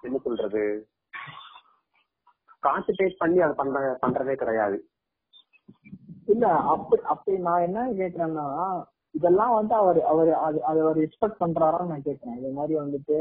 [0.01, 0.63] என்ன சொல்றது?
[2.63, 4.77] கான்சென்ட்ரேட் பண்ணி அதை பண்ற பண்றதே கிடையாது.
[6.25, 8.47] இல்ல அப்படி அப்படி நான் என்ன கேக்குறேன்னா
[9.15, 12.37] இதெல்லாம் வந்து அவர் அவர் அது அவர் எக்ஸ்பெக்ட் பண்றாரான்னு நான் கேக்குறேன்.
[12.37, 13.17] இது மாதிரி வந்துட்டு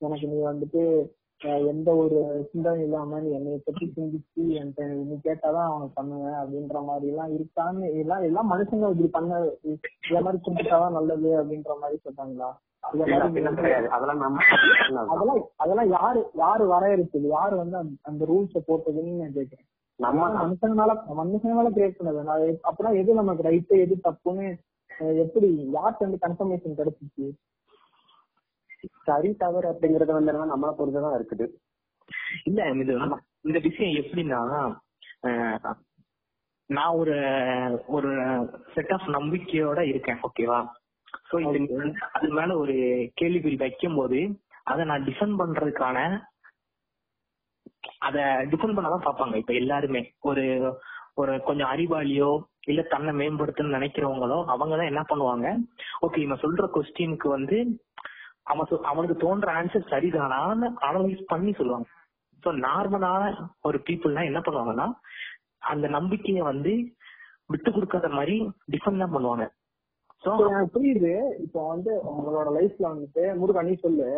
[0.00, 0.82] எனக்கு நீ வந்துட்டு
[1.66, 2.16] எந்த ஒரு
[2.52, 7.88] சிந்தனை இல்லாம நீ என்னைய பத்தி சிந்திச்சு என்கிட்ட நீ கேட்டாதான் அவனுக்கு பண்ணுவேன் அப்படின்ற மாதிரி எல்லாம் இருக்கான்னு
[8.00, 12.50] எல்லாம் எல்லாம் மனுஷங்க இப்படி பண்ண இந்த மாதிரி சிந்திச்சாதான் நல்லது அப்படின்ற மாதிரி சொல்றாங்களா?
[12.88, 14.44] அதெல்லாம் நம்ம
[15.08, 19.66] அதெல்லாம் அதெல்லாம் யாரு யாரு வரையறுத்தது யாரு வந்து அந்த- அந்த ரூல்ஸ போட்டதுன்னு நான் கேக்குறேன்.
[19.96, 22.94] நம்ம மனுஷங்களால மனுஷங்களால கிரியேட் பண்ணது.
[22.94, 24.58] எது நமக்கு ரைட்டு எது தப்புன்னு
[24.98, 27.30] எப்படி யார்கிட்ட வந்து கன்ஃபர்மேஷன் கிடைச்சிச்சு?
[29.04, 31.48] சரி தவறு அப்படிங்கறது வந்து நம்மளை பொறுத்துதான் இருக்குது.
[32.44, 32.98] இல்ல இது
[33.40, 34.74] இந்த விஷயம் எப்படின்னா
[36.66, 37.14] நான் ஒரு
[37.86, 38.08] ஒரு
[38.74, 40.66] செட் ஆஃப் நம்பிக்கையோட இருக்கேன் ஓகேவா
[41.30, 41.36] சோ
[42.12, 42.74] அது மேல ஒரு
[43.20, 46.26] கேள்விக்குறி வைக்கும் போது அதை நான் டிஃபெண்ட் பண்றதுக்கான
[47.98, 49.34] அத டிஃபெண்ட் பண்ணதான் பார்ப்பாங்க.
[49.34, 50.14] இப்ப எல்லாருமே.
[50.20, 50.44] ஒரு
[51.14, 55.46] ஒரு கொஞ்சம் அறிவாளியோ இல்ல தன்னை மேம்படுத்தணும்னு நினைக்கிறவங்களோ அவங்கதான் என்ன பண்ணுவாங்க?
[56.02, 57.84] ஓகே இவன் சொல்ற கொஸ்டினுக்கு வந்து
[58.42, 61.88] அவன் அவனுக்கு தோன்ற ஆன்சர் சரிதானான்னு அனலைஸ் பண்ணி சொல்லுவாங்க.
[62.42, 64.92] சோ நார்மலான ஒரு பீப்புள்னா என்ன பண்ணுவாங்கன்னா
[65.58, 66.94] அந்த நம்பிக்கைய வந்து
[67.46, 68.36] விட்டு கொடுக்காத மாதிரி
[68.70, 69.44] டிஃபெண்ட் தான் பண்ணுவாங்க.
[70.24, 71.12] எனக்கு புரியுது.
[71.38, 74.08] இப்போ வந்து உங்களோட லைஃப்ல வந்துட்டு முருகா நீ சொல்லு.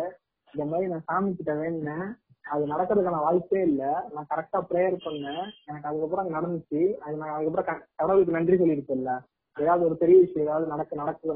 [0.53, 2.07] இந்த மாதிரி நான் சாமி கிட்ட வேண்டினேன்.
[2.45, 3.83] அது நடக்கிறதுக்கான வாய்ப்பே இல்ல.
[4.13, 5.43] நான் கரெக்டா ப்ரேயர் பண்ணேன்.
[5.67, 6.81] எனக்கு அதுக்கப்புறம் அது நடந்துச்சு.
[6.99, 9.13] அது நான் அதுக்கப்புறம் கடவுளுக்கு நன்றி சொல்லியிருக்கேன்ல
[9.57, 11.33] ஏதாவது ஒரு பெரிய விஷயம் ஏதாவது நடக்க நடக்க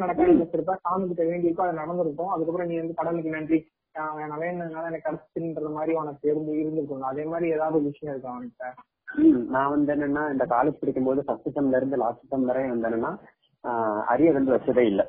[0.00, 2.32] நடக்கவே வச்சிருப்பா சாமி கிட்ட வேண்டியிருக்கோ அது நடந்திருக்கும்.
[2.34, 3.58] அதுக்கப்புறம் நீ வந்து கடவுளுக்கு நன்றி.
[3.94, 7.08] நான் வேணுனால எனக்கு கிடைச்சுன்ற மாதிரி உனக்கு இருந்து இருந்திருக்கும்.
[7.10, 8.68] அதே மாதிரி ஏதாவது விஷயம் இருக்கா அவன்கிட்ட
[9.52, 13.10] நான் வந்து என்னன்னா இந்த காலேஜ் படிக்கும் போது ஃபர்ஸ்ட் செம்ல இருந்து லாஸ்ட் செம் வரை வந்து என்னன்னா
[14.06, 15.02] அரிய வந்து வச்சதே இல்ல.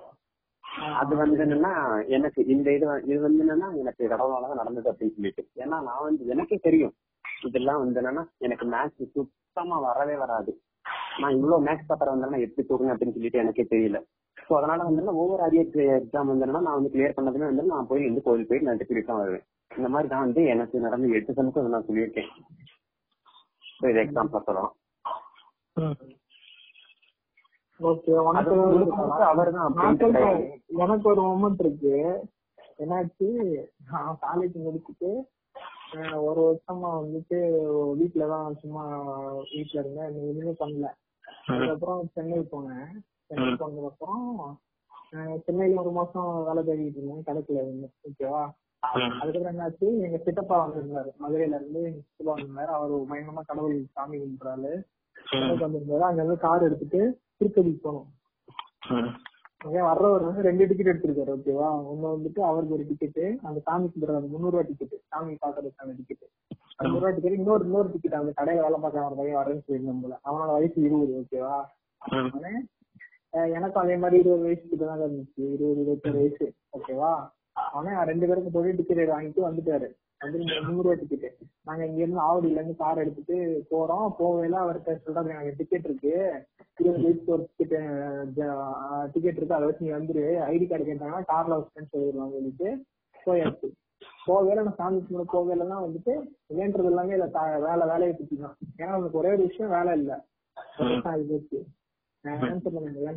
[0.95, 1.71] அது வந்து என்னன்னா
[2.07, 5.43] எனக்கு இந்த இது இது வந்து என்னன்னா எனக்கு கடவுளாலதான் நடந்தது அப்படின்னு சொல்லிட்டு.
[5.55, 6.93] ஏன்னா நான் வந்து எனக்கே தெரியும்.
[7.41, 10.51] இதெல்லாம் வந்து என்னன்னா எனக்கு மேத்ஸ் சுத்தமா வரவே வராது.
[11.19, 13.99] நான் இவ்வளவு மேத்ஸ் பேப்பர் வந்து எப்படி தூக்குங்க அப்படின்னு சொல்லிட்டு எனக்கே தெரியல.
[14.37, 18.07] சோ அதனால வந்து ஒவ்வொரு அரியர் எக்ஸாம் வந்து என்னன்னா நான் வந்து கிளியர் பண்ணதுமே வந்து நான் போய்
[18.07, 19.45] வந்து கோயில் போய் நான் டிகிரி தான் வருவேன்.
[19.71, 22.31] இந்த மாதிரி தான் வந்து எனக்கு நடந்த எட்டு செமஸ்டர் நான் சொல்லியிருக்கேன்.
[23.83, 24.73] இது எக்ஸாம் சொல்லலாம்
[25.77, 25.95] ம்.
[25.95, 26.19] ஓகே அது உனக்கு முழுக்க முழுக்க
[26.51, 27.70] அவர்தான் நான் அப்படின்ட்டு சொல்றேன் கிடையாது.
[27.81, 28.61] எனக்கு
[31.03, 32.23] ஒரு மொமெண்ட் இருக்கு.
[32.77, 33.65] என்னாச்சு?
[33.91, 35.23] நான் காலேஜ் முடிச்சுட்டு
[36.23, 37.37] ஒரு வருஷமா வந்துட்டு
[38.01, 40.05] வீட்டுலதான் சும்மா வீட்டுல இருந்தேன்.
[40.05, 40.89] எதுவுமே பண்ணல.
[41.45, 42.87] அதுக்கப்புறம் சென்னை போனேன்.
[43.25, 44.59] சென்னை போனதுக்கு அப்புறம்
[45.45, 47.23] சென்னையில ஒரு மாசம் வேலை தேடிட்டு இருந்தேன்.
[47.25, 48.49] கிடைக்கல ஓகேவா.
[48.79, 49.79] அதுக்கப்புறம் என்னாச்சு?
[49.79, 51.09] எங்க சித்தப்பா வந்திருந்தாரு.
[51.27, 52.65] மதுரையில இருந்து எங்க சித்தப்பா வந்திருந்தாரு.
[52.65, 54.83] அவர் பயங்கரமா கடவுள் சாமி கும்பிடுறாரு.
[55.31, 55.99] வந்திருந்தாரு.
[55.99, 58.07] அங்க இருந்து கார் எடுத்துட்டு திருப்பதிக்கு போனோம்.
[59.65, 64.31] அங்கே வர்றவர் வந்து ரெண்டு டிக்கெட் எடுத்திருக்காரு ஓகேவா ஒண்ணு வந்துட்டு அவருக்கு ஒரு டிக்கெட் அந்த சாமி கும்பிடுறது
[64.33, 66.23] முந்நூறு ரூபா டிக்கெட் சாமி பாக்குறதுக்கான டிக்கெட்
[66.79, 70.15] முந்நூறு ரூபா டிக்கெட் இன்னொரு இன்னொரு டிக்கெட் அந்த கடையில வேலை பார்க்க ஒரு பையன் வரேன்னு சொல்லியிருந்தோம் போல.
[70.27, 71.57] அவனோட வயசு இருபது ஓகேவா
[73.57, 77.11] எனக்கும் அதே மாதிரி இருபது வயசு கிட்ட தான் இருந்துச்சு இருபது இருபத்தொரு வயசு ஓகேவா
[77.75, 79.89] அவனே ரெண்டு பேருக்கு போய் டிக்கெட் வாங்கிட்டு வந்துட்டாரு.
[80.21, 80.39] வந்து
[81.63, 84.11] நாங்க இங்க இருந்து ஆவடியில இருந்து கார் எடுத்துட்டு போறோம்.
[84.19, 86.43] போவேல அவர்கிட்ட சொல்றாரு எனக்கு டிக்கெட் இருக்கு.
[86.77, 88.33] இருபது வயசுக்கு ஒரு டிக்கெட்
[89.11, 89.55] டிக்கெட் இருக்கு.
[89.55, 90.23] அதை வச்சு நீ வந்துரு.
[90.23, 92.83] ஐடி கார்டு கேட்டாங்கன்னா கார்ல வச்சுன்னு சொல்லிடுவாங்க சொல்லிட்டு
[93.25, 93.71] போயாச்சு.
[94.27, 97.25] போவேல நான் சாமி கும்பிட போவேலாம் வந்துட்டு வேண்டது எல்லாமே இல்ல.
[97.25, 98.57] தா- வேலை வேலையை பத்தி தான்.
[98.77, 100.25] ஏன்னா உனக்கு ஒரே ஒரு விஷயம் வேலை இல்ல.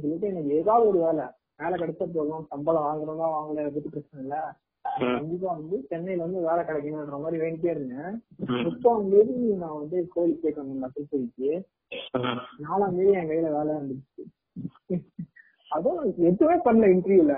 [0.00, 1.24] சொல்லிட்டு எனக்கு ஏதாவது ஒரு வேலை.
[1.56, 2.46] வேலை கிடைச்சா போதும்.
[2.48, 4.38] சம்பளம் வாங்குறதா வாங்கல எதுக்கு பிரச்சனை இல்லை.
[4.98, 8.12] கண்டிப்பா வந்து சென்னையில வந்து வேலை கிடைக்கணும்ன்ற மாதிரி வேண்டிட்டே இருந்தேன்.
[8.70, 9.18] இப்போ வந்து
[9.62, 11.50] நான் வந்து கோயிலுக்கு போயிட்டு வந்தேன் திருப்பதிக்கு
[12.64, 14.22] நாலாம் தேதி என் கையில வேலை இருந்துச்சு.
[15.70, 17.36] அதுவும் எதுவுமே பண்ணல இன்டர்வியூல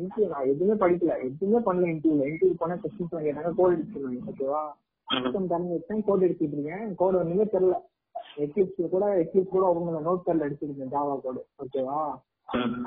[0.00, 1.14] இன்டர்வியூ நான் எதுவுமே படிக்கல.
[1.28, 3.52] எதுவுமே பண்ணல இன்டர்வியூல இன்டர்வியூ போனா கொஸ்டின்ஸ் கேட்டாங்க.
[3.60, 4.62] கோட் எடுத்துருவாங்க ஓகேவா
[5.08, 6.86] சிஸ்டம் திறந்து வச்சேன் கோட் எடுத்துட்டு இருக்கேன்.
[6.94, 7.76] கோட் ஒண்ணுமே தெரியல.
[8.44, 12.00] எக்லிப்ஸ்ல கூட எக்லிப்ஸ் கூட அவங்க நோட் பேர்ல அடிச்சிருக்கேன் ஜாவா கோடு ஓகேவா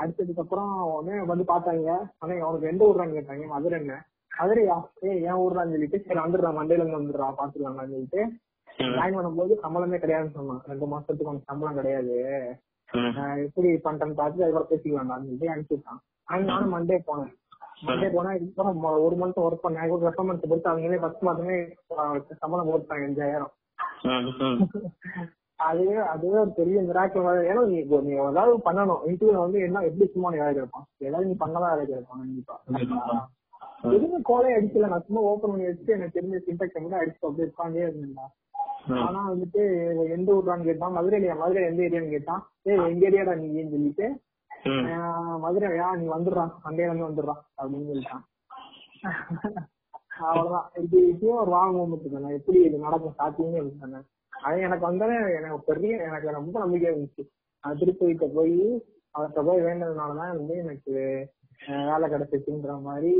[0.01, 1.89] அடிச்சதுக்கு அப்புறம் உடனே வந்து பார்த்தாங்க.
[2.17, 3.47] ஆனா அவனுக்கு எந்த ஊர்றான்னு கேட்டாங்க?
[3.47, 3.97] மதுரை என்ன?
[4.31, 4.75] மதுரையா?
[5.03, 8.21] ஏ ஏன் ஊர்றான்னு சொல்லிட்டு சரி வந்துடுறா மண்டேல இருந்து வந்துடுறா பாத்துக்கலாம்னு சொல்லிட்டு
[8.79, 10.61] ஜாயின் பண்ணும்போது சம்பளமே கிடையாதுன்னு சொன்னான்.
[10.65, 12.15] ரெண்டு மாசத்துக்கு உனக்கு சம்பளம் கிடையாது.
[13.45, 17.31] எப்படி பண்றேன்னு பார்த்து அதுக்கப்புறம் பேசிக்கலாம் சொல்லிட்டு அனுப்பிச்சுட்டான் அங்க நானும் மண்டே போனேன்.
[17.87, 19.85] மண்டே போனா இதுக்கப்புறம் ஒரு மந்த் ஒர்க் பண்ணேன்.
[20.07, 21.57] ரெஃபர்மென்ஸ் பொறுத்து அவங்களே ஃபர்ஸ்ட் மாசமே
[22.41, 23.53] சம்பளம் போட்டாங்க அஞ்சாயிரம்.
[25.61, 27.49] அதுவே அதுவே ஒரு பெரிய மிராக்கிள் மாதிரி.
[27.49, 29.01] ஏன்னா நீ இப்போ நீ ஏதாவது பண்ணணும்.
[29.09, 32.55] இன்டர்வியூல வந்து என்ன எப்படி சும்மா நீ வேலை கேட்பான் ஏதாவது நீ பண்ணதான் வேலை கேட்பான் கண்டிப்பா.
[33.89, 34.89] எதுவுமே கோலையை அடிக்கல.
[34.91, 38.25] நான் சும்மா ஓப்பன் பண்ணி வச்சு எனக்கு தெரிஞ்ச சின்டெக்ஸ் மட்டும் அடிச்சு அப்படியே உட்காந்தே இருந்தேன்டா.
[39.01, 39.61] ஆனா வந்துட்டு
[40.15, 40.95] எந்த ஊர்றான்னு கேட்டான்?
[40.97, 42.41] மதுரையில மதுரை எந்த ஏரியான்னு கேட்டான்?
[42.65, 44.07] ஏய் எங்க ஏரியாடா நீங்கன்னு சொல்லிட்டு
[45.43, 48.25] மதுரையா நீ வந்துடுறான் சண்டேல இருந்து வந்துடுறான் அப்படின்னு சொல்லிட்டான்.
[50.23, 50.65] அவ்வளவுதான்.
[50.81, 54.07] இது இப்பயும் ஒரு வாங்க முடிச்சுக்கணும் எப்படி இது நடக்கும் சாத்தியமே இருந்தேன்
[54.41, 57.23] அது எனக்கு வந்தாலே எனக்கு பெரிய எனக்கு ரொம்ப நம்பிக்கை இருந்துச்சு.
[57.63, 58.57] நான் திருப்பதிட்ட போய்
[59.15, 60.93] அவர்கிட்ட போய் வேண்டதுனாலதான் வந்து எனக்கு
[61.87, 63.11] வேலை கிடைச்சிச்சுன்ற மாதிரி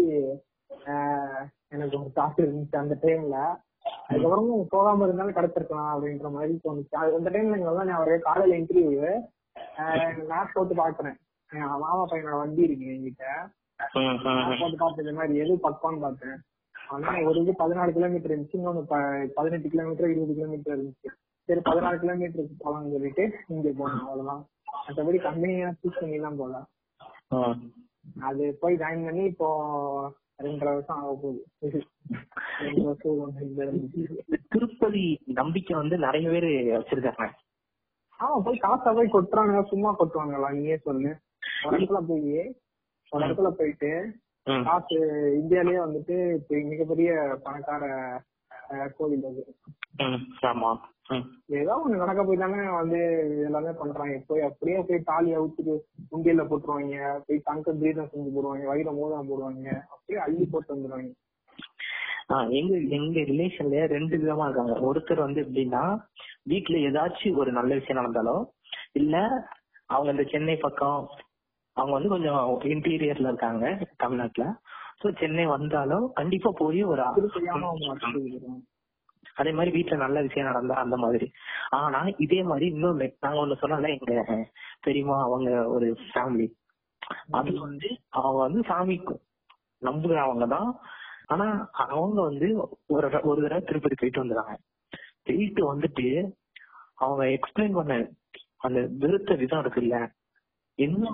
[1.71, 3.37] எனக்கு ஒரு காசு இருந்துச்சு அந்த டைம்ல
[4.09, 6.95] அதுக்கப்புறமும் போகாம இருந்தாலும் கிடைச்சிருக்கலாம் அப்படின்ற மாதிரி தோணுச்சு.
[7.01, 9.01] அது அந்த டைம்ல வந்து நான் ஒரு காலையில இன்டர்வியூ
[10.31, 11.17] மேப் போட்டு பாக்குறேன்
[11.51, 13.25] மாமா பையனோட வண்டி இருக்கு என்கிட்ட.
[14.59, 16.37] போட்டு பார்த்து இந்த மாதிரி எது பக்கம்னு பார்த்தேன்.
[16.91, 18.81] ஆனா ஒரு இது பதினாலு கிலோமீட்டர் இருந்துச்சு இன்னொன்னு
[19.37, 21.09] பதினெட்டு கிலோமீட்டர் இருபது கிலோமீட்டர் இருந்துச்சு.
[21.49, 23.23] சரி பதினாலு கிலோமீட்டருக்கு போலாம்னு சொல்லிட்டு
[23.53, 24.41] இங்க போனோம் அவ்வளவுதான்.
[24.85, 26.55] மற்றபடி கம்பெனியா சூஸ் பண்ணி தான் போல
[28.29, 29.47] அது போய் ஜாயின் பண்ணி இப்போ
[30.45, 31.41] ரெண்டரை வருஷம் ஆக போகுது.
[34.53, 35.03] திருப்பதி
[35.39, 37.33] நம்பிக்கை வந்து நிறைய பேர் வச்சிருக்காங்க.
[38.19, 41.11] ஆமா போய் காசா போய் கொட்டுறாங்க சும்மா கொட்டுவாங்களா நீயே சொல்லு.
[41.65, 42.41] ஒரு இடத்துல போய்
[43.11, 43.91] ஒரு இடத்துல போயிட்டு
[44.45, 44.97] காசு
[45.41, 47.09] இந்தியாலயே வந்துட்டு இப்ப மிகப்பெரிய
[47.43, 47.83] பணக்கார
[48.97, 49.43] கோவில் அது.
[50.49, 50.71] ஆமா.
[51.59, 52.99] ஏதோ ஒண்ணு நடக்க போய் தானே வந்து
[53.45, 54.15] எல்லாமே பண்றாங்க.
[54.27, 55.73] போய் அப்படியே போய் தாலி அவுத்துட்டு
[56.11, 57.19] உண்டியல்ல போட்டுருவாங்க.
[57.27, 58.65] போய் தங்க பிரீதம் செஞ்சு போடுவாங்க.
[58.65, 59.67] வயிறு மோதிரம் போடுவாங்க.
[59.93, 61.11] அப்படியே அள்ளி போட்டு வந்துருவாங்க.
[62.59, 64.75] எங்க எங்க ரிலேஷன்ல ரெண்டு விதமா இருக்காங்க.
[64.89, 65.83] ஒருத்தர் வந்து எப்படின்னா
[66.43, 68.43] வீட்ல ஏதாச்சும் ஒரு நல்ல விஷயம் நடந்தாலும்
[68.91, 69.15] இல்ல
[69.85, 70.99] அவங்க இந்த சென்னை பக்கம்
[71.77, 72.39] அவங்க வந்து கொஞ்சம்
[72.71, 73.65] இன்டீரியர்ல இருக்காங்க
[73.97, 74.45] தமிழ்நாட்டுல.
[75.01, 77.03] சோ சென்னை வந்தாலும் கண்டிப்பா போய் ஒரு.
[79.35, 81.27] அதே மாதிரி வீட்ல நல்ல விஷயம் நடந்தா அந்த மாதிரி.
[81.71, 84.15] ஆனா இதே மாதிரி இன்னொன்னு நாங்க ஒண்ணு சொன்னோம்ல எங்க
[84.81, 86.47] பெரியமா அவங்க ஒரு ஃபேமிலி
[87.31, 88.95] அது வந்து அவங்க வந்து சாமி
[89.81, 90.69] நம்புறவங்க தான்.
[91.27, 91.45] ஆனா
[91.87, 92.47] அவங்க வந்து
[92.87, 94.55] ஒரு ஒரு தடவை திருப்பதி போயிட்டு வந்துடுறாங்க
[95.23, 96.07] போயிட்டு வந்துட்டு
[96.95, 97.93] அவங்க எக்ஸ்பிளைன் பண்ண
[98.59, 99.97] அந்த விருத்த விதம் இருக்குல்ல
[100.81, 101.11] என்ன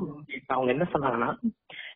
[0.47, 1.29] அவங்க என்ன சொன்னாங்கன்னா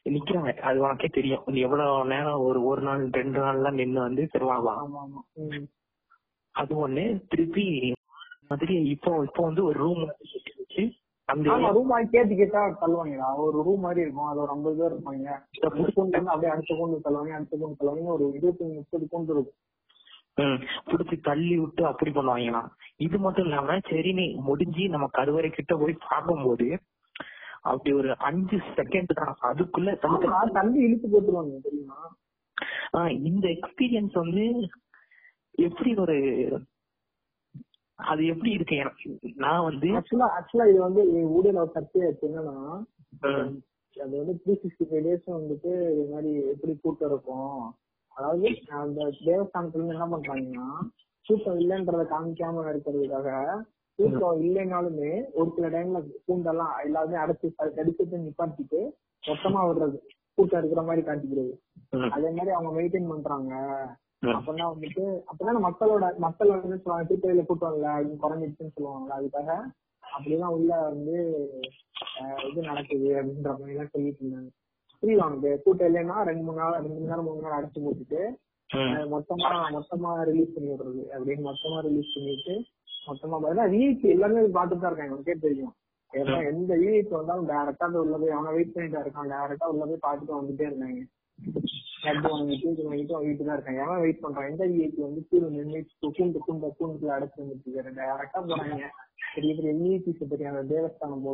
[0.09, 1.43] நிக்கிறாங்க அது உனக்கே தெரியும்.
[1.45, 4.23] நீ எவ்வளவு நேரம் ஒரு ஒரு நாள் ரெண்டு நாள்லாம் நின்னு வந்து
[5.45, 5.67] ம்.
[6.55, 7.03] அது ஒண்ணு.
[7.27, 7.65] திருப்பி
[8.49, 10.83] மாதிரி இப்போ இப்போ வந்து ஒரு ரூம் வச்சு
[11.29, 13.27] அந்த ரூம் கேட்டு கேட்டா தள்ளுவாங்கடா.
[13.37, 14.25] ஒரு ரூம் மாதிரி இருக்கும்.
[14.25, 15.27] அது ஒரு ஐம்பது பேர் இருப்பாங்க.
[16.25, 17.31] அப்படியே அடுத்த கூண்டு தள்ளுவாங்க.
[17.31, 19.59] அடுத்த கூண்டு தள்ளுவாங்க ஒரு இருபத்தி முப்பது கூண்டு இருக்கும்.
[20.35, 22.69] ம், புடிச்சு தள்ளி விட்டு அப்படி பண்ணுவாங்களாம்.
[22.97, 26.67] இது மட்டும் இல்லாம சரி நீ முடிஞ்சு நம்ம கருவறை கிட்ட போய் பார்க்கும்போது
[27.65, 29.33] அப்படி ஒரு அஞ்சு செகண்ட் தான்.
[29.49, 29.89] அதுக்குள்ள
[30.57, 31.99] தள்ளி இழுத்து போட்டுருவாங்க தெரியுமா?
[33.29, 34.45] இந்த எக்ஸ்பீரியன்ஸ் வந்து
[35.67, 36.17] எப்படி ஒரு
[37.99, 38.75] அது எப்படி இருக்கு?
[38.83, 39.09] எனக்கு
[39.43, 41.01] நான் வந்து ஆக்சுவலா ஆக்சுவலா இது வந்து
[41.35, 42.55] ஊழியர் ஒரு சர்ச்சை ஆச்சு என்னன்னா
[43.97, 47.59] அது வந்து த்ரீ சிக்ஸ்டி ஃபைவ் டேஸ் வந்துட்டு இது மாதிரி எப்படி கூட்டம் இருக்கும்?
[48.15, 48.47] அதாவது
[48.83, 50.67] அந்த தேவஸ்தானத்துல இருந்து என்ன பண்றாங்கன்னா
[51.25, 53.29] கூட்டம் இல்லைன்றத காமிக்காம இருக்கிறதுக்காக
[53.99, 58.81] கூட்டம் இல்லைனாலுமே ஒரு சில டைம்ல கூண்டெல்லாம் எல்லாருமே அடைச்சு தடுத்து நிப்பாட்டிட்டு
[59.23, 59.97] மொத்தமா விடுறது
[60.37, 61.53] கூட்டம் இருக்கிற மாதிரி காட்டிக்கிறது.
[62.15, 63.53] அதே மாதிரி அவங்க மெயின்டைன் பண்றாங்க.
[64.37, 69.49] அப்பதான் வந்துட்டு அப்பதான் மக்களோட மக்கள் வந்து சொல்லுவாங்க திருப்பதியில கூட்டம் இல்ல அது குறைஞ்சிருச்சுன்னு சொல்லுவாங்க அதுக்காக
[70.03, 71.15] அப்படிதான் உள்ள வந்து
[72.49, 74.49] இது நடக்குது அப்படின்ற மாதிரி எல்லாம் சொல்லிட்டு இருந்தாங்க.
[75.03, 78.21] புரியுவாங்க கூட்டம் இல்லைன்னா ரெண்டு மூணு நாள் ரெண்டு மணி நேரம் மூணு நாள் அடைச்சு போட்டுட்டு
[79.13, 82.53] மொத்தமா மொத்தமா ரிலீஸ் பண்ணி விடுறது அப்படின்னு மொத்தமா ரிலீஸ் பண்ணிட்டு
[83.07, 85.15] மொத்தமா ஏன்னா விஐபி எல்லாமே பார்த்துட்டு தான் இருக்காங்க.
[85.15, 85.73] உனக்கே தெரியும்.
[86.13, 89.31] ஏன்னா எந்த விஐபி வந்தாலும் டேரக்டா உள்ள போய் அவனை வெயிட் பண்ணிட்டு இருக்கான்.
[89.35, 91.01] டேரக்டா உள்ள போய் பார்த்துட்டு வந்துட்டே இருக்காங்க.
[93.15, 93.81] வாங்கிட்டு தான் இருக்காங்க.
[93.85, 94.49] எவன் வெயிட் பண்றான்?
[94.51, 95.79] எந்த விஐபி வந்து கீழே நின்று
[96.17, 98.87] கூண்டு கூண்டு கூண்டுக்குள்ள அடைச்சு வந்துட்டு டேரக்டா போறாங்க.
[99.35, 101.25] பெரிய பெரிய விஐபிஸ் பெரிய அந்த தேவஸ்தானம்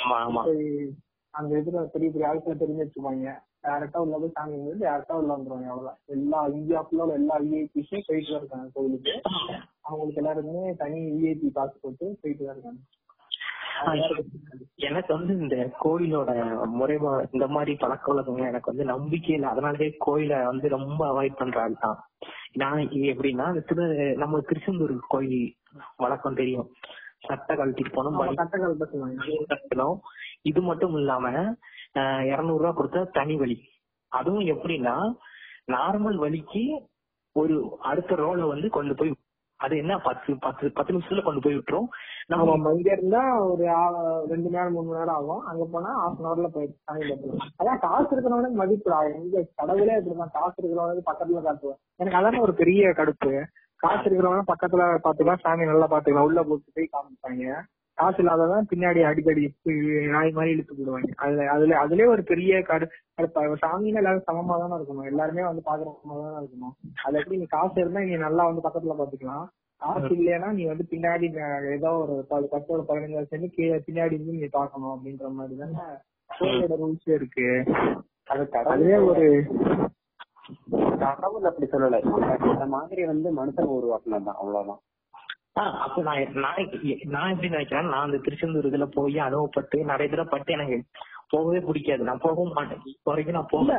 [0.00, 0.42] ஆமா ஆமா.
[1.34, 3.32] அந்த இதுல பெரிய பெரிய ஆட்களை தெரிஞ்சு வச்சுப்பாங்க.
[3.66, 6.00] டேரக்டா உள்ள போய் சாமி வந்து டேரக்டா உள்ள வந்துருவாங்க அவ்வளவுதான்.
[6.16, 9.14] எல்லா இந்தியா ஃபுல்லா எல்லா விஐபிஸும் போயிட்டு தான் இருக்காங்க கோவிலுக்கு.
[9.88, 12.80] அவங்களுக்கு எல்லாருக்குமே தனி விஐபி காசு போட்டு போயிட்டு தான் இருக்காங்க.
[14.88, 16.30] எனக்கு வந்து இந்த கோயிலோட
[16.80, 19.48] முறைமா இந்த மாதிரி பழக்க வழக்கங்கள் எனக்கு வந்து நம்பிக்கை இல்லை.
[19.52, 21.98] அதனாலவே கோயிலை வந்து ரொம்ப அவாய்ட் பண்ற ஆள் தான்.
[22.62, 22.80] நான்
[23.12, 23.86] எப்படின்னா திரு
[24.22, 25.42] நம்ம திருச்செந்தூர் கோயில்
[26.04, 26.70] வழக்கம் தெரியும்.
[27.26, 28.18] சட்டை கழட்டிட்டு போனோம்
[30.50, 31.26] இது மட்டும் இல்லாம
[32.24, 33.60] இருநூறு ரூபா கொடுத்தா தனி வலி.
[34.08, 35.14] அதுவும் எப்படின்னா
[35.72, 36.86] நார்மல் வலிக்கு
[37.32, 39.14] ஒரு அடுத்த ரோல வந்து கொண்டு போய்
[39.56, 41.86] அது என்ன பத்து பத்து பத்து நிமிஷத்துல கொண்டு போய் விட்டுரும்.
[42.26, 45.40] நம்ம இங்க இருந்தா ஒரு ஆ- ரெண்டு நேரம் மூணு மணி நேரம் ஆகும்.
[45.40, 50.30] அங்க போனா ஹாஃப் அன் ஹவர்ல போயிட்டு அதான் காசு இருக்கிறவனுக்கு மதிப்பு எங்க கடவுளே இப்படிதான்.
[50.32, 51.76] காசு இருக்கிறவனுக்கு பக்கத்துல காட்டுவேன்.
[51.96, 53.44] எனக்கு அதான ஒரு பெரிய கடுப்பு.
[53.76, 57.60] காசு இருக்கிறவங்க பக்கத்துல பாத்துக்கலாம் சாமி நல்லா பாத்துக்கலாம் உள்ள போட்டு போய் காமிப்பாங்க.
[57.98, 59.42] காசு இல்லாததான் பின்னாடி அடிக்கடி
[60.14, 61.10] நாய் மாதிரி இழுத்து போடுவாங்க.
[61.24, 62.86] அதுல அதுல அதுலயே ஒரு பெரிய கடு
[63.64, 65.10] சாமின்னு எல்லாரும் சமமா தானே இருக்கணும்.
[65.12, 66.74] எல்லாருமே வந்து பாக்குற தானே இருக்கணும்.
[67.04, 69.46] அது எப்படி நீ காசு இருந்தா நீ நல்லா வந்து பக்கத்துல பாத்துக்கலாம்.
[69.82, 71.26] காசு இல்லைன்னா நீ வந்து பின்னாடி
[71.76, 75.86] ஏதோ ஒரு பத்தோட பதினஞ்சு வருஷம் கீழே பின்னாடி இருந்து நீ பாக்கணும் அப்படின்ற மாதிரி தானே
[76.82, 77.48] ரூல்ஸ் இருக்கு.
[78.34, 79.26] அது அதுவே ஒரு
[81.02, 81.98] கடவுள் அப்படி சொல்லல.
[82.52, 84.40] இந்த மாதிரி வந்து மனுஷன் உருவாக்குனதுதான்.
[84.42, 84.82] அவ்வளவுதான்.
[85.56, 86.56] அப்ப நான் நான்
[87.04, 90.76] நான் எப்படி நினைக்கிறேன் நான் அந்த திருச்செந்தூர் இதுல போய் அனுபவப்பட்டு நிறைய தடவை பட்டு எனக்கு
[91.28, 92.02] போகவே பிடிக்காது.
[92.02, 92.82] நான் போகவும் மாட்டேன்.
[92.84, 93.76] இப்போ வரைக்கும் நான் போகல.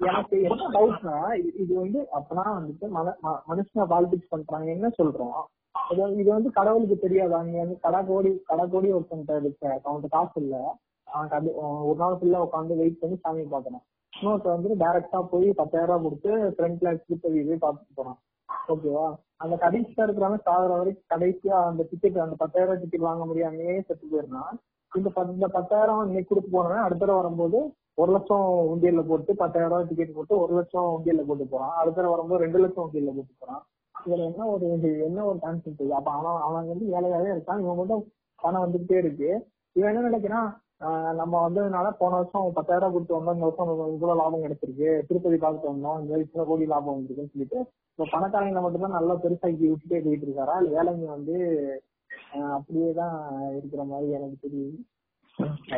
[0.00, 1.14] எனக்கு என்ன டவுட்னா
[1.60, 3.16] இது வந்து அப்பனா வந்துட்டு மன-
[3.48, 4.70] மனுஷனை பாலிடிக்ஸ் பண்றாங்க.
[4.70, 5.40] என்ன சொல்றோம்?
[5.90, 7.42] இது வந்து- கடவுளுக்கு தெரியாதா?
[7.42, 10.56] நீ வந்து கடை கோடி கடை கோடி ஒருத்தன்ட்ட இருக்க அவன்கிட்ட காசு இல்ல.
[11.06, 11.48] அவனுக்கு அது
[11.86, 16.30] ஒரு நாள் ஃபுல்லா உட்காந்து வெயிட் பண்ணி சாமி பாக்கணும் இன்னொருத்த வந்து டைரக்டா போய் பத்தாயிரம் ரூபாய் கொடுத்து
[16.54, 18.18] ஃப்ரண்ட்ல திருப்பதி போய் பாத்துட்டு போறான்
[18.68, 19.06] ஓகேவா
[19.40, 24.56] அந்த கடைசியா இருக்கிறவங்க சாகுற வரைக்கும் கடைசியா அந்த டிக்கெட் அந்த பத்தாயிரம் டிக்கெட் வாங்க முடியாமயே செத்து போயிருந்தான்
[24.92, 27.58] இந்த இந்த பத்தாயிரம் இன்னைக்கு கொடுத்து போனவன் அடுத்த தடவை வரும்போது
[27.94, 31.74] ஒரு லட்சம் உண்டியல்ல போட்டு பத்தாயிரம் ரூபாய் டிக்கெட் போட்டு ஒரு லட்சம் உண்டியல்ல போட்டு போறான்.
[31.80, 33.62] அடுத்த தடவை வரும்போது ரெண்டு லட்சம் உண்டியல்ல போட்டு போறான்.
[33.94, 34.66] இதுல என்ன ஒரு
[35.08, 37.62] என்ன ஒரு கான்செப்ட் அப்ப அவன் அவன் வந்து ஏழையாவே இருக்கான்.
[37.64, 38.02] இவன் மட்டும்
[38.42, 39.30] பணம் வந்துகிட்டே இருக்கு.
[39.76, 40.50] இவன் என்ன நினைக்கிறான்?
[41.14, 43.36] நம்ம வந்ததுனால போன வருஷம் பத்தாயிரம் ரூபாய் கொடுத்து வந்தோம்.
[43.36, 44.90] இந்த வருஷம் இவ்வளவு லாபம் கிடைச்சிருக்கு.
[45.08, 47.58] திருப்பதி பார்த்துட்டு வந்தோம் இந்த மாதிரி இத்தனை கோடி லாபம் வந்திருக்குன்னு சொல்லிட்டு
[47.92, 50.54] இப்ப பணக்காரங்களை மட்டும்தான் நல்லா பெருசாக்கி விட்டுட்டே போயிட்டு இருக்காரா?
[50.62, 51.36] இல்ல ஏழைங்க வந்து
[52.32, 53.14] ஆஹ் அப்படியே தான்
[53.56, 54.78] இருக்கிற மாதிரி எனக்கு தெரியுது.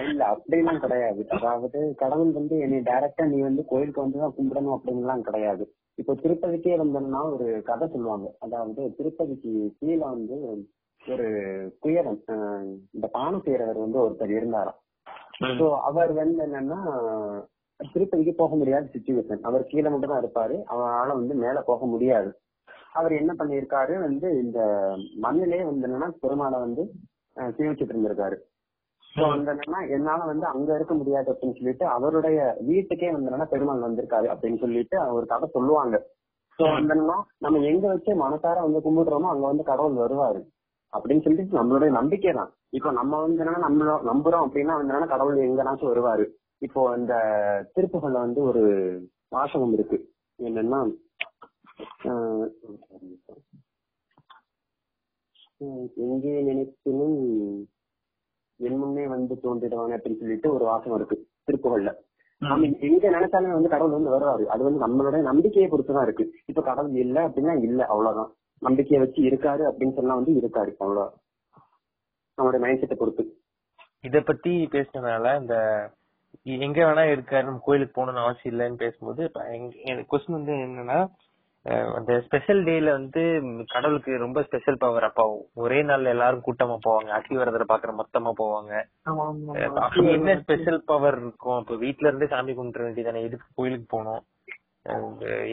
[0.08, 1.20] இல்ல அப்படிலாம் கிடையாது.
[1.28, 5.64] அதாவது கடவுள் வந்து என்னை டைரக்டா நீ வந்து கோயிலுக்கு வந்துதான் கும்பிடணும் அப்படின்லாம் கிடையாது.
[5.98, 8.28] இப்போ திருப்பதிக்கே வந்தோம்னா ஒரு கதை சொல்லுவாங்க.
[8.38, 10.36] அதாவது திருப்பதிக்கு கீழே வந்து
[11.02, 11.28] ஒரு
[11.80, 14.78] குயரன் ஆஹ் இந்த பானை செய்யறவர் வந்து ஒருத்தர் இருந்தாராம்.
[15.58, 16.78] சோ அவர் வந்து என்னன்னா
[17.80, 22.30] திருப்பதிக்கு போக முடியாத சுச்சுவேஷன் அவர் கீழே மட்டும் தான் இருப்பாரு அவரால வந்து மேல போக முடியாது.
[22.92, 24.58] அவர் என்ன பண்ணியிருக்காரு வந்து இந்த
[25.18, 26.82] மண்ணிலே வந்து என்னன்னா பெருமாளை வந்து
[27.36, 28.36] அஹ், சேவிச்சிட்டு இருந்திருக்காரு.
[29.92, 35.26] என்னால வந்து அங்க இருக்க முடியாது அப்படின்னு சொல்லிட்டு அவருடைய வீட்டுக்கே வந்து பெருமாள் வந்திருக்காரு அப்படின்னு சொல்லிட்டு ஒரு
[35.26, 35.96] கதை சொல்லுவாங்க.
[37.40, 40.40] நம்ம எங்க வச்சு மனசார வந்து கும்பிடுறோமோ அங்க வந்து கடவுள் வருவாரு.
[40.92, 45.44] அப்படின்னு சொல்லிட்டு நம்மளுடைய நம்பிக்கை தான் இப்போ நம்ம வந்து என்னன்னா நம்மள நம்புறோம் அப்படின்னா வந்து என்னன்னா கடவுள்
[45.46, 46.24] எங்கனாச்சும் வருவாரு.
[46.66, 47.14] இப்போ இந்த
[47.74, 48.62] திருப்புகள்ல வந்து ஒரு
[49.28, 49.98] வாசகம் இருக்கு.
[50.38, 50.80] என்னன்னா
[56.06, 57.18] எங்கே நினைப்பினும்
[58.60, 61.16] என் முன்னே வந்து தோன்றிடுவாங்க அப்படின்னு சொல்லிட்டு ஒரு வாசகம் இருக்கு
[61.46, 61.90] திருப்புகள்ல.
[62.42, 64.44] நம்ம எங்க நினைச்சாலுமே வந்து கடவுள் வந்து வருவாரு.
[64.54, 66.24] அது வந்து நம்மளுடைய நம்பிக்கையை பொறுத்துதான் இருக்கு.
[66.46, 68.30] இப்ப கடவுள் இல்ல அப்படின்னா இல்ல அவ்வளவுதான்.
[68.62, 71.04] நம்பிக்கையை வச்சு இருக்காரு அப்படின்னு சொன்னா வந்து இருக்காரு அவ்வளவு
[72.38, 73.24] நம்மளுடைய மைண்ட் செட்டை பொறுத்து.
[74.08, 75.56] இத பத்தி பேசினதுனால இந்த
[76.66, 79.22] எங்க வேணா இருக்காரு நம்ம கோயிலுக்கு போகணும்னு அவசியம் இல்லைன்னு பேசும்போது
[79.90, 80.98] எனக்கு கொஸ்டின் வந்து என்னன்னா
[81.96, 83.22] அந்த ஸ்பெஷல் டேல வந்து
[83.72, 85.24] கடவுளுக்கு ரொம்ப ஸ்பெஷல் பவர் அப்போ.
[85.64, 87.10] ஒரே நாள்ல எல்லாரும் கூட்டமா போவாங்க.
[87.18, 88.72] அத்தி வரதரை பாக்குற மொத்தமா போவாங்க.
[90.14, 91.60] என்ன ஸ்பெஷல் பவர் இருக்கும்?
[91.62, 94.24] இப்ப வீட்ல இருந்தே சாமி கும்பிட வேண்டியதானே எதுக்கு கோயிலுக்கு போகணும்?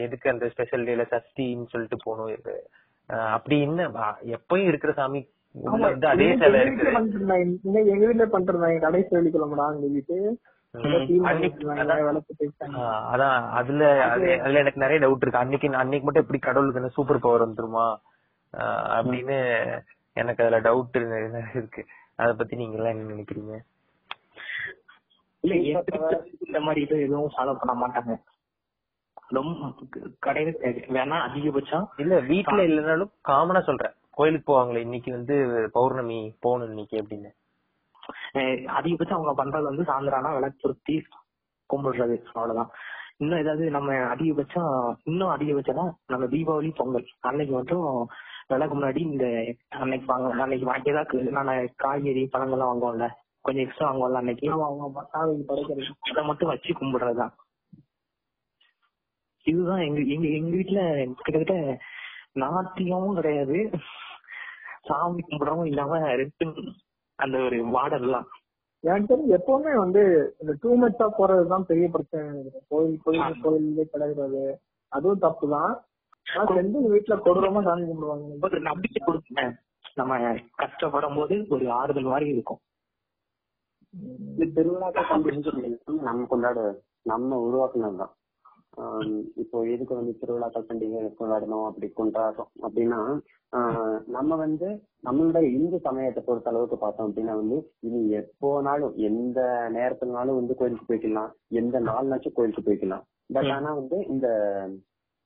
[0.06, 2.32] எதுக்கு அந்த ஸ்பெஷல் டேல சஷ்டின்னு சொல்லிட்டு போகணும்?
[3.36, 3.88] அப்படி என்ன
[4.36, 5.20] எப்பயும் இருக்கிற சாமி
[6.10, 6.60] அதே சிலை.
[6.66, 10.18] இன்னைக்கு எங்க வீட்டுல பண்ணிருந்தாங்க கடைசி வெள்ளிக்கிழமைடா சொல்லிட்டு
[13.12, 13.38] அதான்.
[13.58, 15.42] அதுல அது அதுல எனக்கு நிறைய டவுட் இருக்கு.
[15.42, 17.86] அன்னைக்கு அன்னைக்கு மட்டும் எப்படி கடவுளுக்கு என்ன சூப்பர் பவர் வந்துருமா?
[18.96, 19.38] அப்படின்னு
[20.16, 20.98] எனக்கு அதுல டவுட்
[21.56, 21.82] இருக்கு.
[22.16, 23.56] அத பத்தி நீங்க எல்லாம் என்ன நினைக்கிறீங்க?
[25.44, 25.54] இல்ல
[26.46, 28.14] இந்த மாதிரி எதுவும் ஃபாலோ பண்ண மாட்டாங்க.
[29.30, 29.66] ரொம்ப
[30.26, 30.52] கடையில
[30.94, 33.92] வேணா அதிகபட்சம் இல்ல வீட்ல இல்லைனாலும் காமனா சொல்றேன்.
[34.10, 35.36] கோயிலுக்கு போவாங்களே இன்னைக்கு வந்து
[35.72, 37.30] பௌர்ணமி போகணும் இன்னைக்கு அப்படின்னு.
[38.80, 40.96] அதிகபட்சம் அவங்க பண்றது வந்து சாயந்தரம் விளக்கு பொருத்தி
[41.70, 42.70] கும்பிடுறது அவ்வளவுதான்.
[43.16, 47.06] இன்னும் ஏதாவது நம்ம அதிகபட்சம் இன்னும் அதிகபட்சம்னா நம்ம தீபாவளி பொங்கல்.
[47.20, 48.08] அன்னைக்கு மட்டும்
[48.48, 49.26] விலைக்கு முன்னாடி இந்த
[49.68, 53.08] அன்னைக்கு வாங்க அன்னைக்கு வாங்கி ஏதாவது நான் காய்கறி பழங்கள்லாம் வாங்குவோம்ல
[53.40, 54.46] கொஞ்சம் எக்ஸ்ட்ரா வாங்குவோம்ல அன்னைக்கு.
[55.12, 57.34] அதை மட்டும் வச்சு கும்பிடுறதுதான்.
[59.50, 60.80] இதுதான் எங்க எங்க எங்க வீட்டுல
[61.24, 61.56] கிட்டத்தட்ட
[62.42, 63.58] நாத்தியமும் கிடையாது.
[64.88, 66.46] சாமி கும்பிடவும் இல்லாம ரெண்டு
[67.18, 68.28] அந்த ஒரு வார்டர் எல்லாம்
[68.84, 70.02] எனக்கு தெரிஞ்சு எப்பவுமே வந்து
[70.42, 72.28] இந்த டூ மச்சா போறதுதான் பெரிய பிரச்சனை
[72.70, 74.44] கோயில் கோயில் கோயிலே கிடக்குறது.
[74.92, 75.72] அதுவும் தப்பு தான்
[76.26, 78.38] ஆனா செஞ்சு வீட்டுல கொடூரமா சாமி கும்பிடுவாங்க.
[78.46, 79.44] ஒரு நம்பிக்கை கொடுங்க
[80.00, 80.18] நம்ம
[80.62, 82.60] கஷ்டப்படும் போது ஒரு ஆறுதல் மாதிரி இருக்கும்.
[84.56, 86.58] திருவிழாக்கள் நம்ம கொண்டாட
[87.10, 88.14] நம்ம உருவாக்குனதுதான்.
[89.36, 92.98] இப்போ எதுக்கு வந்து திருவிழாக்கள் பண்டிகை கொண்டாடணும் அப்படி கொண்டாடுறோம் அப்படின்னா
[93.52, 94.68] ஆஹ் நம்ம வந்து
[95.04, 99.40] நம்மளுடைய இந்து சமயத்தை பொறுத்த அளவுக்கு பார்த்தோம் அப்படின்னா வந்து இனி எப்போனாலும் எந்த
[99.72, 103.04] நேரத்துலனாலும் வந்து கோயிலுக்கு போய்க்கலாம் எந்த நாள்னாச்சும் கோயிலுக்கு போய்க்கலாம்.
[103.32, 104.28] பட் ஆனா வந்து இந்த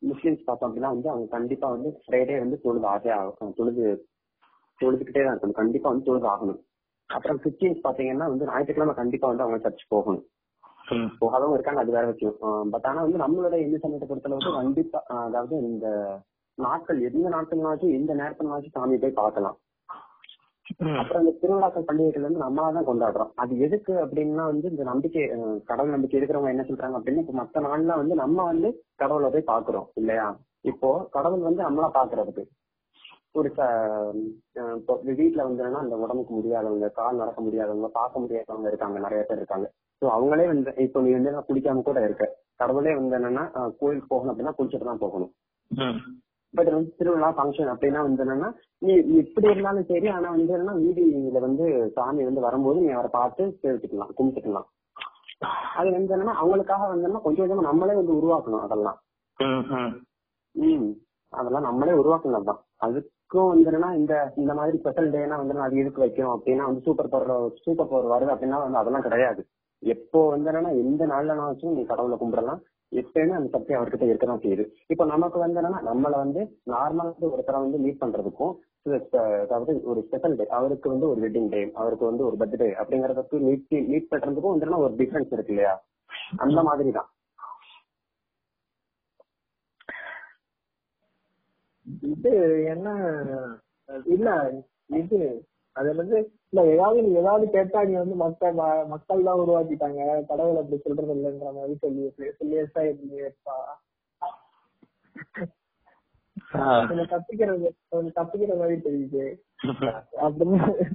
[0.02, 3.84] முஸ்லிம்ஸ் பார்த்தோம் அப்படின்னா வந்து அவங்க கண்டிப்பா வந்து ஃப்ரைடே வந்து தொழுது ஆசை ஆகும் தொழுது
[4.80, 5.60] தொழுதுகிட்டே தான் இருக்கணும்.
[5.62, 6.60] கண்டிப்பா வந்து தொழுது ஆகணும்.
[7.10, 10.24] அப்புறம் கிறிஸ்டியன்ஸ் பாத்தீங்கன்னா வந்து ஞாயிற்றுக்கிழமை கண்டிப்பா வந்து அவங்க சர்ச் போகணும்.
[11.20, 12.38] போகாதவங்க இருக்காங்க அது வேற விஷயம்.
[12.72, 15.86] பட் ஆனா வந்து நம்மளோட இந்து சமயத்தை பொறுத்தளவுக்கு கண்டிப்பா ஆஹ் அதாவது இந்த
[16.58, 19.56] நாட்கள் எந்த நாட்கள்னாச்சும் எந்த நேரத்துலனாச்சும் சாமி போய் பார்க்கலாம்.
[21.00, 23.32] அப்புறம் இந்த திருவிழாக்கள் பண்டிகைகள் வந்து நம்மளா தான் கொண்டாடுறோம்.
[23.42, 25.22] அது எதுக்கு அப்படின்னா வந்து இந்த நம்பிக்கை
[25.70, 28.68] கடவுள் நம்பிக்கை இருக்கிறவங்க என்ன சொல்றாங்க அப்படின்னா இப்ப மத்த நாள்ல வந்து நம்ம வந்து
[29.02, 30.26] கடவுளை போய் பாக்குறோம் இல்லையா?
[30.64, 32.44] இப்போ கடவுள் வந்து நம்மளா பாக்குறதுக்கு
[33.38, 39.40] ஒரு இப்போ வீட்டுல வந்து அந்த உடம்புக்கு முடியாதவங்க கால் நடக்க முடியாதவங்க பார்க்க முடியாதவங்க இருக்காங்க நிறைய பேர்
[39.40, 39.68] இருக்காங்க.
[40.02, 42.24] சோ அவங்களே வந்து இப்போ நீ வந்து நான் குளிக்காம கூட இருக்க
[42.60, 43.44] கடவுளே வந்து என்னன்னா
[43.78, 45.32] கோயிலுக்கு போகணும் அப்படின்னா குளிச்சுட்டு தான் போகணும்.
[46.54, 48.48] பட் வந்து திருவிழா ஃபங்க்ஷன் அப்படின்னா வந்து என்னன்னா
[48.82, 48.92] நீ
[49.22, 51.64] இப்படி இருந்தாலும் சரி ஆனா வந்து என்னன்னா வீதியில வந்து
[51.96, 54.68] சாமி வந்து வரும்போது நீ அவரை பார்த்து சேவிச்சுக்கலாம் கும்பிட்டுக்கலாம்
[55.76, 58.98] அது வந்து என்னன்னா அவங்களுக்காக வந்து கொஞ்சம் கொஞ்சமா நம்மளே வந்து உருவாக்கணும் அதெல்லாம்
[59.38, 59.64] ம்.
[59.74, 59.92] ம்.
[60.54, 60.86] ம்
[61.32, 66.04] அதெல்லாம் நம்மளே உருவாக்கணும் தான் அதுக்கும் வந்து என்னன்னா இந்த இந்த மாதிரி ஸ்பெஷல் டேனா வந்து அது எதுக்கு
[66.04, 67.32] வைக்கணும் அப்படின்னா வந்து சூப்பர் பவர்
[67.64, 69.42] சூப்பர் பவர் வருது அப்படின்னா வந்து அதெல்லாம் கிடையாது
[69.84, 72.60] எப்போ வந்து என்னன்னா எந்த நாள்லனாச்சும் நீ கடவுளை கும்பிடலாம்.
[72.92, 74.64] எப்பயுமே அந்த சக்தி அவர்கிட்ட இருக்கதான் செய்யுது.
[74.92, 76.40] இப்போ நமக்கு வந்து என்னன்னா நம்மள வந்து
[76.72, 78.54] நார்மலா வந்து ஒருத்தரை வந்து மீட் பண்றதுக்கும்
[79.44, 83.64] அதாவது ஒரு ஸ்பெஷல் டே அவருக்கு வந்து ஒரு வெட்டிங் டே அவருக்கு வந்து ஒரு பர்த்டே அப்படிங்கறதுக்கு மீட்
[83.90, 85.74] மீட் பண்றதுக்கும் வந்து ஒரு டிஃபரன்ஸ் இருக்கு இல்லையா?
[86.44, 87.10] அந்த மாதிரி தான்
[92.14, 92.32] இது
[92.74, 92.88] என்ன
[94.14, 94.28] இல்ல
[95.00, 95.18] இது
[95.74, 96.18] அது வந்து
[96.50, 100.26] இல்ல ஏதாவது நீ ஏதாவது கேட்டா நீ வந்து மக்கள் ம- மக்கள் தான் உருவாக்கிட்டாங்க.
[100.26, 102.56] கடவுள் அப்படி சொல்றது இல்லைன்ற மாதிரி சொல்லி சொல்லி
[103.22, 103.56] இருப்பா
[107.12, 109.24] தப்பிக்கிறது தப்பிக்கிற மாதிரி தெரியுது.
[110.22, 110.86] அப்படின்னு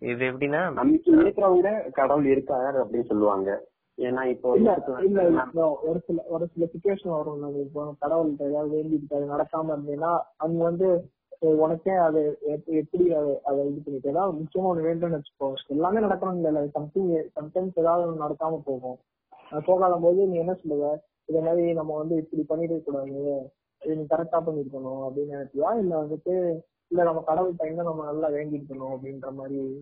[0.00, 3.50] இது எப்படின்னா நம்பிக்கை இருக்கிறவங்க கடவுள் இருக்காரு அப்படின்னு சொல்லுவாங்க.
[3.98, 4.70] ஏன்னா இப்போ இல்ல
[5.82, 7.44] ஒரு சில ஒரு சில சுச்சுவேஷன் வரும்.
[7.58, 10.88] இப்போ கடவுள்கிட்ட ஏதாவது வேண்டிட்டு அது நடக்காம இருந்தீங்கன்னா அவங்க வந்து
[11.58, 15.48] உனக்கே அது எப்- எப்படி அதை அதை இது பண்ணிட்டு ஏதாவது முக்கியமா ஒண்ணு வேண்டும்னு வச்சுக்கோ.
[15.66, 18.98] எல்லாமே நடக்கணும் இல்ல சம்திங் சம்டைம்ஸ் ஏதாவது ஒண்ணு நடக்காம போகும்.
[19.66, 20.86] போகாத போது நீ என்ன சொல்லுவ?
[21.26, 23.12] இதே மாதிரி நம்ம வந்து இப்படி பண்ணிட கூடாது
[23.82, 25.78] நீ கரெக்டா பண்ணிருக்கணும் அப்படின்னு நினைப்பியா?
[25.78, 26.34] இல்ல வந்துட்டு
[26.90, 29.80] இல்ல நம்ம கடவுள் டைம்ல நம்ம நல்லா வேண்டிருக்கணும் அப்படின்ற மாதிரி?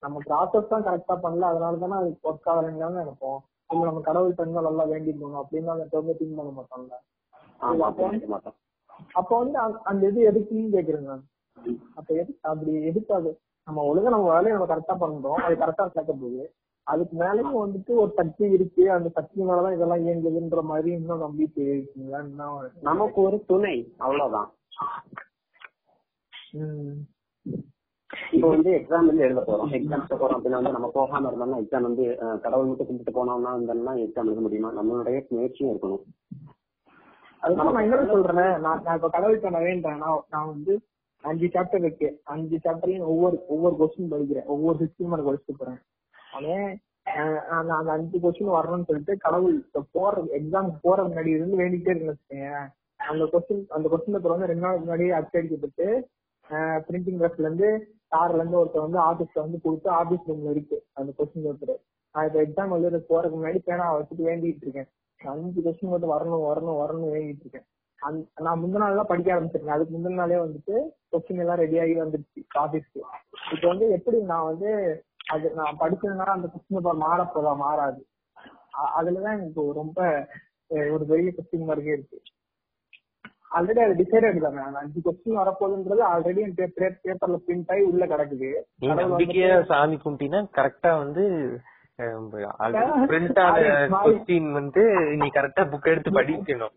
[0.00, 3.38] நம்ம ப்ராசஸ் தான் கரெக்டா பண்ணல அதனால தானே அது ஒர்க் ஆகலைன்னு நினைப்போம்.
[3.70, 6.94] இல்ல நம்ம கடவுள் டைம்ல நல்லா வேண்டிருக்கணும் அப்படின்னு அந்த டைம்ல திங்க் பண்ண மாட்டோம்ல.
[9.12, 11.24] அப்ப வந்து அந்த- இது எதுக்குன்னு கேக்குறேன் நான்?
[11.94, 13.38] அப்ப எது அப்படி எதுக்கு அது?
[13.64, 16.52] நம்ம ஒழுங்கா நம்ம வேலையை நம்ம கரெக்டா பண்றோம் அது கரெக்டா கேட்க போகுது.
[16.82, 22.20] அதுக்கு மேலயும் வந்துட்டு ஒரு சக்தி இருக்கு அந்த சக்தி மேலதான் இதெல்லாம் இயங்குதுன்ற மாதிரி இன்னும் நம்பிக்கை இருக்குங்களா
[22.80, 24.50] நமக்கு ஒரு துணை அவ்வளவுதான்.
[28.34, 29.70] இப்போ வந்து எக்ஸாம் வந்து எழுத போறோம்.
[29.78, 32.04] எக்ஸாம் போறோம் அப்படின்னா வந்து நம்ம போகாம இருந்தோம்னா எக்ஸாம் வந்து
[32.44, 34.70] கடவுள் மட்டும் கும்பிட்டு போனோம்னா இருந்தோம்னா எக்ஸாம் எழுத முடியுமா?
[34.78, 36.04] நம்மளுடைய முயற்சியும் இருக்கணும்.
[37.42, 38.54] அதுதான் நான் என்ன சொல்றேன்.
[38.64, 40.74] நான் நான் இப்ப கடவுள்கிட்ட நான் வேண்டேன் நான் நான் வந்து
[41.24, 42.08] அஞ்சு சாப்டர் இருக்கு.
[42.34, 44.48] அஞ்சு சாப்டர்லயும் ஒவ்வொரு ஒவ்வொரு கொஸ்டின் படிக்கிறேன்.
[44.54, 45.80] ஒவ்வொரு சிக்ஸ்டின் மார்க் படிச்சுட்டு போறேன்.
[46.36, 46.56] அதே
[47.56, 52.60] அந்த அந்த அஞ்சு கொஸ்டின் வரணும்னு சொல்லிட்டு கடவுள் இப்ப போற எக்ஸாம் போற முன்னாடி இருந்து வேண்டிட்டே வச்சுக்கோங்க
[53.00, 55.86] அந்த கொஸ்டின் அந்த கொஸ்டின் பேப்பர் வந்து ரெண்டு நாளுக்கு முன்னாடி அச்சடிக்கப்பட்டு
[56.50, 60.84] பிரிண்டிங் ப்ரெஸ்ல இருந்து கார்ல இருந்து ஒருத்தர் வந்து ஆபீஸ்ல வந்து கொடுத்து ஆபீஸ் ரூம்ல இருக்கு.
[60.92, 61.78] அந்த கொஸ்டின் பேப்பர்
[62.12, 64.88] நான் இப்ப எக்ஸாம் எழுத போறதுக்கு முன்னாடி பேனா வச்சுட்டு வேண்டிட்டு இருக்கேன்.
[65.24, 67.66] அஞ்சு கொஸ்டின் மட்டும் வரணும் வரணும் வரணும் வேண்டிட்டு இருக்கேன்.
[68.36, 69.76] நான் முந்தின நாள் தான் படிக்க ஆரம்பிச்சிருக்கேன்.
[69.76, 70.74] அதுக்கு முந்தின நாளே வந்துட்டு
[71.12, 73.00] கொஸ்டின் எல்லாம் ரெடி ஆகி வந்துருச்சு ஆபீஸ்க்கு
[73.52, 74.70] இப்போ வந்து எப்படி நான் வந்து
[75.30, 78.06] அது நான் படிச்சதுனால அந்த கொஸ்டின் பேப்பர் மாற போதா மாறாது.
[78.78, 80.28] அ- அதுலதான் எனக்கு ரொம்ப
[80.70, 82.20] ஒரு பெரிய கொஸ்டின் மார்க்கே இருக்கு.
[83.52, 88.50] ஆல்ரெடி அது டிசைடட் தானே அஞ்சு கொஸ்டின் வரப்போகுதுன்றது ஆல்ரெடி பேப்பர்ல பிரிண்ட் ஆகி உள்ள கிடக்குது.
[89.00, 91.24] நம்பிக்கையா சாமி கும்பிட்டீங்கன்னா கரெக்டா வந்து
[93.10, 93.60] பிரிண்ட் ஆன
[93.94, 94.82] கொஸ்டின் வந்து
[95.20, 96.74] நீ கரெக்டா புக் எடுத்து படிக்கணும்.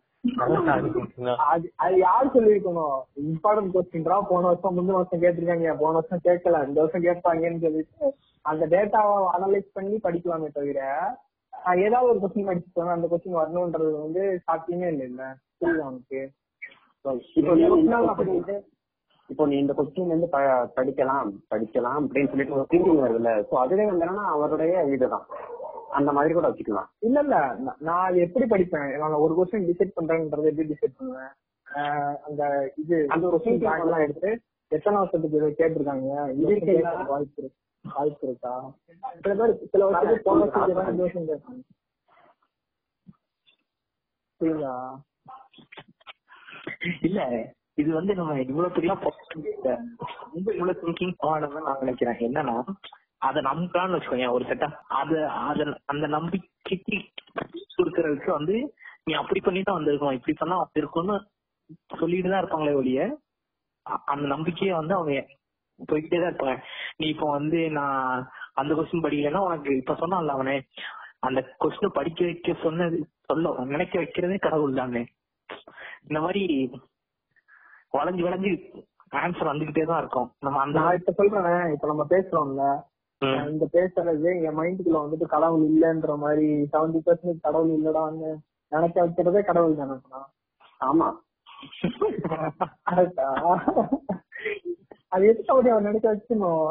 [1.48, 5.76] அது அது யார் சொல்லிருக்கணும் இம்பார்ட்டன்ட் கொஸ்டின்ரா போன வருஷம் முந்தின வருஷம் கேட்டிருக்காங்க.
[5.82, 6.62] போன வருஷம் கேட்கல.
[6.70, 8.08] இந்த வருஷம் கேட்பாங்கன்னு சொல்லிட்டு
[8.46, 10.82] அந்த டேட்டாவை அனலைஸ் பண்ணி படிக்கலாமே தவிர
[11.84, 15.24] ஏதாவது ஒரு கொஸ்டின் படிச்சு போனா அந்த கொஸ்டின் வரணும்ன்றது வந்து சாத்தியமே இல்லை இல்ல
[15.62, 15.88] புரியுதா
[19.30, 20.28] இப்போ நீ இந்த கொஸ்டின் வந்து
[20.78, 23.32] படிக்கலாம் படிக்கலாம் அப்படின்னு சொல்லிட்டு ஒரு திங்கிங் வருதுல்ல.
[23.50, 25.26] சோ அதுவே வந்து என்னன்னா அவருடைய இதுதான்.
[25.98, 26.90] அந்த மாதிரி கூட வச்சுக்கலாம்.
[27.08, 27.36] இல்ல இல்ல.
[27.90, 28.90] நான் எப்படி படிப்பேன்?
[29.04, 31.34] நான் ஒரு கொஸ்டின் டிசைட் பண்றேன்றதை எப்படி டிசைட் பண்ணுவேன்?
[32.28, 32.44] அந்த
[32.82, 34.30] இது அந்த பேங்க் எல்லாம் எடுத்து
[34.72, 36.10] எத்தனை வருஷத்துக்கு இதை கேட்டிருக்காங்க?
[36.40, 36.76] இது இதுக்கு
[37.14, 37.44] வாய்ப்பு
[37.86, 38.54] வாய்ப்பு இருக்கா?
[39.24, 40.40] சில பேர் சில வருஷத்துக்கு போன
[41.04, 41.62] வருஷத்துக்கு
[44.42, 44.74] புரியுதா?
[47.04, 47.20] இல்ல
[47.78, 48.92] இது வந்து நம்ம இவ்வளவு பெரிய
[50.26, 52.20] ரொம்ப இவ்வளவு திங்கிங் ஆனதான் நான் நினைக்கிறேன்.
[52.28, 52.56] என்னன்னா
[53.22, 54.68] அத நம்பிக்கலாம்னு வச்சுக்கோங்க ஒரு செட்டா
[55.00, 56.98] அது அத அந்த நம்பிக்கைக்கு
[57.76, 58.56] கொடுக்கறதுக்கு வந்து
[59.06, 61.16] நீ அப்படி பண்ணிட்டு வந்திருக்கோம் இப்படி பண்ணா இருக்கும்னு
[61.94, 63.02] சொல்லிட்டு தான் இருப்பாங்களே ஒழிய
[63.86, 65.14] அ- அந்த நம்பிக்கையை வந்து அவங்க
[65.80, 66.56] போய்கிட்டே தான் இருப்பாங்க.
[67.00, 68.24] நீ இப்போ வந்து நான்
[68.56, 70.56] அந்த கொஸ்டின் படிக்கலைன்னா உனக்கு இப்ப சொன்னான்ல அவனே
[71.22, 75.04] அந்த கொஸ்டின் படிக்க வைக்க சொன்னது சொல்ல நினைக்க வைக்கிறதே கடவுள் தானே
[76.08, 76.70] இந்த மாதிரி
[77.94, 78.82] வளைஞ்சு வளைஞ்சு
[79.18, 80.32] ஆன்சர் வந்துகிட்டே தான் இருக்கும்.
[80.40, 82.84] நம்ம அந்த இப்ப சொல்றேன் இப்ப நம்ம பேசுறோம்ல.
[83.50, 88.38] இந்த பேசுறது என் மைண்டுக்குள்ள வந்துட்டு கடவுள் இல்லன்ற மாதிரி செவன்டி பர்சன்ட் கடவுள் இல்லடான்னு
[88.72, 90.00] நினைக்க வைக்கிறதே கடவுள் தானே
[90.82, 91.20] ஆமா.
[95.12, 96.66] அது எதுக்கு அப்படி அவன் நினைக்க வச்சுக்கணும்?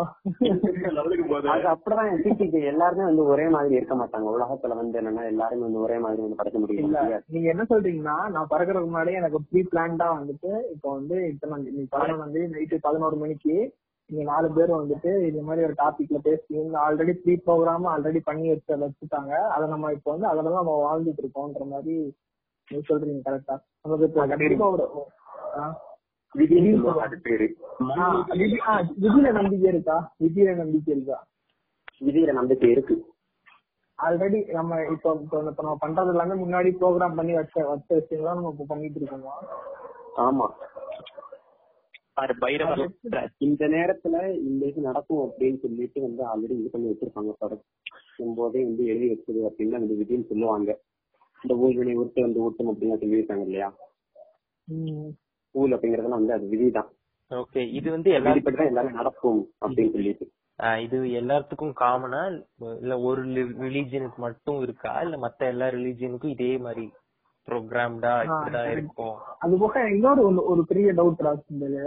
[1.54, 4.26] அது அப்படிதான் என் சிட்டிக்கு எல்லாருமே வந்து ஒரே மாதிரி இருக்க மாட்டாங்க.
[4.34, 6.64] உலகத்துல வந்து என்னன்னா எல்லாருமே வந்து ஒரே மாதிரி வந்து படைக்க இல்ல.
[6.64, 11.84] முடியும் நீங்க என்ன சொல்றீங்கன்னா நான் பறக்கறதுக்கு முன்னாடியே எனக்கு ப்ரீ பிளான்டா வந்துட்டு இப்போ வந்து இத்தனை நீ
[11.90, 13.56] பதினொன்று வந்து நைட்டு பதினோரு மணிக்கு
[14.10, 18.78] நீங்க நாலு பேர் வந்துட்டு இது மாதிரி ஒரு டாபிக்ல பேசுறீங்க ஆல்ரெடி ப்ரீ ப்ரோக்ராம் ஆல்ரெடி பண்ணி வச்சு
[18.84, 19.32] வச்சுட்டாங்க.
[19.54, 21.96] அதை நம்ம இப்போ வந்து அதுலதான் நம்ம வாழ்ந்துட்டு இருக்கோம்ன்ற மாதிரி
[22.70, 24.08] நீங்க சொல்றீங்க கரெக்டா நமக்கு
[26.34, 27.32] விதியில நம்பிக்கை
[29.72, 29.96] இருக்கா?
[30.22, 31.18] விதியில நம்பிக்கை இருக்கா?
[32.00, 32.96] விதியில நம்பிக்கை இருக்கு.
[33.98, 35.10] ஆல்ரெடி நம்ம இப்போ
[35.48, 39.34] நம்ம பண்றது எல்லாமே முன்னாடி ப்ரோக்ராம் பண்ணி வச்ச வச்ச விஷயங்களா நம்ம இப்போ பண்ணிட்டு இருக்கோமா?
[40.26, 40.46] ஆமா.
[42.16, 42.82] பாரு, பைரவர்
[43.38, 47.64] இந்த நேரத்துல இந்த இது நடக்கும் அப்படின்னு சொல்லிட்டு வந்து ஆல்ரெடி இது பண்ணி வச்சிருப்பாங்க படம்
[48.36, 50.70] போதே வந்து எழுதி வச்சது அப்படின்னு அந்த விதின்னு சொல்லுவாங்க.
[51.42, 53.68] இந்த ஊழ்வினை உருட்டு வந்து ஊட்டும் அப்படின்னு சொல்லியிருக்காங்க இல்லையா?
[55.58, 56.90] ஊழ் அப்படிங்கறதுலாம் வந்து அது விதிதான்.
[57.30, 60.26] ஓகே இது வந்து எல்லா விதிப்படிதான் எல்லாரும் நடக்கும் அப்படின்னு சொல்லிட்டு.
[60.58, 62.20] ஆஹ் இது எல்லாத்துக்கும் காமனா
[62.76, 63.20] இல்ல ஒரு
[63.62, 64.92] ரிலீஜியனுக்கு மட்டும் இருக்கா?
[65.02, 66.86] இல்ல மத்த எல்லா ரிலீஜியனுக்கும் இதே மாதிரி
[67.48, 69.14] ப்ரோக்ராம்டா இப்படிதான் இருக்கும்?
[69.38, 71.82] அது போக இன்னொரு ஒண்ணு ஒரு பெரிய டவுட் ராசிந்தது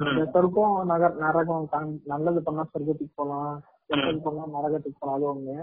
[0.00, 1.66] இந்த சொர்க்கம் நகர் நரகம்
[2.06, 3.50] நல்லது பண்ணா சொர்க்கத்துக்கு போலாம்
[3.90, 5.56] கெட்டது பண்ணா நரகத்துக்கு போலாம் அது ஒண்ணு.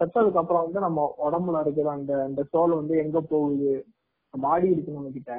[0.00, 3.72] செத்ததுக்கு அப்புறம் வந்து நம்ம உடம்புல இருக்கிற அந்த அந்த சோல் வந்து எங்க போகுது?
[4.34, 5.32] பாடி இருக்கு நம்ம கிட்ட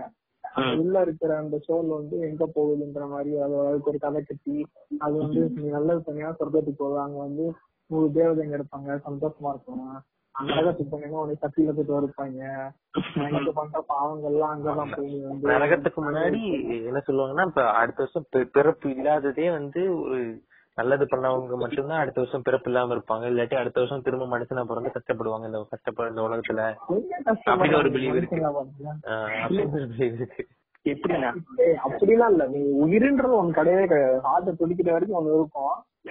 [0.76, 4.56] உள்ள இருக்கிற அந்த சோல் வந்து எங்க போகுதுன்ற மாதிரி அது அதுக்கு ஒரு கதை கட்டி
[5.00, 7.46] அது வந்து நல்லது பண்ணியா சொர்க்கத்துக்கு போகுது அங்க வந்து
[7.90, 9.86] நூறு தேவதைங்க இருப்பாங்க சந்தோஷமா இருக்கும்.
[10.36, 12.42] நரகத்துக்கு போனீங்கன்னா உனக்கு சக்தியில போயிட்டு இருப்பாங்க
[13.32, 16.40] இங்க பண்ற பாவங்கள் எல்லாம் அங்கதான் போய் வந்து நரகத்துக்கு முன்னாடி
[16.82, 20.20] என்ன சொல்லுவாங்கன்னா இப்ப அடுத்த வருஷம் பிறப்பு இல்லாததே வந்து ஒரு
[20.76, 23.30] நல்லது பண்ணவங்க மட்டும்தான் அடுத்த வருஷம் பிறப்பு இல்லாம இருப்பாங்க.
[23.30, 26.76] இல்லாட்டி அடுத்த வருஷம் திரும்ப மனுஷனா பிறந்து கஷ்டப்படுவாங்க இந்த கஷ்டப்படுற இந்த உலகத்துல.
[26.88, 28.36] என்ன அப்படி ஒரு இருக்கு.
[28.36, 30.48] அப்படின்னு ஒரு பிலீவ் இருக்கு.
[30.84, 31.34] எப்படின்னா?
[31.90, 32.48] அப்படிலாம் இல்ல.
[32.48, 34.20] நீ உயிருன்றது ஒன்னு கிடையவே கிடையாது.
[34.22, 35.70] ஹார்ட் துடிக்கிற வரைக்கும் ஒண்ணு இருக்கும்.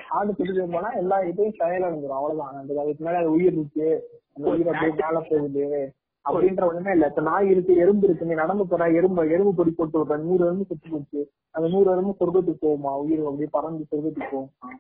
[0.08, 2.54] ஹார்ட் துடிக்க போனா எல்லா இதையும் செயல் அடைஞ்சிடும் அவ்வளவுதான்.
[2.54, 4.08] அந்த அதுக்கு மேல அது உயிர் இருக்கு.
[4.34, 5.92] அந்த உயிர் அப்படியே மேல போகுது.
[6.24, 7.06] அப்படின்ற ஒண்ணுமே இல்ல.
[7.06, 10.16] இப்ப நாய் இருக்கு எறும்பு இருக்கு நீ நடந்து போற எறும்பு எறும்பு பொடி போட்டு விடுற.
[10.24, 11.20] நூறு எறும்பு சுத்தி போச்சு
[11.54, 12.92] அந்த நூறு எறும்பு சொர்க்கத்துக்கு போகுமா?
[13.02, 14.70] உயிர் அப்படியே பறந்து சொர்க்கத்துக்கு போகுமா?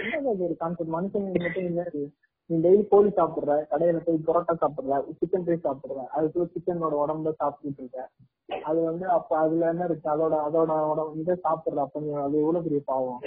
[0.00, 0.14] என்ன
[0.44, 1.84] ஒரு கான்செப்ட் மனுஷங்க மட்டும் என்ன
[2.50, 5.98] நீ டெய்லி கோழி சாப்பிடுற கடையில போய் புரோட்டா சாப்பிடுற சிக்கன் ரைஸ் சாப்பிடுற.
[6.14, 8.04] அதுக்குள்ள சிக்கனோட உடம்புல சாப்பிட்டுட்டு இருக்க.
[8.62, 10.06] அது வந்து அப்ப அதுல என்ன இருக்கு?
[10.10, 11.82] அதோட அதோட உடம்பு இதை சாப்பிடுற.
[11.86, 13.20] அப்ப நீ அது எவ்வளவு பெரிய பாவம்?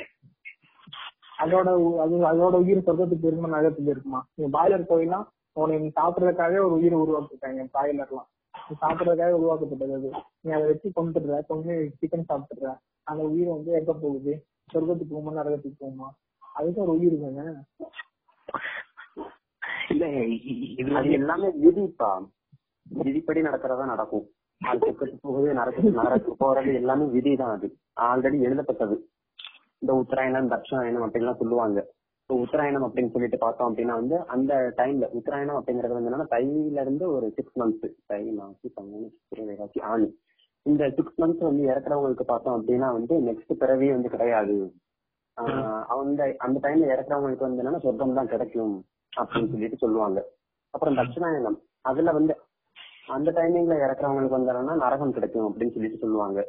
[1.38, 1.68] அதோட
[2.04, 5.28] அது அதோட உயிர் சொர்க்கத்துக்கு இருக்குமா நகரத்துக்கு இருக்குமா நீ பாய்லர் கோயிலாம்
[5.60, 8.28] உன்னை நீ சாப்பிடறதுக்காகவே ஒரு உயிரை உருவாக்கிட்டாங்க பாய்லர்லாம்.
[8.68, 10.10] நீ சாப்பிடறதுக்காக உருவாக்கப்பட்டது அது.
[10.42, 14.34] நீ அதை வச்சு கொண்டுடுற கொண்டு சிக்கன் சாப்பிட்டுற அந்த உயிர் வந்து எங்க போகுது?
[14.74, 16.10] சொர்க்கத்துக்கு போகுமா நரகத்துக்கு போகுமா?
[16.54, 17.54] அதுக்கு ஒரு உயிர் தானே?
[19.90, 20.06] இல்ல
[20.82, 22.12] இது எல்லாமே விதிப்பா?
[22.86, 24.28] விதிப்படி நடக்கிறதா நடக்கும்.
[24.62, 27.68] அது பக்கத்துக்கு போகுது நரகத்துக்கு நரகத்துக்கு போறது எல்லாமே விதிதான் அது.
[28.02, 28.96] ஆல்ரெடி எழுதப்பட்டது.
[29.80, 31.80] இந்த உத்தராயணம் தட்சிணாயணம் அப்படின்லாம் சொல்லுவாங்க.
[32.34, 37.32] உத்தராயணம் அப்படின்னு சொல்லிட்டு பார்த்தோம் அப்படின்னா வந்து அந்த டைம்ல உத்தராயணம் அப்படிங்கறது வந்து என்னன்னா தையில இருந்து ஒரு
[37.36, 39.18] சிக்ஸ் மந்த்ஸ் தை மாசி பங்குனி
[39.82, 40.20] ஆணி.
[40.62, 44.74] இந்த சிக்ஸ் மந்த்ஸ் வந்து இறக்குறவங்களுக்கு பார்த்தோம் அப்படின்னா வந்து நெக்ஸ்ட் பிறவி வந்து கிடையாது.
[45.42, 48.86] ஆஹ் அந்த அந்த டைம்ல இறக்குறவங்களுக்கு வந்து என்னன்னா சொர்க்கம் தான் கிடைக்கும்
[49.22, 50.28] அப்படின்னு சொல்லிட்டு சொல்லுவாங்க.
[50.70, 51.62] அப்புறம் தட்சிணாயனம்.
[51.82, 52.36] அதுல வந்து
[53.08, 56.48] அந்த டைமிங்ல இறக்குறவங்களுக்கு வந்து என்னன்னா நரகம் கிடைக்கும் அப்படின்னு சொல்லிட்டு சொல்லுவாங்க.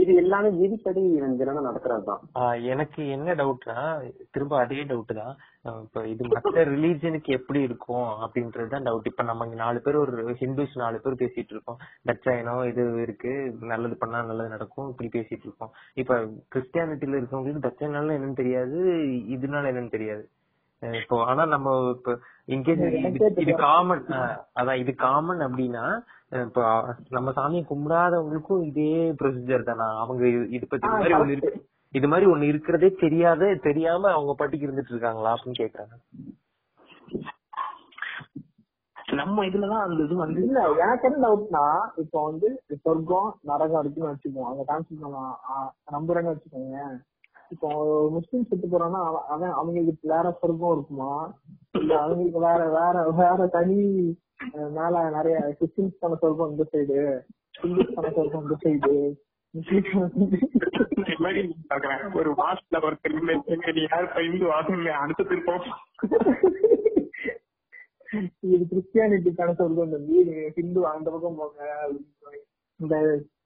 [0.00, 1.02] இது எல்லாமே விதிப்படி
[1.40, 2.22] தினம் நடக்கிறதுதான்.
[2.72, 3.76] எனக்கு என்ன டவுட்னா
[4.34, 5.34] திரும்ப அதே டவுட் தான்.
[5.84, 10.74] இப்ப இது மத்த ரிலீஜனுக்கு எப்படி இருக்கும் அப்படின்றது தான் டவுட் இப்ப நம்ம நாலு பேர் ஒரு ஹிந்துஸ்
[10.82, 11.78] நாலு பேர் பேசிட்டு இருக்கோம்.
[12.10, 13.34] தட்சாயனம் இது இருக்கு.
[13.72, 14.90] நல்லது பண்ணா நல்லது நடக்கும்.
[14.92, 15.72] இப்படி பேசிட்டு இருக்கோம்.
[16.02, 16.20] இப்ப
[16.54, 18.78] கிறிஸ்டியானிட்டில இருக்கவங்களுக்கு தட்சாயனால என்னன்னு தெரியாது
[19.36, 20.26] இதனால என்னன்னு தெரியாது.
[20.82, 22.10] இப்போ ஆனா நம்ம இப்ப
[22.54, 22.82] இன்கேஸ்
[23.44, 24.04] இது காமன்
[24.60, 25.86] அதான் இது காமன் அப்படின்னா
[26.30, 30.00] இப்போ நம்ம சாமியை கும்பிடாதவங்களுக்கும் இதே ப்ரொசீஜர் தானா?
[30.00, 31.66] அவங்க இது- பத்தி மாதிரி ஒண்ணு இருக்கு.
[31.92, 35.94] இது மாதிரி ஒண்ணு இருக்கிறதே தெரியாத தெரியாம அவங்க பாட்டுக்கு இருந்துட்டு இருக்காங்களா அப்படின்னு கேக்குறாங்க.
[39.12, 44.50] நம்ம இதுலதான் அந்த இது வந்து இல்ல எனக்கு என்ன டவுட்னா இப்போ வந்து சொர்க்கம் நரகம் இருக்குன்னு வச்சுக்கோங்க.
[44.50, 45.38] அந்த கான்செப்ட் நம்ம
[45.92, 46.98] நம்புறேன்னு வச்சுக்கோங்க.
[47.48, 47.68] இப்போ
[48.10, 51.32] முஸ்லீம் செத்து போறான்னா அவன் அவங்களுக்கு வேற சொர்க்கம் இருக்குமா?
[51.72, 53.78] இல்ல அவங்களுக்கு வேற வேற வேற தனி
[54.74, 56.96] மேல நிறைய கிறிஸ்டின்ஸ்கான சொர்க்கம் இந்த சைடு
[58.14, 58.92] சொர்க்கம் இந்த சைடு
[59.54, 60.34] இந்த
[61.70, 63.16] பாக்குறேன் ஒரு மாசத்துல ஒருத்தர்
[63.72, 64.46] நீ யாரு பயந்து
[64.98, 65.66] அடுத்த திருப்பம்
[68.46, 71.64] இது கிறிஸ்டியானிட்டிக்கான சொர்க்கம் தம்பி நீங்க ஹிந்து அந்த பக்கம் போங்க.
[72.80, 72.94] இந்த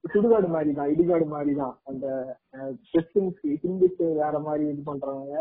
[0.04, 1.74] சுடுகாடு மாதிரி தான் இடிகாடு மாதிரி தான்.
[1.88, 2.06] அந்த
[2.86, 5.34] கிறிஸ்டின்ஸ் ஹிந்துஸ் வேற மாதிரி இது பண்றவங்க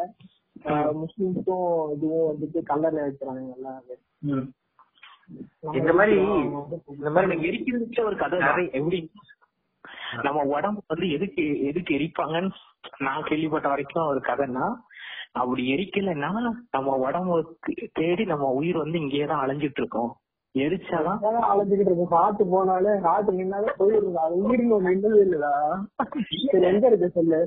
[0.65, 3.79] அஹ், முஸ்லிம்ஸும் இதுவும் வந்துட்டு கல்லறை வைக்கிறாங்க எல்லாம்.
[3.79, 4.47] நம்ம
[5.73, 6.15] இந்த மாதிரி
[6.93, 8.69] இந்த மாதிரி எரிக்கிறதுக்கே ஒரு கதை தான்.
[8.77, 8.99] எப்படி
[10.23, 12.49] நம்ம உடம்பு வந்து எதுக்கு எதுக்கு எரிப்பாங்கன்னு
[13.01, 14.65] நான் கேள்விப்பட்ட வரைக்கும் ஒரு கதைன்னா
[15.35, 16.29] அப்படி எரிக்கலைன்னா
[16.73, 20.11] நம்ம உடம்புக்கு தேடி நம்ம உயிர் வந்து இங்கேயே தான் அலைஞ்சிட்டு இருக்கோம்
[20.55, 21.19] எரிச்சாதான்
[21.49, 25.51] அலைஞ்சுக்கிட்டு இருக்கு காத்து போனாலே காத்து நின்னாலே போயிருது அது உயிரின் ஒண்ணு நின்னது இல்லடா.
[26.69, 27.39] எங்க இருக்கு சொல்லு?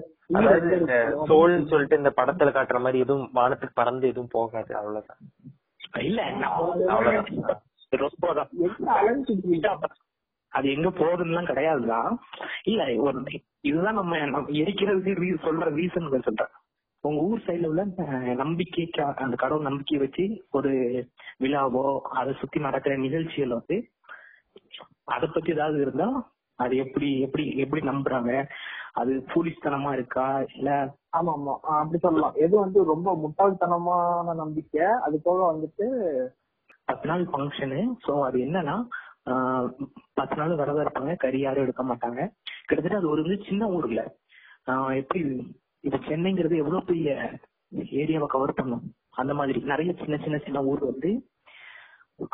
[1.28, 5.20] சோல்னு சொல்லிட்டு இந்த படத்துல காட்டுற மாதிரி எதுவும் வானத்துக்கு பறந்து எதுவும் போகாது அவ்வளவுதான்.
[6.02, 6.20] இல்ல
[6.50, 7.60] அவ்வளவுதான்.
[7.92, 8.26] ரொம்ப
[8.58, 9.90] இருக்கு?
[10.52, 12.10] அது எங்க போகுதுன்னு கிடையாதுதான்
[12.64, 13.18] இல்ல ஒரு
[13.60, 16.52] இதுதான் நம்ம நம்ம எரிக்கிறதுக்கு சொல்ற ரீசன் சொல்றேன்.
[17.04, 17.82] உங்க ஊர் சைடுல உள்ள
[18.34, 20.70] நம்பிக்கைக்கு அந்த கடவுள் நம்பிக்கை வச்சு ஒரு
[21.40, 21.82] விழாவோ
[22.12, 23.76] அதை சுத்தி நடக்கிற நிகழ்ச்சிகள் வந்து
[25.06, 26.06] அத பத்தி ஏதாவது இருந்தா
[26.58, 28.32] அது எப்படி எப்படி எப்படி நம்புறாங்க?
[28.92, 30.26] அது பூலிஸ்தனமா இருக்கா?
[30.54, 30.70] இல்ல
[31.12, 31.54] ஆமா ஆமா.
[31.74, 32.34] அப்படி சொல்லலாம்.
[32.36, 35.86] எது வந்து ரொம்ப முட்டாள்தனமான நம்பிக்கை அது போக வந்துட்டு
[36.88, 38.76] பத்து நாள் ஃபங்க்ஷனு ஸோ அது என்னன்னா
[40.18, 42.20] பத்து நாள் விரதம் இருப்பாங்க கறி யாரும் எடுக்க மாட்டாங்க.
[42.66, 44.00] கிட்டத்தட்ட அது ஒரு வந்து சின்ன ஊர்ல.
[45.00, 45.20] எப்படி
[45.86, 47.08] இப்ப சென்னைங்கிறது எவ்வளவு பெரிய
[48.02, 48.84] ஏரியாவை கவர் பண்ணும்?
[49.20, 49.60] அந்த மாதிரி.
[49.72, 51.10] நிறைய சின்ன சின்ன சின்ன ஊர் வந்து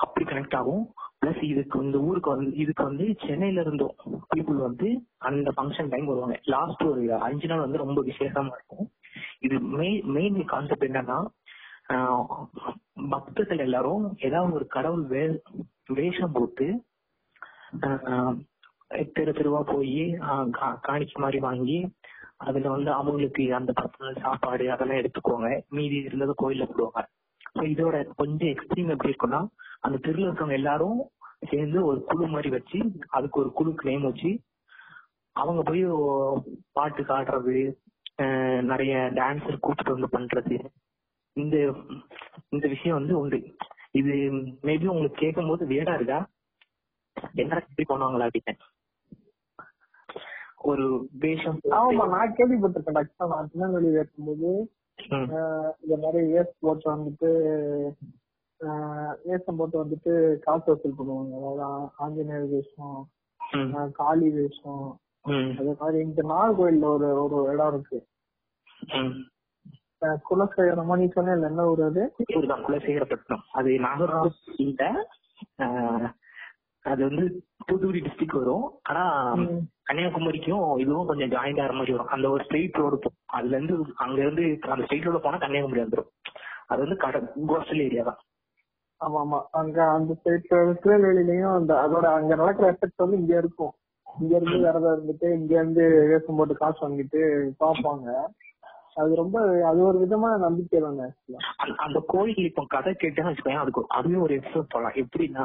[0.05, 0.83] அப்படி கனெக்ட் ஆகும்.
[1.21, 3.95] பிளஸ் இதுக்கு இந்த ஊருக்கு வந்து இதுக்கு வந்து சென்னையில இருந்தும்
[4.33, 4.89] பீப்புள் வந்து
[5.29, 6.37] அந்த ஃபங்க்ஷன் டைம் வருவாங்க.
[6.55, 8.87] லாஸ்ட் ஒரு அஞ்சு நாள் வந்து ரொம்ப விசேஷமா இருக்கும்.
[9.47, 11.19] இது மெயின் மெயின் கான்செப்ட் என்னன்னா
[13.11, 15.23] பக்தர்கள் எல்லாரும் ஏதாவது ஒரு கடவுள் வே
[15.95, 16.67] வேஷம் போட்டு
[19.11, 20.05] தெரு தெருவா போய்
[20.87, 21.79] காணிக்க மாதிரி வாங்கி
[22.41, 27.01] அதுல வந்து அவங்களுக்கு அந்த பத்து நாள் சாப்பாடு அதெல்லாம் எடுத்துக்கோங்க மீதி இருந்தது கோயில்ல போடுவாங்க.
[27.55, 29.41] ஸோ இதோட கொஞ்சம் எக்ஸ்ட்ரீம் எப்படி இருக்கும்னா
[29.81, 30.99] அந்த தெருவில் இருக்கவங்க எல்லாரும்
[31.47, 32.79] சேர்ந்து ஒரு குழு மாதிரி வச்சு
[33.09, 34.31] அதுக்கு ஒரு குழு நேம் வச்சு
[35.37, 35.83] அவங்க போய்
[36.73, 37.59] பாட்டு காடுறது
[38.23, 40.57] ஆஹ் நிறைய டான்ஸர் கூப்பிட்டு வந்து பண்றது
[41.37, 41.57] இந்த
[42.55, 43.39] இந்த விஷயம் வந்து உண்டு.
[43.99, 44.13] இது
[44.69, 46.19] மேபி உங்களுக்கு கேட்கும் போது வேடா இருக்கா?
[47.43, 48.67] என்ன இப்படி பண்ணுவாங்களா அப்படின்னு.
[50.71, 50.85] ஒரு
[51.23, 54.51] வேஷம் ஆமா நான் கேள்விப்பட்டிருக்கேன் டாக்டர் நான் திருநெல்வேலி இருக்கும்போது
[55.83, 57.31] இந்த மாதிரி வேஸ்ட் போட்டு வந்துட்டு
[59.29, 60.13] வேஷம் போட்டு வந்துட்டு
[60.47, 61.35] காசு வசூல் பண்ணுவாங்க.
[61.41, 61.63] அதாவது
[62.05, 62.99] ஆஞ்சநேயர் வேஷம்
[64.01, 64.85] காளி வேஷம்.
[65.61, 67.99] அதே மாதிரி இந்த நாகர்கோயில்ல ஒரு ஒரு இடம் இருக்கு.
[70.27, 72.03] குலசேகரமா நீ சொன்ன என்ன ஊர் அது?
[72.37, 73.45] ஊர்தான் குலசேகரப்பட்டினம்.
[73.53, 74.83] அது நாகர்கோவில் இல்ல
[76.85, 77.25] அது வந்து
[77.67, 78.67] தூத்துக்குடி டிஸ்ட்ரிக்ட் வரும்.
[78.83, 79.03] ஆனா.
[79.87, 82.09] கன்னியாகுமரிக்கும் இதுவும் கொஞ்சம் ஜாயிண்ட் ஆகிற மாதிரி வரும்.
[82.09, 82.97] அந்த ஒரு ஸ்ட்ரெயிட் ரோடு
[83.31, 86.11] அதுல இருந்து அங்க இருந்து அந்த ஸ்ட்ரெயிட் ரோடு போனா கன்னியாகுமரி வந்துரும்.
[86.67, 88.21] அது வந்து கடை கோஸ்டல் ஏரியா தான்.
[89.01, 90.49] ஆமா ஆமா அங்க அந்த சைட்
[90.83, 93.73] திருநெல்வேலிலயும் அந்த அதோட அங்க நடக்கிற எஃபெக்ட் வந்து இங்க இருக்கும்.
[94.07, 97.21] இங்க இருந்து விரதம் இருந்துட்டு இங்க இருந்து வேஷம் போட்டு காசு வாங்கிட்டு
[97.61, 98.07] பார்ப்பாங்க
[98.95, 99.37] அது ரொம்ப
[99.67, 101.07] அது ஒரு விதமான நம்பிக்கை தானே
[101.77, 104.93] அந்த- கோயில் இப்போ கதை கேட்டேன்னு வச்சுக்கோங்க அதுக்கு அதுவே ஒரு எபிசோட் போலாம்.
[104.93, 105.45] எப்படின்னா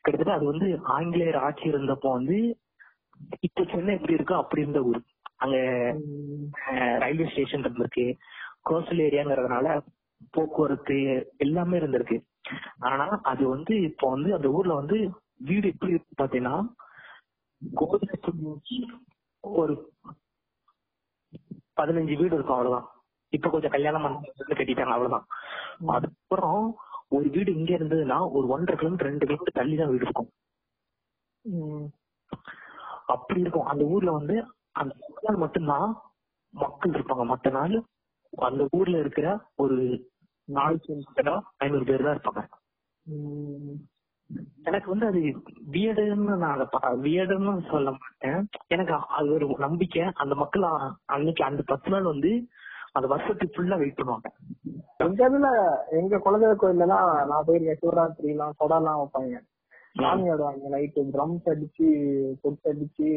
[0.00, 0.66] கிட்டத்தட்ட அது வந்து
[0.96, 2.38] ஆங்கிலேயர் ஆட்சி இருந்தப்போ வந்து
[3.40, 5.00] இப்ப சென்னை எப்படி இருக்கோ அப்படி இருந்த ஊர்.
[5.36, 5.56] அங்க
[6.98, 8.06] ரயில்வே ஸ்டேஷன் இருந்திருக்கு.
[8.70, 9.66] கோஸ்டல் ஏரியாங்கிறதுனால
[10.30, 10.96] போக்குவரத்து
[11.36, 12.16] எல்லாமே இருந்திருக்கு.
[12.80, 14.98] ஆனா அது வந்து இப்போ வந்து அந்த ஊர்ல வந்து
[15.40, 16.56] வீடு எப்படி இருக்கு பாத்தீங்கன்னா
[17.74, 18.88] கோயிலை
[19.44, 19.74] ஒரு
[21.80, 22.88] பதினஞ்சு வீடு இருக்கும் அவ்வளவுதான்.
[23.32, 25.26] இப்ப கொஞ்சம் கல்யாணம் பண்ணி கட்டிட்டாங்க அவ்வளவுதான்.
[25.94, 26.64] அதுக்கப்புறம்
[27.16, 30.30] ஒரு வீடு இங்க இருந்ததுன்னா ஒரு ஒன்றரை கிலோமீட்டர் ரெண்டு கிலோமீட்டர் தள்ளி தான் வீடு இருக்கும்.
[33.14, 33.68] அப்படி இருக்கும்.
[33.72, 34.36] அந்த ஊர்ல வந்து
[34.82, 34.94] அந்த
[35.24, 35.88] நாள் மட்டும்தான்
[36.54, 37.24] மக்கள் இருப்பாங்க.
[37.32, 37.74] மத்த நாள்
[38.48, 39.28] அந்த ஊர்ல இருக்கிற
[39.62, 39.76] ஒரு
[40.48, 40.78] நாலு
[41.64, 42.42] ஐநூறு பேர் தான் இருப்பாங்க.
[44.64, 45.20] எனக்கு வந்து அது
[45.72, 48.38] வியடுன்னு நான் அதை வியடுன்னு சொல்ல மாட்டேன்.
[48.66, 50.02] எனக்கு அது ஒரு நம்பிக்கை.
[50.14, 50.64] அந்த மக்கள்
[51.06, 52.30] அன்னைக்கு அந்த பத்து நாள் வந்து
[52.92, 54.28] அந்த வருஷத்துக்கு ஃபுல்லா வெயிட் பண்ணுவாங்க.
[54.98, 55.48] எங்க இதுல
[55.90, 59.38] எங்க குலதெய்வ கோயில்ல எல்லாம் நான் போயிருக்கேன் சிவராத்திரி எல்லாம் சொடெல்லாம் வைப்பாங்க.
[59.96, 61.88] சாமி ஆடுவாங்க நைட்டு ட்ரம்ஸ் அடிச்சு
[62.42, 63.10] கொட்டு அடிச்சு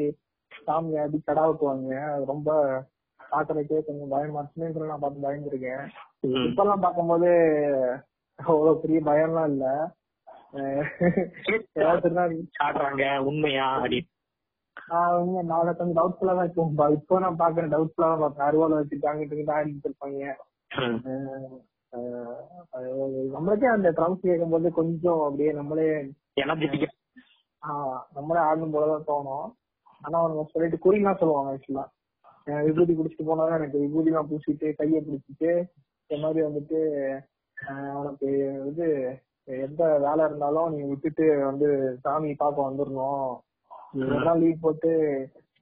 [0.65, 2.49] சாமி ஆடி கடா அது ரொம்ப
[3.19, 5.85] பாக்குறதுக்கே கொஞ்சம் பயமா சின்ன நான் பார்த்து பயந்துருக்கேன்.
[6.47, 7.29] இப்பெல்லாம் பார்க்கும்போது
[8.39, 9.65] அவ்வளவு பெரிய பயம்லாம் இல்ல.
[12.61, 13.65] ஆடுறாங்க உண்மையா?
[13.77, 13.99] அப்படி.
[15.45, 16.63] நான் கொஞ்சம் டவுட்ஃபுல்லா தான் இப்போ
[16.97, 18.37] இப்போ நான் பாக்குறேன் டவுட்ஃபுல்லா தான்
[18.75, 20.35] வச்சுட்டு அங்கிட்டு இங்கிட்டு ஆடிட்டு இருப்பாங்க
[23.33, 25.87] நம்மளுக்கே அந்த ட்ரம்ஸ் கேட்கும்போது கொஞ்சம் அப்படியே நம்மளே
[26.37, 26.89] எனர்ஜெட்டிக்கா
[28.15, 29.47] நம்மளே ஆடணும் போலதான் தோணும்.
[30.01, 31.85] ஆனா அவங்க சொல்லிட்டு குறிலாம் சொல்லுவாங்க ஆக்சுவலா
[32.63, 35.49] விபூதி குடிச்சிட்டு போனாதான் எனக்கு விபூதி எல்லாம் பூசிட்டு கையை பிடிச்சிட்டு
[36.09, 36.79] இந்த மாதிரி வந்துட்டு
[37.57, 38.27] ஆஹ் உனக்கு
[38.69, 38.85] இது
[39.47, 41.67] எந்த வேலை இருந்தாலும் நீ விட்டுட்டு வந்து
[42.01, 43.29] சாமி பார்க்க வந்துடணும்
[44.01, 44.91] ரெண்டு நாள் லீவ் போட்டு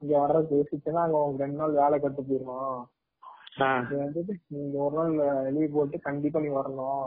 [0.02, 2.80] இங்க வர்றது யோசிச்சுன்னா அங்க உங்க ரெண்டு நாள் வேலை கட்டு போயிடும்
[4.54, 5.12] நீங்க ஒரு நாள்
[5.56, 7.06] லீவ் போட்டு கண்டிப்பா நீ வரணும்.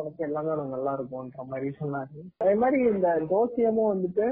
[0.00, 2.20] உனக்கு எல்லாமே உனக்கு நல்லா இருக்கும்ன்ற மாதிரி சொன்னாரு.
[2.42, 4.26] அதே மாதிரி இந்த ஜோசியமும் வந்துட்டு.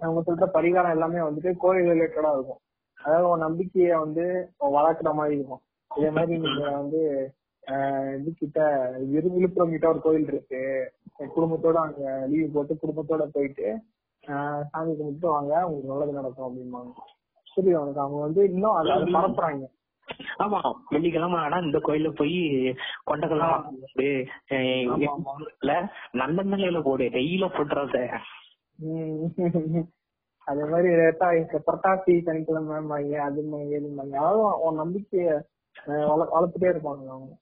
[0.00, 2.60] அவங்க சொல்ற பரிகாரம் எல்லாமே வந்துட்டு கோயில் ரிலேட்டடா இருக்கும்.
[2.98, 4.24] அதாவது உன் நம்பிக்கைய வந்து
[4.76, 5.62] வளர்க்குற மாதிரி இருக்கும்.
[5.90, 7.02] இதே மாதிரி நீங்க வந்து
[8.18, 8.58] இது கிட்ட
[9.12, 10.60] விரு விழுப்புரம் கிட்ட ஒரு கோயில் இருக்கு.
[11.36, 12.02] குடும்பத்தோட அங்க
[12.32, 13.68] லீவ் போட்டு குடும்பத்தோட போயிட்டு
[14.70, 16.92] சாமி கும்பிட்டு வாங்க உங்களுக்கு நல்லது நடக்கும் அப்படிம்பாங்க.
[17.56, 19.66] புரியுது அவனுக்கு அவங்க வந்து இன்னும் அதை அதை பரப்புறாங்க.
[20.42, 20.58] ஆமா
[20.92, 22.36] வெள்ளிக்கிழமை ஆனா இந்த கோயில்ல போய்
[23.08, 23.64] கொண்டக்கெல்லாம்.
[26.22, 27.98] நல்ல நிலையில போடு டெய்லியும் போட்டுறத.
[28.78, 29.86] உம்
[30.46, 30.88] அதே மாதிரி
[31.66, 33.74] புரட்டாசி சனிக்கிழமை அது மாதிரி
[34.06, 35.26] அதாவது உன் நம்பிக்கைய
[36.32, 37.34] வளர்த்துட்டே இருப்பாங்க அவங்க.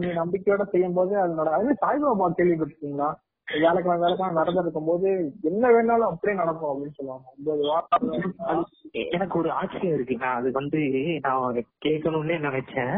[0.00, 3.08] நீ நம்பிக்கையோட செய்யும் போது அதனோட அது சாய்பாபா கேள்விப்பட்டிருக்கீங்களா?
[3.48, 5.08] வேலைக்கிழமை வேலைக்கிழமை நடந்து இருக்கும் போது
[5.50, 7.26] என்ன வேணாலும் அப்படியே நடக்கும் அப்படின்னு சொல்லுவாங்க.
[7.36, 8.66] ஒன்பது வாரம்
[9.14, 10.16] எனக்கு ஒரு ஆச்சரியம் இருக்கு.
[10.24, 10.80] நான் அது வந்து
[11.26, 12.94] நான் கேட்கணும்னே நினைச்சேன்.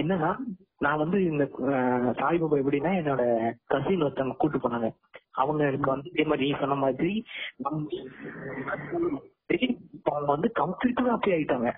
[0.00, 0.30] என்னன்னா
[0.84, 1.44] நான் வந்து இந்த
[2.20, 3.22] சாய்பாபா எப்படின்னா என்னோட
[3.74, 4.90] கசின் ஒருத்தவங்க கூட்டு போனாங்க.
[5.42, 7.12] அவங்களுக்கு வந்து இதே மாதிரி நீ சொன்ன மாதிரி
[10.10, 11.70] அவங்க வந்து கம்ப்ளீட்டா அப்படி ஆயிட்டாங்க.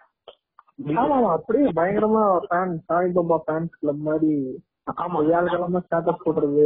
[0.79, 4.33] ஆமா ஆமா அப்படியே பயங்கரமா ஃபேன் சாய்பாபா ஃபேன்ஸ் கிளப் மாதிரி.
[5.03, 5.19] ஆமா.
[5.27, 6.65] வியாழக்கிழமை ஸ்டேட்டஸ் போடுறது.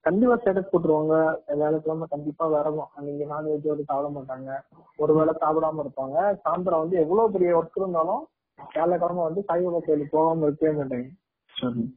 [0.00, 1.14] கண்டிப்பா ஸ்டேட்டஸ் போட்டுருவாங்க.
[1.54, 4.50] வியாழக்கிழமை கண்டிப்பா விரதம் அன்னைக்கு நான்வெஜ் வந்து சாப்பிட மாட்டாங்க.
[4.98, 6.16] ஒருவேளை சாப்பிடாம இருப்பாங்க.
[6.42, 8.24] சாயந்தரம் வந்து எவ்வளவு பெரிய ஒர்க் இருந்தாலும்
[8.58, 11.08] வியாழக்கிழமை வந்து சாய்பாபா கோயிலுக்கு போகாம இருக்கவே மாட்டாங்க.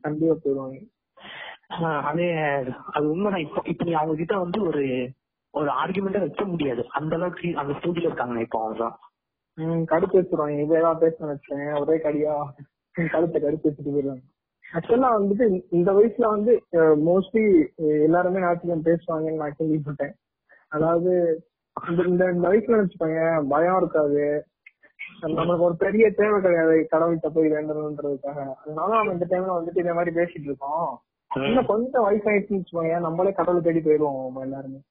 [0.01, 0.79] கண்டிப்பா போயிடுவாங்க.
[2.09, 2.27] அதே
[2.93, 3.43] அது உண்மைதான்.
[3.45, 4.83] இப்போ இப்ப நீ அவங்க கிட்ட வந்து ஒரு
[5.53, 6.81] ஒரு ஆர்குமெண்டா வைக்க முடியாது.
[6.91, 8.85] அந்த அளவுக்கு அந்த ஸ்டேஜ்ல இருக்காங்க இப்போ அவங்க.
[9.59, 10.59] உம் கடுப்பு வச்சிருவாங்க.
[10.59, 12.53] இது ஏதாவது பேச வச்சேன் ஒரே கடியா
[13.11, 14.21] கழுத்தை கடுப்பு வச்சுட்டு போயிடுவாங்க.
[14.73, 20.11] ஆக்சுவலா வந்துட்டு இந்த- வயசுல வந்து மோஸ்ட்லி எல்லாருமே நாட்டுக்கு பேசுவாங்கன்னு நான் கேள்விப்பட்டேன்.
[20.67, 21.43] அதாவது
[21.89, 24.45] இந்த இந்த வயசுல வச்சுக்கோங்க பயம் இருக்காது.
[25.21, 28.53] நம்மளுக்கு ஒரு பெரிய தேவை கிடையாது கடவுள்கிட்ட போய் வேண்டணுன்றதுக்காக.
[28.53, 30.99] அதனால நம்ம இந்த டைம்ல வந்துட்டு இந்த மாதிரி பேசிட்டு இருக்கோம்.
[31.35, 34.81] இன்னும் கொஞ்சம் வயசாயிடுச்சுன்னு வச்சுக்கோங்க நம்மளே கடவுளை தேடி போயிடுவோம் நம்ம எல்லாருமே.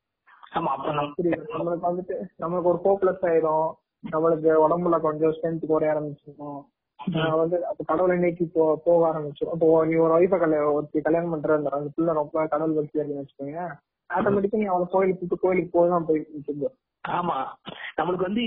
[1.36, 3.70] நம்மளுக்கு வந்துட்டு நம்மளுக்கு ஒரு ஹோப்லெஸ் ஆயிரும்.
[4.04, 6.60] நம்மளுக்கு உடம்புல கொஞ்சம் ஸ்ட்ரென்த் குறைய ஆரம்பிச்சிருக்கும்.
[7.00, 11.30] ஆஹ் வந்து அப்ப கடவுளை நோக்கி போ போக ஆரம்பிச்சிடும் இப்போ நீ ஒரு ஒய்ஃப கல்யாணம் ஒருத்தி கல்யாணம்
[11.30, 13.60] பண்ற அந்த பிள்ளை ரொம்ப கடவுள் பக்தி வச்சுக்கோங்க.
[14.10, 17.36] ஆட்டோமேட்டிக்கா நீ அவளை கோயிலுக்கு கூப்பிட்டு கோயிலுக்கு போய் தான் போய் நிற்கும் ஆமா.
[17.96, 18.44] நம்மளுக்கு வந்து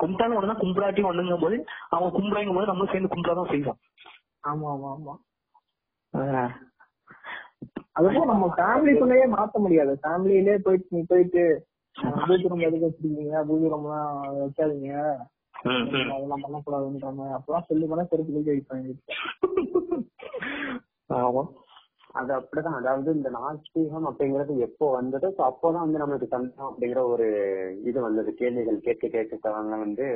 [0.00, 1.56] கும்பிட்டாலும் ஒண்ணுதான் கும்பிடாட்டி ஒண்ணுங்கும் போது
[1.88, 3.78] அவங்க கும்பிடாங்கும் போது நம்மளும் சேர்ந்து கும்பிடாதான் செய்வோம்.
[4.48, 5.14] ஆமா ஆமா ஆமா.
[7.92, 9.98] அதுவும் நம்ம ஃபேமிலிக்குள்ளேயே மாத்த முடியாது.
[10.02, 11.42] ஃபேமிலியிலே போயிட்டு நீ போயிட்டு
[11.96, 13.44] பூஜை எதுக்கு வச்சிருக்கீங்க?
[13.46, 14.10] பூஜை ரூம் எல்லாம்
[14.40, 14.92] வைக்காதீங்க.
[16.14, 18.94] அதெல்லாம் பண்ணக்கூடாதுன்ற மாதிரி அப்பதான் சொல்லி போனா செருப்பு தூக்கி வைப்பாங்க
[21.10, 21.42] ஆமா.
[22.18, 22.78] அது அப்படிதான்.
[22.80, 27.26] அதாவது இந்த நாஸ்திகம் அப்படிங்கறது எப்போ வந்ததோ அப்போதான் வந்து நம்மளுக்கு சந்தேகம் அப்படிங்கிற ஒரு
[27.84, 28.34] இது வந்தது.
[28.34, 29.52] கேள்விகள் கேட்க கேட்க
[29.84, 30.06] வந்து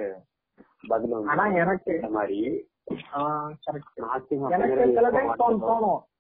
[0.88, 2.40] பதில் ஆனா எனக்கு இந்த மாதிரி.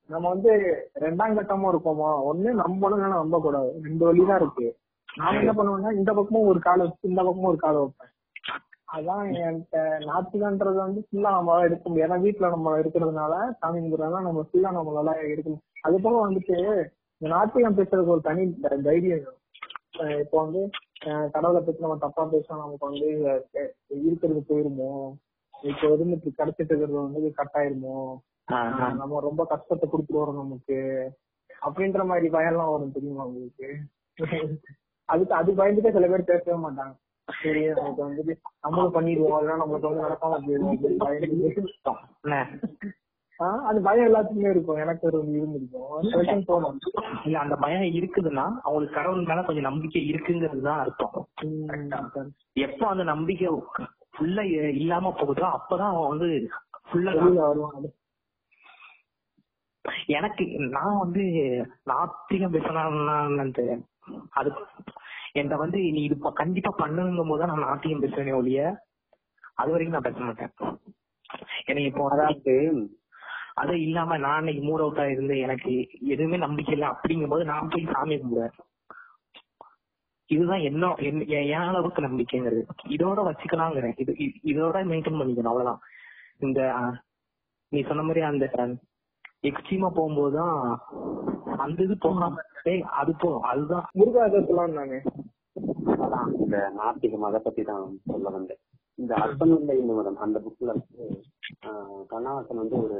[0.08, 0.52] நம்ம வந்து
[1.00, 2.08] ரெண்டாம் கட்டமா இருக்கோமா?
[2.30, 4.66] ஒண்ணு நம்பணும் நம்ப கூடாது ரெண்டு வழிதான் இருக்கு.
[5.14, 8.10] நாம என்ன பண்ணுவேன்னா இந்த பக்கமும் ஒரு காலை வச்சு இந்த பக்கமும் ஒரு காலை வைப்பேன்.
[8.94, 12.08] அதான் என்கிட்ட நாத்திகன்றது வந்து ஃபுல்லா நம்மளால எடுக்க முடியாது.
[12.08, 16.56] ஏன்னா வீட்டுல நம்ம இருக்கிறதுனால சாமி கும்பிடுறதுனால நம்ம ஃபுல்லா நம்மளால எடுக்க முடியும் அது போக வந்துட்டு
[17.20, 18.44] நாத்திகம் பேசுறதுக்கு ஒரு தனி
[18.88, 19.40] தைரியம்
[20.22, 20.60] இப்போ வந்து
[21.34, 23.08] கடவுளை பத்தி நம்ம தப்பா பேசினா நமக்கு வந்து
[23.98, 24.90] இருக்கிறது போயிருமோ?
[25.54, 27.98] இப்போ இருந்துட்டு கிடைச்சிட்டு இருக்கிறது வந்து கட் ஆயிருமோ?
[29.00, 30.78] நம்ம ரொம்ப கஷ்டத்தை கொடுத்துட்டு நமக்கு.
[31.66, 33.68] அப்படின்ற மாதிரி பயம் எல்லாம் வரும் தெரியுமா உங்களுக்கு?
[35.04, 36.94] அதுக்கு அது பயந்துட்டே சில பேர் பேசவே மாட்டாங்க.
[37.28, 39.34] சரி நமக்கு வந்துட்டு நம்மளும் பண்ணிடுவோம்.
[39.34, 40.38] இல்லைன்னா நம்மளுக்கு வந்து நடக்காம?
[43.40, 44.76] ஆஹ் அது பயம் எல்லாத்துக்குமே இருக்கும்.
[44.76, 46.76] எனக்கு ஒரு இருந்திருக்கும் தோணும்.
[47.24, 51.26] இல்ல அந்த பயம் இருக்குதுன்னா அவங்களுக்கு கடவுள் மேல கொஞ்சம் நம்பிக்கை இருக்குங்கிறது தான் அர்த்தம்.
[52.52, 53.48] எப்போ அந்த நம்பிக்கை
[54.14, 54.42] ஃபுல்லா
[54.74, 56.48] இல்லாம போகுதோ அப்பதான் அவன் வந்து
[56.88, 57.90] ஃபுல்லா வருவாங்க
[60.06, 61.22] எனக்கு நான் வந்து
[61.82, 63.80] நாத்திகம் பேசலாம்னு
[64.30, 64.52] அது
[65.32, 68.78] என்ன வந்து நீ இது கண்டிப்பா பண்ணணுங்கும் போது நான் நாத்திகம் பேசுவேனே ஒழிய
[69.54, 70.78] அது வரைக்கும் நான் பேச மாட்டேன்.
[71.64, 72.74] எனக்கு இப்போ அதாவது
[73.54, 77.88] அது இல்லாம நான் இன்னைக்கு மூட் அவுட்டா இருந்து எனக்கு எதுவுமே நம்பிக்கை இல்லை அப்படிங்கும் போது நான் போய்
[77.92, 78.52] சாமி கும்பிடுவேன்.
[80.26, 82.64] இதுதான் என்ன என்- என் அளவுக்கு நம்பிக்கைங்கிறது.
[82.88, 83.94] இதோட வச்சுக்கலாங்கிறேன்.
[83.96, 84.12] இது
[84.42, 85.80] இதோட மெயின்டைன் பண்ணிக்கணும் அவ்வளவுதான்.
[86.38, 86.74] இந்த
[87.68, 88.46] நீ சொன்ன மாதிரி அந்த
[89.44, 90.56] எக்ஸ்ட்ரீமா போகும்போதுதான்
[91.58, 92.42] அந்த இது போகாம
[92.96, 93.86] அது போகும் அதுதான்.
[93.98, 94.98] முருகாதத்துலாம் நானு.
[95.98, 98.60] அதான் இந்த நாத்திகம் அதை பத்தி தான் சொல்ல வந்தேன்.
[98.98, 101.04] இந்த அர்த்தமில்லை நிமிடம் அந்த புக்ல வந்து
[101.66, 102.98] ஆஹ், கண்ணாசன் வந்து ஒரு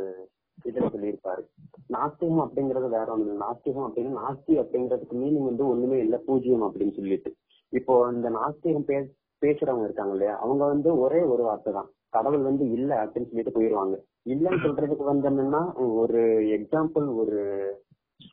[0.64, 1.42] இதுல சொல்லியிருப்பாரு.
[1.90, 3.40] நாஸ்திகம் அப்படிங்கறது வேற ஒண்ணு இல்லை.
[3.44, 7.30] நாஸ்திகம் அப்படின்னு நாஸ்தி அப்படிங்கறதுக்கு மீனிங் வந்து ஒண்ணுமே இல்ல பூஜ்ஜியம் அப்படின்னு சொல்லிட்டு.
[7.72, 8.96] இப்போ இந்த நாஸ்திகம் பே
[9.42, 13.94] பேசுறவங்க இருக்காங்க இல்லையா அவங்க வந்து ஒரே ஒரு வார்த்தை தான் கடவுள் வந்து இல்ல அப்படின்னு சொல்லிட்டு போயிருவாங்க.
[14.32, 15.62] இல்லன்னு சொல்றதுக்கு வந்து என்னன்னா
[16.02, 16.20] ஒரு
[16.56, 17.38] எக்ஸாம்பிள் ஒரு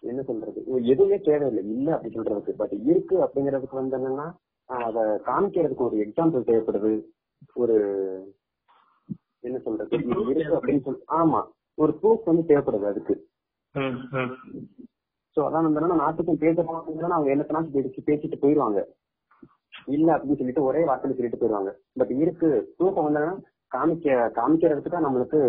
[0.10, 0.60] என்ன சொல்றது
[0.92, 2.54] எதுவுமே தேவையில்லை இல்ல அப்படி சொல்றதுக்கு.
[2.62, 4.28] பட் இருக்கு அப்படிங்கறதுக்கு வந்து என்னன்னா
[4.70, 6.92] அத காமிக்கிறதுக்கு ஒரு எக்ஸாம்பிள் தேவைப்படுது.
[7.56, 7.76] ஒரு
[9.44, 9.96] என்ன சொல்றது
[10.32, 11.42] இருக்கு அப்படின்னு சொல்லி ஆமா
[11.78, 13.16] ஒரு ப்ரூஃப் வந்து தேவைப்படுது அதுக்கு.
[15.38, 18.80] சோ அதான் வந்து நாட்டுக்கும் பேச போனாங்கன்னா அவங்க என்னத்தனாச்சும் பேசி பேசிட்டு போயிருவாங்க.
[19.88, 21.72] இல்ல அப்படின்னு சொல்லிட்டு ஒரே வார்த்தையில சொல்லிட்டு போயிருவாங்க.
[22.00, 23.22] பட் இருக்கு ப்ரூஃப் வந்து
[23.72, 25.40] காமிக்க காமிக்கிறதுக்கு தான் நம்மளுக்கு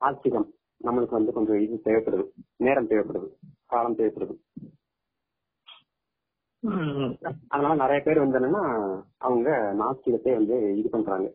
[0.00, 0.48] ஆஸ்திகம்.
[0.80, 2.24] நம்மளுக்கு வந்து கொஞ்சம் இது தேவைப்படுது.
[2.66, 3.28] நேரம் தேவைப்படுது.
[3.72, 4.34] காலம் தேவைப்படுது.
[7.52, 8.64] அதனால நிறைய பேர் வந்து என்னன்னா
[9.26, 9.48] அவங்க
[9.80, 11.28] நாஸ்திகத்தை வந்து இது பண்றாங்க.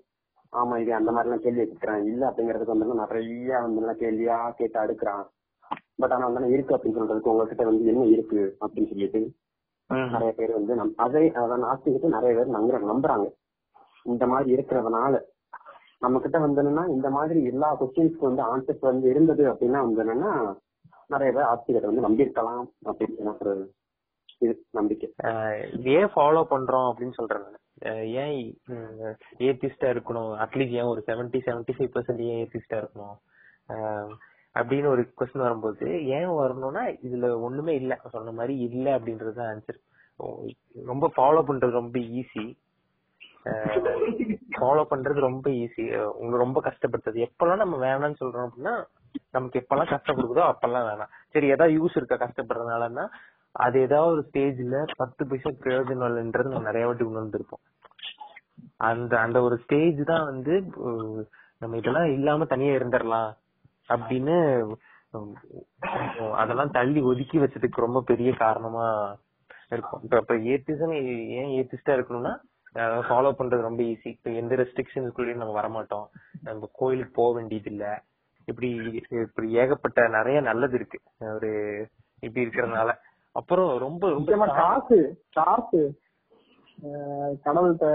[0.53, 5.25] ஆமா இது அந்த மாதிரி எல்லாம் கேள்வி கேட்கிறான் இல்ல அப்படிங்கறதுக்கு வந்து நிறைய வந்து கேள்வியா கேட்டு அடுக்குறான்.
[6.01, 9.21] பட் ஆனா வந்து இருக்கு அப்படின்னு சொல்றதுக்கு உங்ககிட்ட வந்து என்ன இருக்கு அப்படின்னு சொல்லிட்டு.
[10.13, 10.73] நிறைய பேர் வந்து
[11.05, 13.27] அதை அதான் நாஸ்திகத்தை நிறைய பேர் நம்புறாங்க நம்புறாங்க.
[14.03, 15.21] இந்த மாதிரி இருக்கிறதுனால
[15.99, 20.55] நம்ம கிட்ட வந்து என்னன்னா இந்த மாதிரி எல்லா கொஸ்டின்ஸ்க்கு வந்து ஆன்சர்ஸ் வந்து இருந்தது அப்படின்னா வந்து என்னன்னா
[21.07, 23.73] நிறைய பேர் ஆஸ்திகத்தை வந்து நம்பியிருக்கலாம் அப்படின்னு எனக்கு ஒரு
[24.39, 25.13] இது நம்பிக்கை.
[25.23, 27.45] ஆஹ் ஏன் ஃபாலோ பண்றோம் அப்படின்னு சொல்றேன்
[27.81, 28.35] ஆஹ் ஏன்
[29.39, 30.31] ஏத்திஸ்டா இருக்கணும்?
[30.43, 33.17] அட்லீஸ்ட் ஏன் ஒரு செவன்டி செவன்டி ஃபைவ் பர்சன்ட் ஏன் ஏத்திஸ்டா இருக்கணும்?
[33.67, 34.11] ஆஹ்
[34.55, 37.99] அப்படின்னு ஒரு கொஸ்டின் வரும்போது ஏன் வரணும்னா இதுல ஒண்ணுமே இல்ல.
[38.09, 39.79] சொன்ன மாதிரி இல்ல அப்படின்றது ஆன்சர்
[40.85, 42.45] ரொம்ப ஃபாலோ பண்றது ரொம்ப ஈஸி
[44.57, 45.83] ஃபாலோ பண்றது ரொம்ப ஈஸி
[46.19, 48.73] உங்களுக்கு ரொம்ப கஷ்டப்பட்டது எப்பெல்லாம் நம்ம வேணாம்னு சொல்றோம் அப்படின்னா
[49.35, 51.11] நமக்கு எப்பெல்லாம் கஷ்டம் கொடுக்குதோ அப்பெல்லாம் வேணாம்.
[51.33, 53.05] சரி ஏதாவது யூஸ் இருக்கா கஷ்டப்படுறதுனாலன்னா
[53.55, 57.63] அது ஏதாவது ஒரு ஸ்டேஜ்ல பத்து பைசா பிரயோஜனம் இல்லைன்றது நம்ம நிறைய வாட்டி உணர்ந்திருப்போம்.
[58.89, 60.53] அந்த அந்த ஒரு ஸ்டேஜ் தான் வந்து
[61.61, 63.31] நம்ம இதெல்லாம் இல்லாம தனியா இருந்துடலாம்
[63.89, 64.35] அப்படின்னு
[66.41, 68.85] அதெல்லாம் தள்ளி ஒதுக்கி வச்சதுக்கு ரொம்ப பெரிய காரணமா
[69.75, 70.01] இருக்கும்.
[70.03, 70.93] இப்ப இப்ப ஏத்திசம்
[71.39, 72.33] ஏன் ஏத்திஸ்டா இருக்கணும்னா
[72.75, 76.07] ஃபாலோ பண்றது ரொம்ப ஈஸி இப்ப எந்த ரெஸ்ட்ரிக்ஷன்ஸ்குள்ளயும் நம்ம வரமாட்டோம்.
[76.43, 78.03] நம்ம கோயிலுக்கு போக வேண்டியது இல்ல
[78.45, 78.69] இப்படி
[79.09, 80.99] இப்படி ஏகப்பட்ட நிறைய நல்லது இருக்கு.
[81.19, 81.51] ஒரு
[82.19, 82.91] இப்படி இருக்கிறதுனால.
[83.31, 85.81] அப்புறம் ரொம்ப முக்கியமா காசு காசு.
[87.45, 87.85] கடவுள்கிட்ட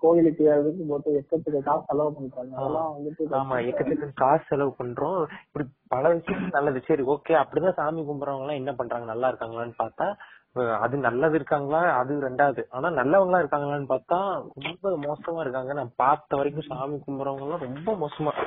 [0.00, 1.26] கோயிலுக்கு அதுக்கு போட்டு
[1.64, 2.56] காசு செலவு பண்றாங்க.
[2.56, 3.56] அதெல்லாம் வந்துட்டு ஆமா.
[3.68, 5.20] எக்கச்சக்க காசு செலவு பண்றோம்.
[5.46, 6.80] இப்படி பல விஷயம் நல்லது.
[6.86, 7.34] சரி ஓகே.
[7.42, 9.06] அப்படிதான் சாமி கும்பிடுறவங்க எல்லாம் என்ன பண்றாங்க?
[9.12, 10.08] நல்லா இருக்காங்களான்னு பார்த்தா
[10.54, 11.96] அது நல்லது இருக்காங்களா?
[11.96, 12.64] அது ரெண்டாவது.
[12.70, 15.72] ஆனா நல்லவங்களா இருக்காங்களான்னு பார்த்தா ரொம்ப மோசமா இருக்காங்க.
[15.72, 18.46] நான் பார்த்த வரைக்கும் சாமி கும்பிடுறவங்க எல்லாம் ரொம்ப மோசமா.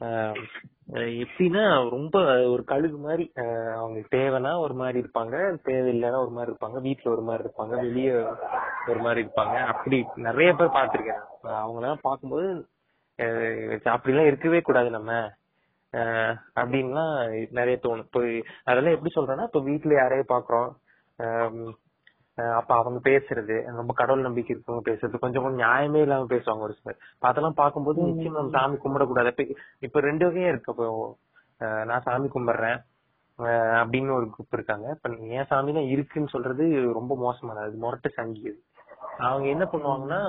[0.00, 0.42] ஆஹ்
[0.92, 2.18] எப்படின்னா ரொம்ப
[2.48, 3.32] ஒரு கழுகு மாதிரி
[3.74, 5.58] அவங்களுக்கு தேவைன்னா ஒரு மாதிரி இருப்பாங்க.
[5.64, 6.84] தேவையில்லைன்னா ஒரு மாதிரி இருப்பாங்க.
[6.88, 7.68] வீட்டுல ஒரு மாதிரி இருப்பாங்க.
[7.68, 8.12] வெளியே
[8.86, 9.66] ஒரு மாதிரி இருப்பாங்க.
[9.66, 11.20] அப்படி நிறைய பேர் பார்த்திருக்கேன்.
[11.40, 12.66] அவங்க எல்லாம் பார்க்கும்போது
[13.18, 15.30] அப்படிலாம் இருக்கவே கூடாது நம்ம.
[15.92, 17.98] அஹ் அப்படின்லாம் நிறைய தோணும்.
[17.98, 20.80] இப்போ அதெல்லாம் எப்படி சொல்றேன்னா இப்போ வீட்டுல யாரையும் பாக்குறோம்
[22.58, 26.98] அப்ப அவங்க பேசுறது ரொம்ப கடவுள் நம்பிக்கை இருக்கவங்க பேசுறது கொஞ்சம் கொஞ்சம் நியாயமே இல்லாம பேசுவாங்க ஒரு சிலர்.
[27.30, 29.44] அதெல்லாம் பார்க்கும்போது நிச்சயம் நம்ம சாமி கும்பிடக்கூடாது.
[29.86, 30.72] இப்ப ரெண்டு வகையா இருக்கு.
[30.72, 30.88] இப்போ
[31.84, 32.78] நான் சாமி கும்பிடுறேன்
[33.80, 34.86] அப்படின்னு ஒரு குரூப் இருக்காங்க.
[34.96, 36.64] இப்ப என் சாமி தான் இருக்குன்னு சொல்றது
[36.98, 37.68] ரொம்ப மோசமானது.
[37.68, 38.60] அது முரட்டு சங்கி அது.
[39.28, 40.20] அவங்க என்ன பண்ணுவாங்கன்னா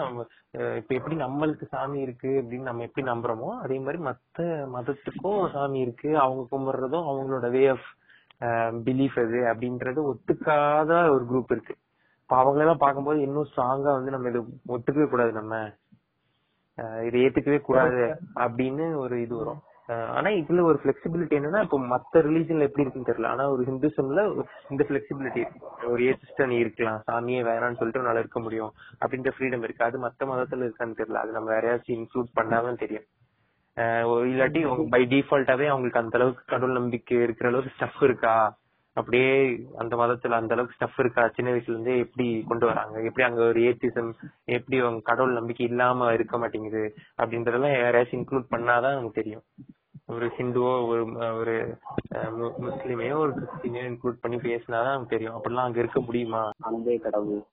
[0.79, 4.39] இப்ப எப்படி நம்மளுக்கு சாமி இருக்கு அப்படின்னு நம்ம எப்படி நம்புறோமோ அதே மாதிரி மத்த
[4.75, 6.09] மதத்துக்கும் சாமி இருக்கு.
[6.25, 7.87] அவங்க கும்பிடுறதும் அவங்களோட வே ஆஃப்
[8.85, 11.75] பிலீஃப் அது அப்படின்றது ஒத்துக்காத ஒரு குரூப் இருக்கு.
[12.23, 14.41] இப்ப அவங்க எல்லாம் பார்க்கும்போது இன்னும் ஸ்ட்ராங்கா வந்து நம்ம இது
[14.75, 15.55] ஒத்துக்கவே கூடாது நம்ம.
[17.07, 18.03] இதை ஏத்துக்கவே கூடாது
[18.45, 19.61] அப்படின்னு ஒரு இது வரும்.
[20.17, 23.31] ஆனா இதுல ஒரு ஃபிளெக்சிபிலிட்டி என்னன்னா இப்போ மத்த ரிலீஜன்ல எப்படி இருக்குன்னு தெரியல.
[23.33, 24.21] ஆனா ஒரு ஹிந்துசம்ல
[24.71, 25.43] இந்த ஃபிளெக்சிபிலிட்டி
[25.91, 28.71] ஒரு ஏசிஸ்டா நீ இருக்கலாம் சாமியே வேணாம்னு சொல்லிட்டு உன்னால இருக்க முடியும்
[29.01, 29.87] அப்படின்ற ஃப்ரீடம் இருக்கு.
[29.89, 31.23] அது மத்த மதத்துல இருக்கான்னு தெரியல.
[31.23, 33.07] அது நம்ம வேற யாராச்சும் இன்க்ளூட் பண்ணாதான் தெரியும்.
[33.77, 38.35] இல்லாட்டி பை டிஃபால்ட்டாவே அவங்களுக்கு அந்த அளவுக்கு கடவுள் நம்பிக்கை இருக்கிற அளவுக்கு ஸ்டஃப் இருக்கா?
[38.93, 39.29] அப்படியே
[39.77, 41.27] அந்த மதத்துல அந்த அளவுக்கு ஸ்டஃப் இருக்கா?
[41.27, 43.01] சின்ன வயசுல இருந்தே எப்படி கொண்டு வராங்க?
[43.01, 44.11] எப்படி அங்க ஒரு ஏத்திசம்
[44.45, 46.83] எப்படி அவங்க கடவுள் நம்பிக்கை இல்லாம இருக்க மாட்டேங்குது?
[47.17, 49.43] அப்படின்றதெல்லாம் யாராச்சும் இன்க்ளூட் பண்ணாதான் நமக்கு தெரியும்.
[50.07, 51.03] ஒரு ஹிந்துவோ ஒரு
[51.39, 51.55] ஒரு
[52.61, 55.35] முஸ்லிமையோ ஒரு கிறிஸ்டினையோ இன்க்ளூட் பண்ணி பேசினாதான் நமக்கு தெரியும்.
[55.35, 56.49] அப்படிலாம் அங்க இருக்க முடியுமா?
[56.59, 57.43] அன்பே கடவுள்.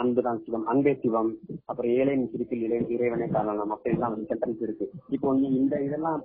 [0.00, 1.30] அன்புதான் சிவம் அன்பே சிவம்.
[1.70, 3.72] அப்புறம் ஏழையின் சிரிப்பில் இறை இறைவனே காரணம்.
[3.74, 4.86] அப்படின்லாம் வந்து சென்டென்ஸ் இருக்கு.
[5.16, 6.22] இப்போ நீ இந்த இதெல்லாம்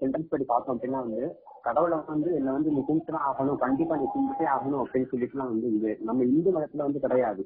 [0.00, 1.22] சென்டென்ஸ் படி பார்த்தோம் அப்படின்னா வந்து
[1.66, 5.90] கடவுளை வந்து என்ன வந்து நீ கும்பிட்டுதான் ஆகணும் கண்டிப்பா நீ கும்பிட்டே ஆகணும் அப்படின்னு சொல்லிட்டுலாம் வந்து இது
[6.08, 7.42] நம்ம இந்து மதத்துல வந்து கிடையாது.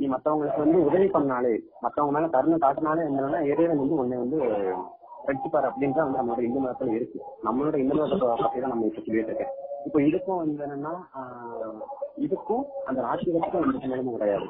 [0.00, 4.38] நீ மத்தவங்களுக்கு வந்து உதவி பண்ணாலே மத்தவங்க மேல கருணை காட்டினாலே என்னன்னா இறைவன் வந்து உன்னை வந்து
[5.28, 7.18] ரட்சிப்பார் அப்படின்ற வந்து நம்மளோட இந்து மதத்துல இருக்கு.
[7.46, 9.52] நம்மளோட இந்து மதத்தை பத்தி தான் நம்ம இப்ப சொல்லிட்டு இருக்கேன்.
[9.86, 11.80] இப்போ இதுக்கும் வந்து என்னன்னா ஆஹ்,
[12.18, 14.48] இதுக்கும் அந்த ராசிகளுக்கும் எந்த சம்மந்தமும் கிடையாது.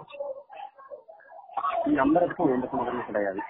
[1.87, 2.21] நீ எந்த
[2.71, 3.43] சம்மந்தமும் கிடையாது.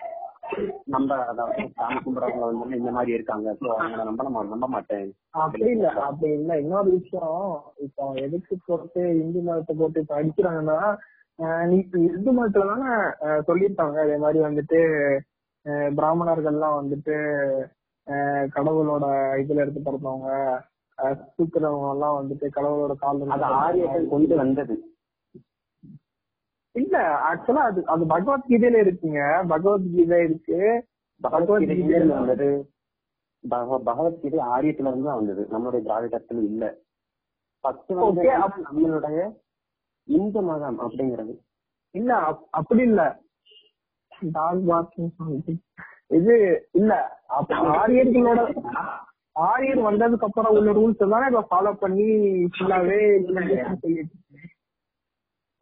[0.86, 5.08] நம்ம அதாவது சாமி கும்பிடுறவங்க வந்து இந்த மாதிரி இருக்காங்க சோ அவங்க நம்ப நம்ம நம்ப மாட்டேன்.
[5.38, 6.52] அப்படி இல்ல அப்படி இல்ல.
[6.62, 7.44] இன்னொரு விஷயம்
[7.78, 10.78] இப்போ எதுக்கு போட்டு இந்து மதத்தை போட்டு இப்ப அடிக்கிறாங்கன்னா
[11.38, 11.76] ஆஹ் நீ
[12.08, 12.90] இந்து மதத்துல தானே
[13.26, 13.98] ஆஹ் சொல்லியிருக்காங்க.
[14.04, 14.80] அதே மாதிரி வந்துட்டு
[15.96, 17.16] பிராமணர்கள்லாம் வந்துட்டு
[18.06, 19.06] ஆஹ் கடவுளோட
[19.42, 20.28] இதுல எடுத்து பிறந்தவங்க
[21.02, 24.96] தூக்குறவங்க எல்லாம் வந்துட்டு கடவுளோட கால் அது ஆரியர்கள் கொண்டு வந்தது.
[26.72, 29.46] இல்ல ஆக்சுவலா அது அது பகவத்கீதையில இருக்குங்க.
[29.46, 30.86] பகவத்கீதை இருக்கு.
[31.22, 32.70] பகவத்கீதையில வந்தது.
[33.48, 35.46] பகவ- பகவத்கீதை ஆரியத்துல இருந்து தான் வந்தது.
[35.50, 36.76] நம்மளுடைய திராவிடத்துல இல்ல.
[37.64, 39.36] என்னன்னா நம்மளுடைய
[40.04, 41.38] இந்து மதம் அப்படிங்கிறது.
[41.90, 43.20] இல்ல அப்- அப்படி இல்ல.
[44.32, 44.88] டாக்.
[46.06, 48.62] இது இல்ல ஆரியர்களோட
[49.36, 52.06] ஆரியர் வந்ததுக்கு அப்புறம் உள்ள ரூல்ஸ் தானே இப்ப ஃபாலோ பண்ணி
[52.54, 53.00] ஃபுல்லாவே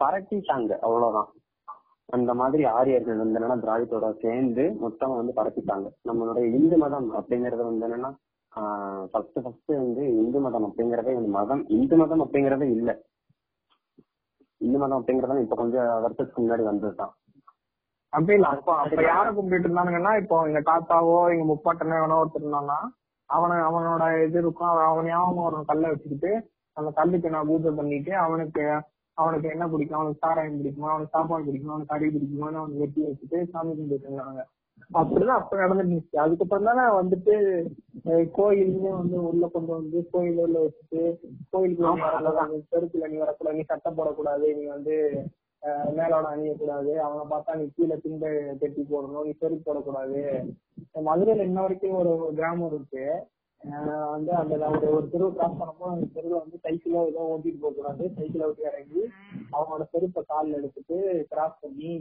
[0.00, 1.28] பரட்டிட்டாங்க அவ்வளவுதான்.
[2.08, 5.86] அந்த மாதிரி ஆரியர்கள் வந்து என்னன்னா திராவிடத்தோட சேர்ந்து மொத்தமா வந்து பரப்பிட்டாங்க.
[6.08, 8.10] நம்மளுடைய இந்து மதம் அப்படிங்கறது வந்து என்னன்னா
[9.12, 11.62] ஃபர்ஸ்ட் ஃபர்ஸ்ட் வந்து இந்து மதம் அப்படிங்கறதே வந்து மதம்.
[11.76, 12.90] இந்து மதம் அப்படிங்கறதே இல்ல.
[14.60, 17.12] இந்து மதம் அப்படிங்கறது இப்ப கொஞ்சம் வருஷத்துக்கு முன்னாடி வந்ததுதான்.
[18.12, 22.78] அப்படி இல்ல அப்ப அப்ப யார கும்பிட்டு இருந்தானுங்கன்னா இப்போ எங்க தாத்தாவோ எங்க முப்பாட்டனோ எவனோ ஒருத்தர் இருந்தான்னா
[23.30, 24.70] அவன அவனோட இது இருக்கும்.
[24.70, 26.32] அவன் அவன் ஞாபகம் ஒரு கல்லை வச்சுக்கிட்டு
[26.76, 28.64] அந்த கல்லுக்கு நான் பூஜை பண்ணிட்டு அவனுக்கு
[29.18, 29.98] அவனுக்கு என்ன பிடிக்கும்?
[29.98, 30.90] அவனுக்கு சாராயம் பிடிக்குமா?
[30.90, 31.72] அவனுக்கு சாப்பாடு பிடிக்குமா?
[31.72, 34.42] அவனுக்கு கறி பிடிக்குமான்னு அவனுக்கு வெட்டி வச்சுட்டு சாமி கும்பிட்டு இருந்தாங்க
[34.90, 37.34] அப்படிதான் அப்ப நடந்துருந்துச்சு அதுக்கப்புறம் தானே வந்துட்டு
[38.08, 41.00] அஹ், கோயில்னு வந்து உள்ள கொண்டு வந்து கோயில் உள்ள வச்சுட்டு
[41.50, 42.62] கோயிலுக்கு வரக்கூடாது.
[42.72, 43.58] தெருக்குல நீ வரக்கூடாது.
[43.58, 44.46] நீ சட்டம் போடக்கூடாது.
[44.56, 44.94] நீ வந்து
[45.96, 46.92] மேலோட அணியக்கூடாது.
[46.98, 48.30] அவனை பார்த்தா நீ கீழே திண்டை
[48.60, 49.24] கட்டி போடணும்.
[49.24, 50.20] நீ செருப்பு போடக்கூடாது.
[50.94, 53.04] மதுரையில இன்ன வரைக்கும் ஒரு கிராமம் இருக்கு.
[53.60, 57.74] அஹ் வந்து அந்த ஒரு ஒரு தெருவு கிராஸ் பண்ணும்போது அந்த தெருவுல வந்து சைக்கிளோ ஏதோ ஓட்டிட்டு போக
[57.74, 58.10] கூடாது.
[58.16, 59.02] சைக்கிளை விட்டு இறங்கி
[59.52, 60.96] அவனோட செருப்பை காலில் எடுத்துட்டு
[61.28, 61.92] கிராஸ் பண்ணி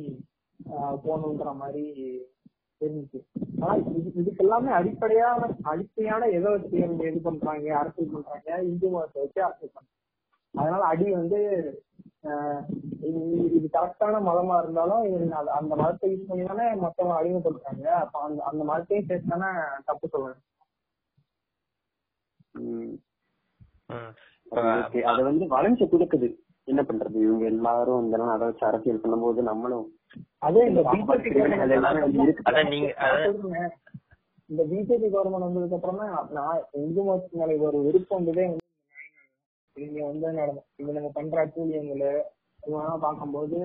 [1.05, 1.85] போகணுன்ற மாதிரி
[2.81, 3.19] தெரிஞ்சுச்சு
[3.59, 9.21] ஆனா இது இதுக்கு எல்லாமே அடிப்படையான அடிப்படையான எதை வச்சு இவங்க இது பண்றாங்க அரசியல் பண்றாங்க இந்து மதத்தை
[9.21, 9.93] வச்சு அரசியல் பண்றாங்க.
[10.57, 11.39] அதனால அடி வந்து
[12.27, 12.61] ஆஹ்
[13.07, 13.19] இது
[13.73, 15.03] கரெக்டான மதமா இருந்தாலும்
[15.57, 17.85] அந்த- மதத்தை யூஸ் பண்ணி தானே மத்தவங்க அடிமைப்படுத்துறாங்க.
[18.01, 19.49] அப்ப அந்த அந்த மதத்தையும் சேர்த்து தானே
[19.85, 20.41] தப்பு சொல்லுவேன்
[25.05, 26.27] அது வந்து வளைஞ்சு கொடுக்குது
[26.67, 27.17] என்ன பண்றது?
[27.25, 29.85] இவங்க எல்லாரும் இந்த அதை வச்சு அரசியல் பண்ணும்போது நம்மளும்
[30.41, 30.61] அதே
[34.49, 36.01] இந்த பிஜேபி கவர்மெண்ட் வந்ததுக்கு அப்புறம்
[36.37, 38.65] நான் இந்து மதத்து மேல ஒரு விருப்பம் வந்ததே வந்து இந்த நாய்னால
[39.47, 39.63] தான்.
[39.77, 42.05] இங்க வந்து நடக்கும் இங்க நம்ம பண்ற அட்டூழியங்கள்
[42.59, 43.57] இதெல்லாம் பார்க்கும்போது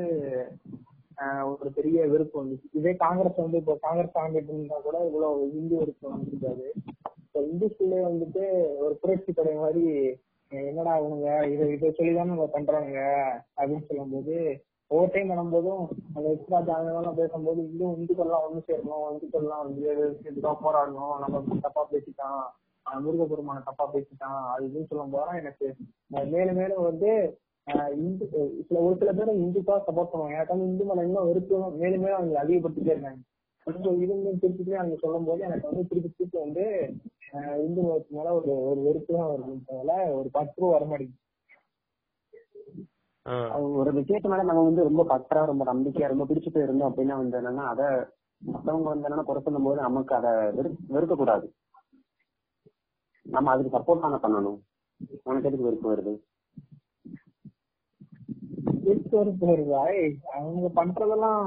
[1.18, 2.68] ஆஹ் ஒரு பெரிய விருப்பம் வந்துச்சு.
[2.72, 6.66] இதே காங்கிரஸ் வந்து இப்போ காங்கிரஸ் ஆண்டுட்டு இருந்தா கூட இவ்வளவு இந்து விருப்பம் வந்துருக்காது.
[7.24, 8.42] இப்போ இந்துஸ்குள்ளே வந்துட்டு
[8.78, 9.84] ஒரு புரட்சி படை மாதிரி
[10.52, 11.50] என்னடா இவனுங்க?
[11.52, 12.98] இதை இதை சொல்லிதானே நம்ம பண்றாங்க
[13.56, 14.34] அப்படின்னு சொல்லும்போது
[14.90, 15.84] ஓவர் டைம் பண்ணும்போதும்
[16.14, 19.84] அந்த எக்ஸ்ட்ரா ஜாதகம் பேசும்போது இன்னும் இந்துக்கள்லாம் ஒன்று சேரணும் இந்துக்கள்லாம் வந்து
[20.28, 21.14] எதுக்காக போராடணும்?
[21.18, 22.42] நம்ம தப்பா பேசிட்டான்.
[22.86, 25.66] முருக பெருமான தப்பா பேசிட்டான் அது இதுன்னு சொல்லும் போதுதான் எனக்கு
[26.30, 27.10] மேலும் மேலும் வந்து
[27.96, 28.24] இந்து
[28.66, 30.36] சில ஒரு சில பேர் இந்துக்கா சப்போர்ட் பண்ணுவாங்க.
[30.38, 33.20] எனக்கு இந்து மேல இன்னும் வெறுப்பு மேலும் மேலும் அவங்க அதிகப்படுத்திட்டே இருக்காங்க.
[33.66, 36.64] கொஞ்சம் இருந்து திருப்பி அவங்க சொல்லும் போது எனக்கு வந்து திருப்பி திருப்பி வந்து
[37.32, 39.54] அஹ் இந்து மதத்து மேல ஒரு ஒரு வெறுப்பு தான் வருது.
[39.68, 41.18] தவிர ஒரு பற்று வர மாட்டேங்குது.
[43.78, 47.38] ஒரு விஷயத்து மேல நம்ம வந்து ரொம்ப பற்றா ரொம்ப நம்பிக்கையா ரொம்ப பிடிச்சு போய் இருந்தோம் அப்படின்னா வந்து
[47.40, 47.86] என்னன்னா அதை
[48.42, 50.30] மத்தவங்க வந்து என்னன்னா குறை சொல்லும் போது நமக்கு அதை
[50.90, 51.46] வெறுக்க கூடாது
[53.26, 54.58] நம்ம அதுக்கு சப்போர்ட் தானே பண்ணணும்?
[55.22, 56.14] உனக்கு எதுக்கு வெறுப்பு வருது?
[60.36, 61.42] அவங்க பண்றதெல்லாம்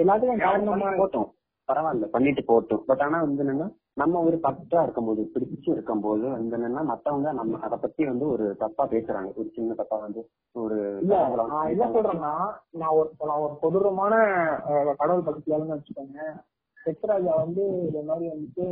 [0.00, 1.30] எல்லாத்துக்கும் போட்டோம்
[1.68, 2.82] பரவாயில்ல பண்ணிட்டு போகட்டும்.
[2.86, 7.76] பட் ஆனா வந்து என்னன்னா நம்ம ஒரு பக்கா இருக்கும்போது பிடிச்சு இருக்கும்போது வந்து என்னன்னா மத்தவங்க நம்ம அதை
[7.78, 9.30] பத்தி வந்து ஒரு தப்பா பேசுறாங்க.
[9.36, 10.22] ஒரு சின்ன தப்பா வந்து
[10.56, 11.18] ஒரு இல்ல
[11.52, 12.32] நான் என்ன சொல்றேன்னா
[12.80, 14.14] நான் ஒரு நான் ஒரு கொடூரமான
[14.98, 16.18] கடவுள் பக்தியாளன்னு வச்சுக்கோங்க.
[16.86, 18.66] செக்ராஜா வந்து இந்த மாதிரி வந்துட்டு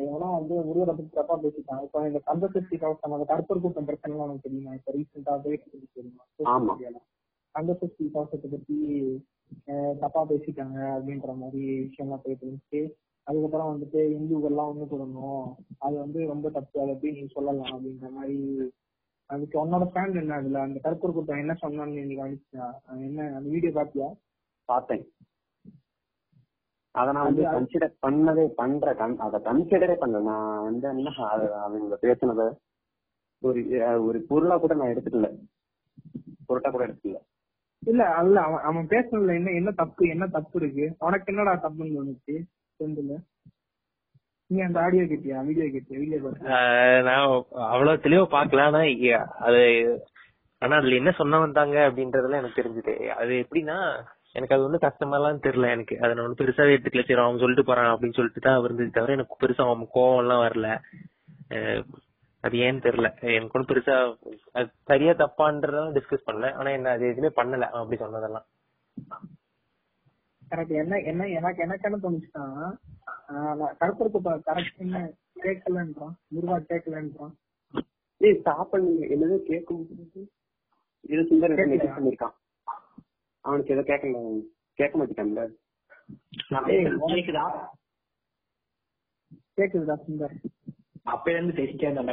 [0.00, 4.40] எவனா வந்து முருகரை பத்தி தப்பா பேசிட்டான் இப்போ இந்த கந்தசக்தி கவசம் அந்த கருப்பர் கூட்டம் பிரச்சனை உனக்கு
[4.40, 4.74] தெரியுமா?
[4.74, 6.24] இப்ப ரீசெண்டா தெரியுமா?
[6.54, 6.74] ஆமா.
[7.54, 8.78] கந்தசக்தி கவசத்தை பத்தி
[9.98, 12.80] தப்பா பேசிட்டாங்க அப்படின்ற மாதிரி விஷயம்லாம் போயிட்டு இருந்துச்சு.
[13.26, 15.46] அதுக்கப்புறம் வந்துட்டு இந்துக்கள்லாம் ஒண்ணு கூடணும்
[15.78, 16.80] அது வந்து ரொம்ப தப்பு.
[16.80, 18.36] அதை எப்படி நீங்க சொல்லலாம் அப்படின்ற மாதிரி
[19.30, 20.60] அதுக்கு உன்னோட ஸ்டாண்ட் என்ன அதுல?
[20.60, 24.08] அந்த கருப்பூர் கூட்டம் என்ன சொன்னான்னு நீ கவனிச்சியா அது என்ன அந்த வீடியோ பாத்தியா?
[24.68, 25.04] பார்த்தேன்.
[26.96, 30.22] அத நான் வந்து கன்சிடர் பண்ணதே பண்ற கன் அதை கன்சிடரே பண்ணல.
[30.30, 32.44] நான் வந்து என்ன அது அவங்க பேசுனத
[33.42, 33.60] ஒரு
[34.06, 35.30] ஒரு பொருளா கூட நான் எடுத்துக்கல.
[36.48, 37.20] பொருட்டா கூட எடுத்துக்கல.
[37.82, 40.86] இல்ல அல்ல அவன் அவன் பேசுனதுல என்ன என்ன தப்பு என்ன தப்பு இருக்கு?
[40.98, 42.36] உனக்கு என்னடா தப்புன்னு தோணுச்சு?
[42.80, 43.14] செந்தில்
[44.50, 45.38] நீ அந்த ஆடியோ கேட்டியா?
[45.46, 45.98] வீடியோ கேட்டியா?
[46.00, 46.18] வீடியோ
[47.02, 47.24] நான்
[47.70, 48.82] அவ்வளவு தெளிவா பாக்கல ஆனா
[49.46, 49.62] அது
[50.62, 52.94] ஆனா அதுல என்ன சொன்ன வந்தாங்க அப்படின்றதுல எனக்கு தெரிஞ்சுது.
[53.16, 53.78] அது எப்படின்னா
[54.36, 55.70] எனக்கு அது வந்து கஷ்டமாலாம் தெரியல.
[55.74, 57.04] எனக்கு அதை நான் ஒன்னும் பெருசாவே எடுத்துக்கல.
[57.04, 60.68] சரி அவன் சொல்லிட்டு போறான் அப்படின்னு சொல்லிட்டு தான் இருந்தது தவிர எனக்கு பெருசா அவன் கோவம் எல்லாம் வரல
[62.44, 63.08] அது ஏன்னு தெரியல.
[63.30, 63.94] எனக்கு ஒன்றும் பெருசா
[64.52, 66.50] அது சரியா தப்பான்றதெல்லாம் டிஸ்கஸ் பண்ணல.
[66.54, 67.68] ஆனா என்ன அது எதுவுமே பண்ணல.
[67.70, 68.46] அவன் அப்படி சொன்னதெல்லாம்.
[70.42, 72.44] எனக்கு என்ன என்ன எனக்கு எனக்கு என்ன தோணுச்சுன்னா
[73.30, 74.82] ஆஹ் நான் கருப்பூர் கூட்டம் கரெக்ட்
[75.38, 77.32] கேட்கலன்றான் முருகா கேட்கலன்றான்
[78.20, 79.82] ஏய் ஸ்டாப் பண்ணி என்னது கேட்கும்
[81.04, 82.36] இது சுந்தர் பண்ணிருக்கான்
[83.46, 84.40] அவனுக்கு எதோ கேட்கல
[84.74, 84.98] கேட்க
[86.66, 87.50] பேசுறது கேக்குதா?
[89.56, 90.44] கேக்குதுடா சுந்தர்
[91.02, 91.52] அப்ப இருந்து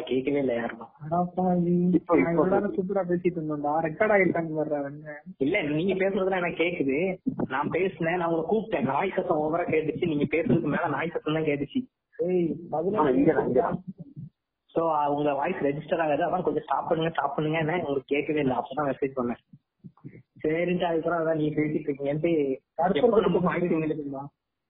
[0.04, 3.72] கேட்கவே இல்லை இப்போ- நான் இப்போ- இவ்வளவு நேரம் சூப்பரா பேசிட்டு இருந்தோம்டா.
[3.72, 7.18] ரெக்கார்ட் ஆயிருக்காங்க வர்றாங்க இல்ல நீங்க பேசுறதுலாம் எனக்கு கேக்குது.
[7.48, 8.86] நான் பேசினேன் நான் உங்களை கூப்பிட்டேன்.
[8.86, 10.08] நாய் சத்தம் ஓவரா கேட்டுச்சு.
[10.08, 11.88] நீங்க பேசுறதுக்கு மேல நாய் சத்தம் தான் கேட்டுச்சு.
[14.74, 16.26] சோ உங்க வாய்ஸ் ரெஜிஸ்டர் ஆகாது.
[16.26, 17.74] அதான் கொஞ்சம் ஸ்டாப் பண்ணுங்க ஸ்டாப் பண்ணுங்க.
[17.78, 18.56] உங்களுக்கு கேட்கவே இல்லை.
[18.56, 19.63] அப்பதான் மெசேஜ் பண்ணேன்.
[20.44, 22.32] சரின்ட்டு அதுக்கப்புறம் அதான் நீங்க பேசிட்டு இருக்கீங்கன்ட்டு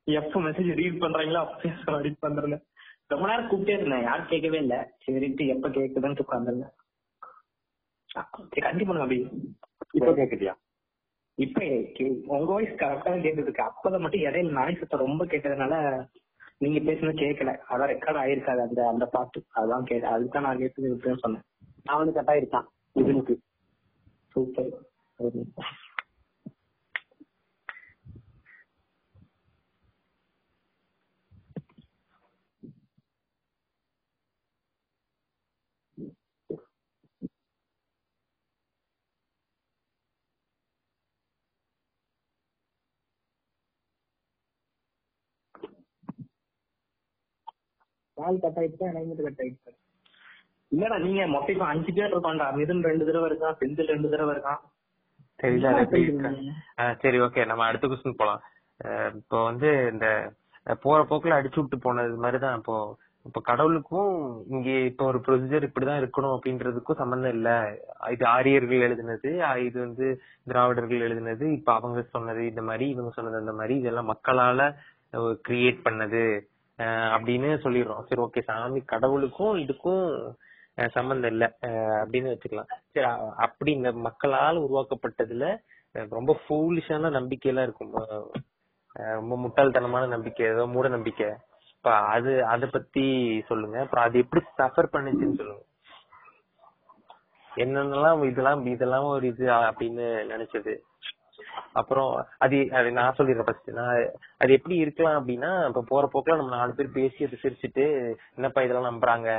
[0.08, 2.64] எப்போ மெசேஜ் ரீட் பண்றாங்களோ அப்ப ரீட் பண்றேன்
[3.12, 4.76] ரொம்ப நேரம் கூப்பிட்டே இருந்தேன் யாரும் கேட்கவே இல்ல.
[5.04, 6.74] சரின்ட்டு எப்ப கேக்குதுன்னு உட்காந்துருந்தேன்
[8.62, 9.18] கண்டிப்பா அப்படி
[9.94, 10.54] இப்ப கேக்குதியா?
[11.38, 11.60] இப்ப
[11.96, 15.76] கே- உங்க வாய்ஸ் கரெக்டா கேட்டுட்டு இருக்கு அப்பதான் மட்டும் இடையில நாய் சத்தம் ரொம்ப கேட்டதுனால
[16.60, 20.92] நீங்க பேசுனது கேட்கல அதான் ரெக்கார்ட் ஆயிருக்காது அந்த அந்த பாட்டு அதான் கே அதுதான் நான் கேட்டு
[21.24, 21.46] சொன்னேன்.
[21.88, 23.36] அவனுக்கு கட் ஆயிருக்கான் இதுனுக்கு
[24.36, 24.72] சூப்பர்
[48.18, 49.72] கால் கட் ஆயிடுச்சு எனக்கு மட்டும் கட் ஆயிடுச்சு
[50.72, 52.48] இல்லடா நீங்க மொத்தம் இப்ப அஞ்சு பேர் இருக்கோம்டா.
[52.60, 54.62] மிதுன் ரெண்டு தடவை இருக்கான் செந்தில் ரெண்டு தடவை இருக்கான்.
[57.04, 58.42] சரி ஓகே நம்ம அடுத்த கொஸ்டின் போலாம்.
[59.22, 60.08] இப்போ வந்து இந்த
[60.84, 62.76] போற போக்குல அடிச்சு விட்டு போனது மாதிரிதான் இப்போ
[63.26, 64.14] இப்போ கடவுளுக்கும்
[64.54, 67.50] இங்க இப்போ ஒரு ப்ரொசீஜர் இப்படிதான் இருக்கணும் அப்படின்றதுக்கும் சம்பந்தம் இல்ல.
[68.14, 69.30] இது ஆரியர்கள் எழுதினது
[69.68, 70.08] இது வந்து
[70.52, 74.66] திராவிடர்கள் எழுதினது இப்ப அவங்க சொன்னது இந்த மாதிரி இவங்க சொன்னது அந்த மாதிரி இதெல்லாம் மக்களால
[75.48, 76.24] கிரியேட் பண்ணது
[77.16, 78.04] அப்படின்னு சொல்லிடுறோம்.
[78.10, 80.08] சரி ஓகே சாமி கடவுளுக்கும் இதுக்கும்
[80.78, 81.46] சம்பந்தம் இல்ல.
[82.02, 82.70] அப்படின்னு வச்சுக்கலாம்.
[82.92, 83.08] சரி
[83.46, 85.48] அப்படி இந்த மக்களால் உருவாக்கப்பட்டதுல
[86.12, 87.94] ரொம்ப ஃபூலிஷான நம்பிக்கை எல்லாம் இருக்கும்
[89.20, 91.28] ரொம்ப முட்டாள்தனமான நம்பிக்கை ஏதோ மூட நம்பிக்கை.
[91.76, 93.04] இப்ப அது அத பத்தி
[93.48, 93.78] சொல்லுங்க.
[93.80, 95.64] அப்புறம் அது எப்படி சஃபர் பண்ணுச்சுன்னு சொல்லுங்க.
[97.52, 100.74] என்னென்னலாம் இதெல்லாம் இதெல்லாம் ஒரு இது அப்படின்னு நினைச்சது.
[101.74, 103.92] அப்புறம் அது அது நான் சொல்லிடுறேன் ஃபர்ஸ்ட் நான்
[104.38, 107.86] அது எப்படி இருக்கலாம் அப்படின்னா இப்ப போற போக்குல நம்ம நாலு பேர் பேசி அதை சிரிச்சுட்டு
[108.36, 109.30] என்னப்பா இதெல்லாம் நம்புறாங்க?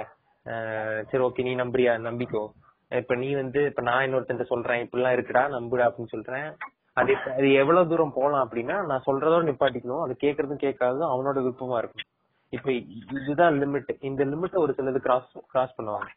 [1.11, 1.93] சரி ஓகே நீ நம்புறியா?
[2.09, 2.43] நம்பிக்கோ.
[2.91, 6.49] இப்ப நீ வந்து இப்ப நான் இன்னொருத்தன் சொல்றேன் இப்படிலாம் இருக்குடா நம்புடா அப்படின்னு சொல்றேன்.
[6.97, 10.03] அது அது எவ்வளவு தூரம் போலாம் அப்படின்னா நான் சொல்றதோட நிப்பாட்டிக்கணும்.
[10.05, 12.09] அது கேக்குறதும் கேட்காததும் அவனோட விருப்பமா இருக்கும்
[12.53, 12.73] இப்ப
[13.21, 16.09] இதுதான் லிமிட் இந்த லிமிட்ட ஒரு சிலது கிராஸ் கிராஸ் பண்ணுவாங்க.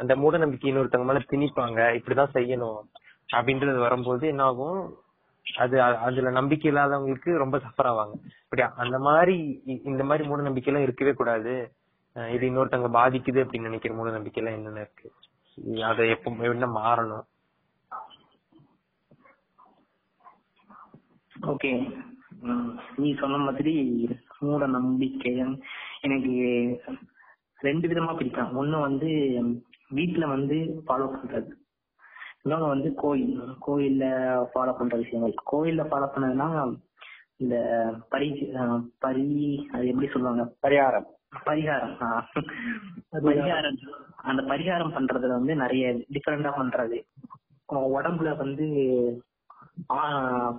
[0.00, 2.80] அந்த மூட நம்பிக்கை இன்னொருத்தவங்க மேல திணிப்பாங்க இப்படிதான் செய்யணும்
[3.28, 4.80] அப்படின்றது வரும்போது என்ன ஆகும்
[5.46, 8.14] அது அதுல நம்பிக்கை இல்லாதவங்களுக்கு ரொம்ப சஃபர் ஆவாங்க.
[8.44, 9.36] இப்படி அந்த மாதிரி
[9.90, 11.54] இந்த மாதிரி மூட நம்பிக்கை எல்லாம் இருக்கவே கூடாது.
[12.14, 15.12] இது இன்னொருத்தங்க பாதிக்குது அப்படின்னு நினைக்கிற மூட நம்பிக்கை எல்லாம் என்னென்ன இருக்கு?
[15.84, 17.24] அதை எப்ப என்ன மாறணும்.
[21.42, 21.72] ஓகே.
[22.96, 23.74] நீ சொன்ன மாதிரி
[24.38, 25.32] மூட நம்பிக்கை
[26.00, 26.34] எனக்கு
[27.58, 29.06] ரெண்டு விதமா பிடிக்கும் ஒண்ணு வந்து
[29.94, 31.50] வீட்டுல வந்து ஃபாலோ பண்றது.
[32.44, 33.40] இன்னொன்னு வந்து கோயில்.
[33.66, 34.04] கோயில்ல
[34.54, 36.78] ஃபாலோ பண்ற விஷயங்கள் கோயில்ல ஃபாலோ பண்ணதுன்னா
[37.36, 37.56] இந்த
[38.08, 38.28] பரி
[38.98, 39.24] பரி
[39.72, 40.54] அது எப்படி சொல்லுவாங்க?
[40.62, 41.12] பரிகாரம்.
[41.46, 41.94] பரிகாரம்.
[43.26, 43.78] பரிகாரம்.
[44.30, 46.98] அந்த பரிகாரம் பண்றதுல வந்து நிறைய டிஃபரெண்டா பண்றது.
[47.98, 48.66] உடம்புல வந்து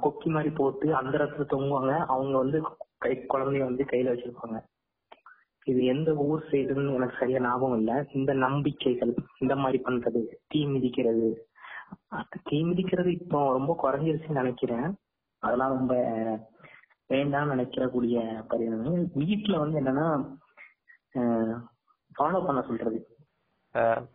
[0.04, 1.94] கொக்கி மாதிரி போட்டு அந்த இடத்துல தொங்குவாங்க.
[2.14, 2.60] அவங்க வந்து
[2.98, 4.58] கை குழந்தைய வந்து கையில வச்சிருப்பாங்க.
[5.66, 7.92] இது எந்த ஊர் சைடுன்னு எனக்கு சரியா ஞாபகம் இல்ல.
[8.14, 11.30] இந்த நம்பிக்கைகள் இந்த மாதிரி பண்றது தீ மிதிக்கிறது.
[12.48, 14.88] தீ மிதிக்கிறது இப்போ ரொம்ப குறைஞ்சிருச்சுன்னு நினைக்கிறேன்.
[15.44, 15.94] அதெல்லாம் ரொம்ப
[17.14, 18.20] வேண்டாம்னு நினைக்கிறக்கூடிய
[18.52, 20.08] பரிணாமம் வீட்டுல வந்து என்னன்னா
[22.16, 23.00] ஃபாலோ பண்ண சொல்றது.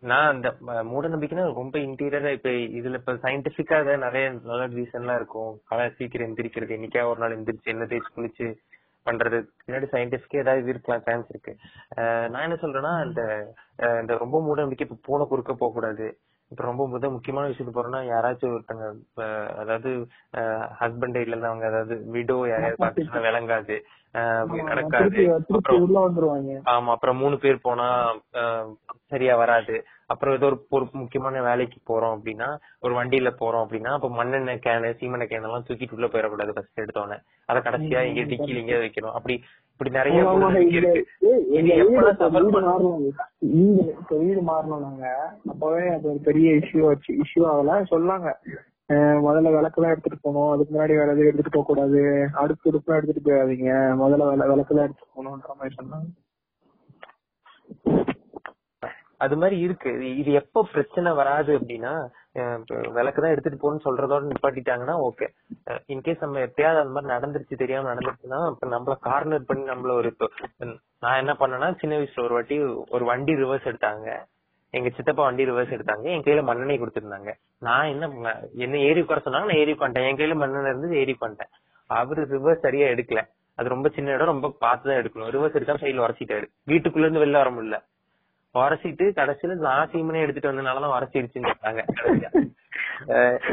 [0.09, 0.47] நான் அந்த
[0.91, 5.51] மூட நம்பிக்கைனா ரொம்ப இன்டீரியரா இப்ப இதுல இப்ப சயின்டிபிக்கா நிறைய நல்ல ரீசன் எல்லாம் இருக்கும்.
[5.69, 8.47] காலை சீக்கிரம் எந்திரிக்கிறது இன்னைக்கா ஒரு நாள் எந்திரிச்சு என்ன தேய்ச்சி குளிச்சு
[9.05, 9.37] பண்றது.
[9.61, 11.53] பின்னாடி சயின்டிபிக்கா ஏதாவது இருக்கலாம் சான்ஸ் இருக்கு.
[12.31, 13.21] நான் என்ன சொல்றேன்னா இந்த
[14.01, 16.07] இந்த ரொம்ப மூட நம்பிக்கை இப்ப பூனை குறுக்க போக கூடாது
[16.51, 18.85] இப்ப ரொம்ப முத முக்கியமான விஷயத்துக்கு போறோம்னா யாராச்சும் ஒருத்தங்க
[19.17, 19.91] அஹ் அதாவது
[20.79, 23.75] ஹஸ்பண்ட் இல்ல அவங்க அதாவது விடோ யாரையாவது பார்த்துச்சுன்னா விளங்காது.
[24.63, 25.21] நடக்காது.
[26.65, 27.87] ஆமா அப்புறம் மூணு பேர் போனா
[29.05, 29.75] சரியா வராது.
[30.11, 32.47] அப்புறம் ஏதோ ஒரு முக்கியமான வேலைக்கு போறோம் அப்படின்னா
[32.79, 37.17] ஒரு வண்டியில போறோம் அப்படின்னா அப்ப மண்ணெண்ணெய் கேனு சீமெண்ணெய் கேன் எல்லாம் தூக்கிட்டு உள்ள போயிடக்கூடாது ஃபர்ஸ்ட் எடுத்தோடனே
[37.45, 39.15] அதை கடைசியா இங்க டிக்கில இங்க வைக்கணும்.
[39.17, 39.35] அப்படி
[39.71, 40.19] இப்படி நிறைய
[40.77, 41.01] இருக்கு.
[44.23, 44.83] வீடு மாறணும்.
[44.85, 45.05] நாங்க.
[45.51, 47.11] அப்பவே அது ஒரு பெரிய இஷ்யூ ஆச்சு.
[47.23, 47.77] இஷ்யூ ஆகல.
[47.93, 48.29] சொன்னாங்க.
[49.25, 50.51] முதல்ல விளக்கெல்லாம் எடுத்துட்டு போகணும்.
[50.53, 51.99] அதுக்கு முன்னாடி வேற எதுவும் எடுத்துட்டு போக கூடாது
[52.43, 53.73] அடுப்பு அடுப்புலாம் எடுத்துட்டு போகாதீங்க
[54.03, 56.09] முதல்ல விள விளக்கெல்லாம் எடுத்துட்டு போகணும்ன்ற மாதிரி சொன்னாங்க.
[59.21, 59.89] அது மாதிரி இருக்கு.
[59.89, 62.07] இது- எப்ப பிரச்சனை வராது அப்படின்னா
[62.93, 65.27] விளக்கு தான் எடுத்துட்டு போகணும்னு சொல்றதோட நிப்பாட்டிட்டாங்கன்னா ஓகே
[65.87, 70.15] இன்கேஸ் நம்ம எப்பயாவது அந்த மாதிரி நடந்துருச்சு தெரியாம நடந்துருச்சுன்னா இப்ப நம்மள கார்னர் பண்ணி நம்மள ஒரு
[70.99, 74.23] நான் என்ன பண்ணேன்னா சின்ன வயசுல ஒரு வாட்டி ஒரு வண்டி ரிவர்ஸ் எடுத்தாங்க.
[74.69, 76.01] எங்க சித்தப்பா வண்டி ரிவர்ஸ் எடுத்தாங்க.
[76.01, 77.33] என் கையில மண்ணெண்ணெய் கொடுத்துருந்தாங்க.
[77.59, 81.17] நான் என்ன பண்ண- என்ன ஏறி உட்கார சொன்னாங்க நான் ஏறி பண்ணிட்டேன் என் கையில மண்ணெண்ணெய் இருந்து ஏறி
[81.21, 81.51] பண்ணிட்டேன்
[81.87, 83.21] அவரு ரிவர்ஸ் சரியா எடுக்கல.
[83.55, 85.27] அது ரொம்ப சின்ன இடம் ரொம்ப பார்த்து தான் எடுக்கணும்.
[85.27, 86.45] ரிவர்ஸ் எடுக்காம சைடுல உரசிட்டாரு.
[86.67, 87.89] வீட்டுக்குள்ள இருந்து வெளில வர முடியல.
[88.55, 91.81] உரசிட்டு கடைசியில நான் சீமனே எடுத்துட்டு வந்தனாலதான் உரசிருச்சுன்னு சொன்னாங்க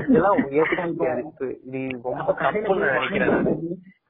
[0.08, 3.46] இதெல்லாம் இது ரொம்ப தப்புன்னு நினைக்கிறேன்.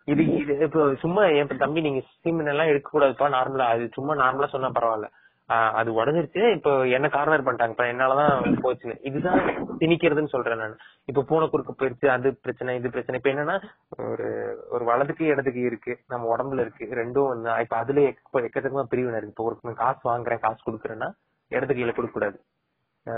[0.09, 4.48] இது இது இப்போ சும்மா என் தம்பி நீங்க சீமன் எல்லாம் எடுக்க கூடாதுப்பா நார்மலா அது சும்மா நார்மலா
[4.55, 5.09] சொன்னா பரவாயில்ல.
[5.49, 6.53] அது உடஞ்சிருச்சு.
[6.53, 7.70] இப்போ என்ன கார்னர் பண்ணிட்டாங்க.
[7.70, 8.99] இப்ப என்னாலதான் போச்சு.
[9.03, 9.39] இதுதான்
[9.79, 10.77] திணிக்கிறதுன்னு சொல்றேன் நான்.
[11.05, 12.07] இப்ப பூனை குறுக்கு போயிருச்சு.
[12.07, 13.20] அது பிரச்சனை இது பிரச்சனை.
[13.25, 13.65] இப்ப என்னன்னா
[13.99, 15.99] ஒரு ஒரு வலதுக்கு இடத்துக்கு இருக்கு.
[16.09, 16.85] நம்ம உடம்புல இருக்கு.
[16.85, 19.45] ரெண்டும் வந்து இப்ப அதுல எக்க- எக்கச்சக்கமா பிரிவினை இருக்கு.
[19.45, 21.11] இப்ப ஒரு காசு வாங்குறேன் காசு கொடுக்குறேன்னா
[21.49, 22.41] இடத்துக்கு கையில கொடுக்க கூடாது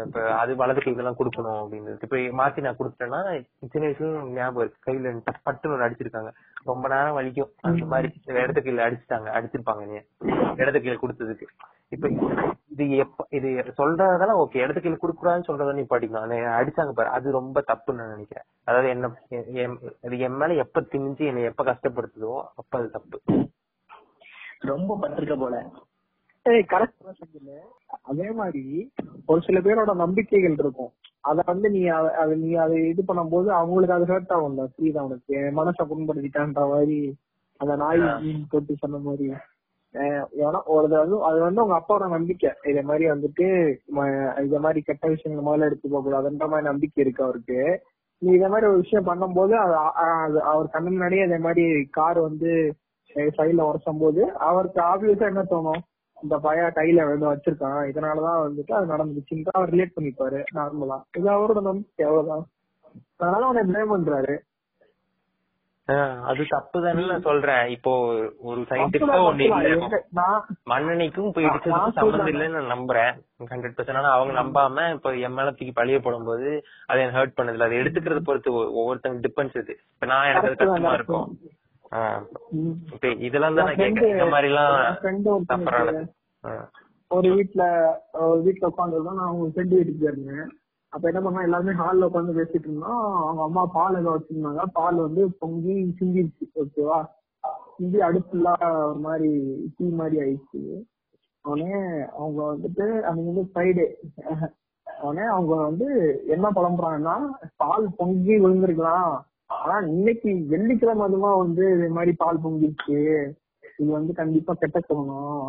[0.06, 4.92] இப்ப அது வலதுக்கு இதெல்லாம் கொடுக்கணும் அப்படின்னு இப்ப மாத்தி நான் கொடுத்துட்டேன்னா சின்ன வயசுல ஞாபகம் இருக்கு.
[4.92, 6.32] கையில பட்டுன்னு ஒரு அடிச்சிருக்காங்க.
[6.64, 7.50] ரொம்ப நேரம் வலிக்கும்.
[7.60, 9.30] அந்த மாதிரி இடத்துக்கு கீழே அடிச்சுட்டாங்க.
[9.38, 9.98] அடிச்சிருப்பாங்க நீ
[10.56, 11.42] இடத்துக்கு கையில கொடுத்ததுக்கு.
[11.90, 12.08] இப்ப
[12.68, 13.48] இது எப்ப இது
[13.78, 17.08] சொல்றதெல்லாம் ஓகே இடது கையில கொடுக்கூடாதுன்னு சொல்றத நீ படிக்கலாம் அடிச்சாங்க பாரு.
[17.08, 18.44] அது ரொம்ப தப்புன்னு நான் நினைக்கிறேன்.
[18.64, 19.10] அதாவது என்ன
[20.04, 23.20] அது என் மேல எப்ப திணிஞ்சு என்னை எப்ப கஷ்டப்படுத்துதோ அப்ப அது தப்பு.
[24.60, 25.56] ரொம்ப பட்டிருக்க போல.
[28.02, 28.62] அதே மாதிரி
[29.26, 30.92] ஒரு சில பேரோட நம்பிக்கைகள் இருக்கும்.
[31.20, 35.34] அத வந்து நீ அத- நீ அதை இது பண்ணும்போது அவங்களுக்கு அது ஹர்ட் ஆகும் தான் புரியுதா உனக்கு?
[35.34, 36.98] என் மனசை புண்படுத்திட்டான்ற மாதிரி
[37.60, 38.00] அந்த நாய்
[38.50, 39.32] போட்டு சொன்ன மாதிரி.
[39.94, 40.86] ஏன்னா ஒரு
[41.28, 42.50] அது வந்து உங்க அப்பாவோட நம்பிக்கை.
[42.70, 43.46] இதே மாதிரி வந்துட்டு
[44.44, 47.60] இத மாதிரி கெட்ட விஷயங்கள் முதல்ல எடுத்து போக கூடாதுன்ற மாதிரி நம்பிக்கை இருக்கு அவருக்கு.
[48.22, 51.64] நீ இதே மாதிரி ஒரு விஷயம் பண்ணும்போது அது அவர் கண்ணு முன்னாடியே இதே மாதிரி
[51.98, 52.50] கார் வந்து
[53.38, 55.80] சைட்ல உரசும் போது அவருக்கு ஆப்வியஸா என்ன தோணும்?
[56.22, 57.80] இந்த பையன் கையில வந்து வச்சிருக்கான்.
[57.90, 62.44] இதனாலதான் வந்துட்டு அது நடந்துச்சுன்னு அவர் ரிலேட் பண்ணிப்பாரு நார்மலா இது அவரோட நம்பிக்கை அவ்வளவுதான்.
[63.16, 64.34] அதனால அவனை பிளேம் பண்றாரு.
[66.30, 67.64] அது தப்பு தானே சொல்றேன்.
[67.74, 67.92] இப்போ
[68.48, 69.46] ஒரு சயின்டிஸ்டா ஒண்ணு
[70.72, 71.96] மண்ணெண்ணைக்கும் இடிச்சதுக்கும் சொல்றேன்.
[71.98, 73.12] சம்மந்தம் இல்லைன்னு நான் நம்புறேன்.
[73.52, 76.50] ஹண்ட்ரட் பர்சன்ட் ஆனா அவங்க நம்பாம இப்ப என் மேல தூக்கி பழிய போடும்போது
[76.90, 80.94] அதை என்ன ஹர்ட் பண்ணதுல அதை எடுத்துக்கிறத பொறுத்து ஒவ்வொருத்தங்க டிபெண்ட்ஸ் இது இப்ப நான் எனக்கு அது கஷ்டமா
[80.98, 81.28] இருக்கும்.
[82.94, 84.14] இப்ப இதெல்லாம் தான் நான் கேட்கறேன்.
[84.16, 84.76] இந்த மாதிரி எல்லாம்
[85.52, 86.02] தப்பறானது
[87.10, 87.62] ஒரு வீட்ல
[88.26, 90.50] ஒரு வீட்ல உட்காந்துருந்தோம் நான் அவங்க ஃப்ரெண்டு வீட்டுக்கு போயிருந்தேன்.
[90.92, 93.02] அப்ப என்ன பண்ணா எல்லாருமே ஹால்ல உட்காந்து பேசிட்டு இருந்தோம்.
[93.22, 94.62] அவங்க அம்மா பால் ஏதோ வச்சிருந்தாங்க.
[94.78, 96.98] பால் வந்து பொங்கி சிந்திருச்சு ஓகேவா
[97.74, 98.48] சிந்தி அடுப்புல
[98.88, 99.30] ஒரு மாதிரி
[99.76, 100.62] டீ மாதிரி ஆயிடுச்சு.
[101.44, 101.78] உடனே
[102.18, 103.86] அவங்க வந்துட்டு அன்னைக்கு வந்து ஃப்ரைடே
[104.86, 105.86] உடனே அவங்க வந்து
[106.34, 107.16] என்ன புலம்புறாங்கன்னா
[107.62, 109.12] பால் பொங்கி விழுந்திருக்கலாம்.
[109.56, 112.98] ஆனா இன்னைக்கு வெள்ளிக்கிழமை அதுமா வந்து இது மாதிரி பால் பொங்கிடுச்சு
[113.80, 115.48] இது வந்து கண்டிப்பா கெட்ட சொல்லணும்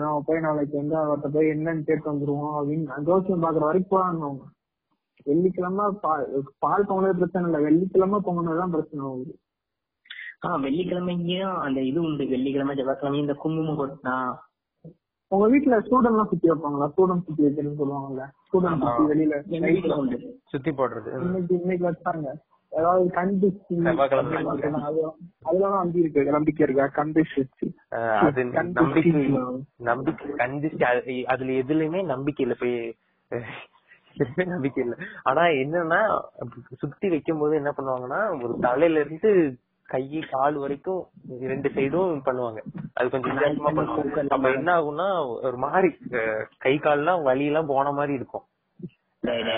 [0.00, 4.44] நாம போய் நாளைக்கு வந்து அவர்கிட்ட போய் என்னன்னு கேட்டு வந்துருவோம் அப்படின்னு ஜோசியம் பாக்குற வரைக்கும் போறாங்க அவங்க.
[5.24, 6.26] வெள்ளிக்கிழமை பால்
[6.58, 7.62] பால் பொங்கினது பிரச்சனை இல்ல.
[7.62, 9.38] வெள்ளிக்கிழமை பொங்கினதுதான் பிரச்சனை ஆகுது.
[10.42, 12.26] ஆஹ் வெள்ளிக்கிழமையும் அந்த இது உண்டு.
[12.26, 14.36] வெள்ளிக்கிழமை செவ்வாய்க்கிழமையும் இந்த குங்குமம் கொட்டினா?
[15.28, 16.92] உங்க வீட்டுல ஸ்டூடெண்ட் எல்லாம் சுத்தி வைப்பாங்களா?
[16.96, 18.24] ஸ்டூடெண்ட் சுத்தி வைக்கிறேன்னு சொல்லுவாங்கல்ல.
[18.52, 20.40] ஸ்டூடெண்ட் சுத்தி வெளியில வீட்டுல உண்டு.
[20.44, 21.20] சுத்தி போடுறது.
[21.20, 22.26] இன்னைக்கு இன்னைக்கு வச்சாங்க.
[22.68, 24.44] ஏதாவது கண்டிச்சு செவ்வாய்க்கிழமை
[25.42, 26.24] அதெல்லாம் நம்பி இருக்கு.
[26.24, 27.02] நம்பிக்கை இருக்கா?
[27.02, 27.42] கண்டிச்சு
[28.18, 29.12] அது நம்பிக்கை
[29.76, 32.56] நம்பிக்கை கண்டிச்சு அதுல எதுலயுமே நம்பிக்கை இல்ல.
[32.60, 32.94] போய்
[34.44, 34.96] நம்பிக்கை இல்ல.
[35.22, 36.00] ஆனா என்னன்னா
[36.76, 41.02] சுத்தி வைக்கும் போது என்ன பண்ணுவாங்கன்னா ஒரு தலையில இருந்து கை கால் வரைக்கும்
[41.40, 42.60] ரெண்டு சைடும் பண்ணுவாங்க.
[42.92, 44.26] அது கொஞ்சம் வித்தியாசமா பண்ணுவாங்க.
[44.26, 45.08] அப்ப என்ன ஆகும்னா
[45.42, 45.88] ஒரு மாதிரி
[46.58, 48.44] கை கால்லாம் வலி எல்லாம் போன மாதிரி இருக்கும்.
[49.20, 49.52] என்ன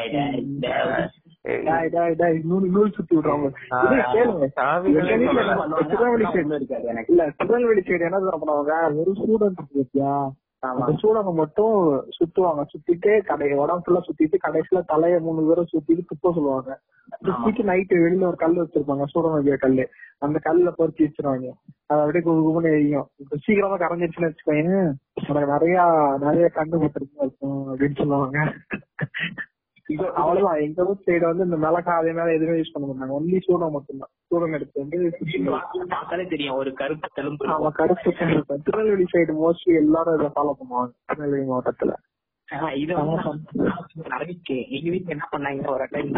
[7.37, 8.05] திருநெல்வேலி சைடு
[8.43, 8.73] பண்ணுவாங்க?
[9.01, 10.29] ஒரு ஸ்டூடெண்ட்
[10.59, 11.75] அந்த சூடங்க மட்டும்
[12.17, 12.63] சுத்துவாங்க.
[12.73, 16.79] சுத்திட்டு கடை உடம்பு ஃபுல்லா சுத்திட்டு கடைசியில தலைய மூணு பேரும் சுத்திட்டு துப்ப சொல்லுவாங்க.
[17.25, 19.05] சுத்திட்டு நைட்டு வெளியில ஒரு கல் வச்சிருப்பாங்க.
[19.07, 19.85] சூடம் வைக்கிற கல்லு.
[20.19, 21.49] அந்த கல்ல பொறுத்தி வச்சிருவாங்க.
[21.87, 23.09] அது அப்படியே குபு குபுன்னு எரியும்.
[23.45, 25.79] சீக்கிரமா கரைஞ்சிருச்சுன்னு வச்சுக்கோங்க நிறைய
[26.21, 28.39] நிறைய கண்டு இருக்கும் அப்படின்னு சொல்லுவாங்க.
[29.95, 30.61] அவ்வளவுதான்.
[30.61, 33.19] எங்க ஊர் சைடு வந்து இந்த மிளகா அதே மாதிரி எதுவுமே யூஸ் பண்ண மாட்டாங்க.
[33.21, 34.09] ஒன்லி சூடம் மட்டும்தான்.
[34.27, 35.19] சூடம் எடுத்து வந்து.
[35.89, 36.55] பார்த்தாலே தெரியும்.
[36.55, 38.61] ஒரு கருப்பு தெலும்பு ஆமா கருப்பு கருப்பு.
[38.65, 40.91] திருநெல்வேலி சைடு மோஸ்ட்லி எல்லாரும் இதை ஃபாலோ பண்ணுவாங்க.
[41.05, 41.93] திருநெல்வேலி மாவட்டத்துல.
[42.81, 42.97] இது
[44.49, 45.71] கே- எங்க வீட்டுல என்ன பண்ணாங்க?
[45.71, 46.13] ஒரு டைம்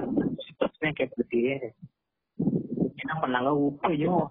[0.57, 1.61] பிரச்சனை கேட்டுச்சு
[2.97, 3.71] என்ன பண்ணாங்க?
[3.71, 4.27] உப்பையும்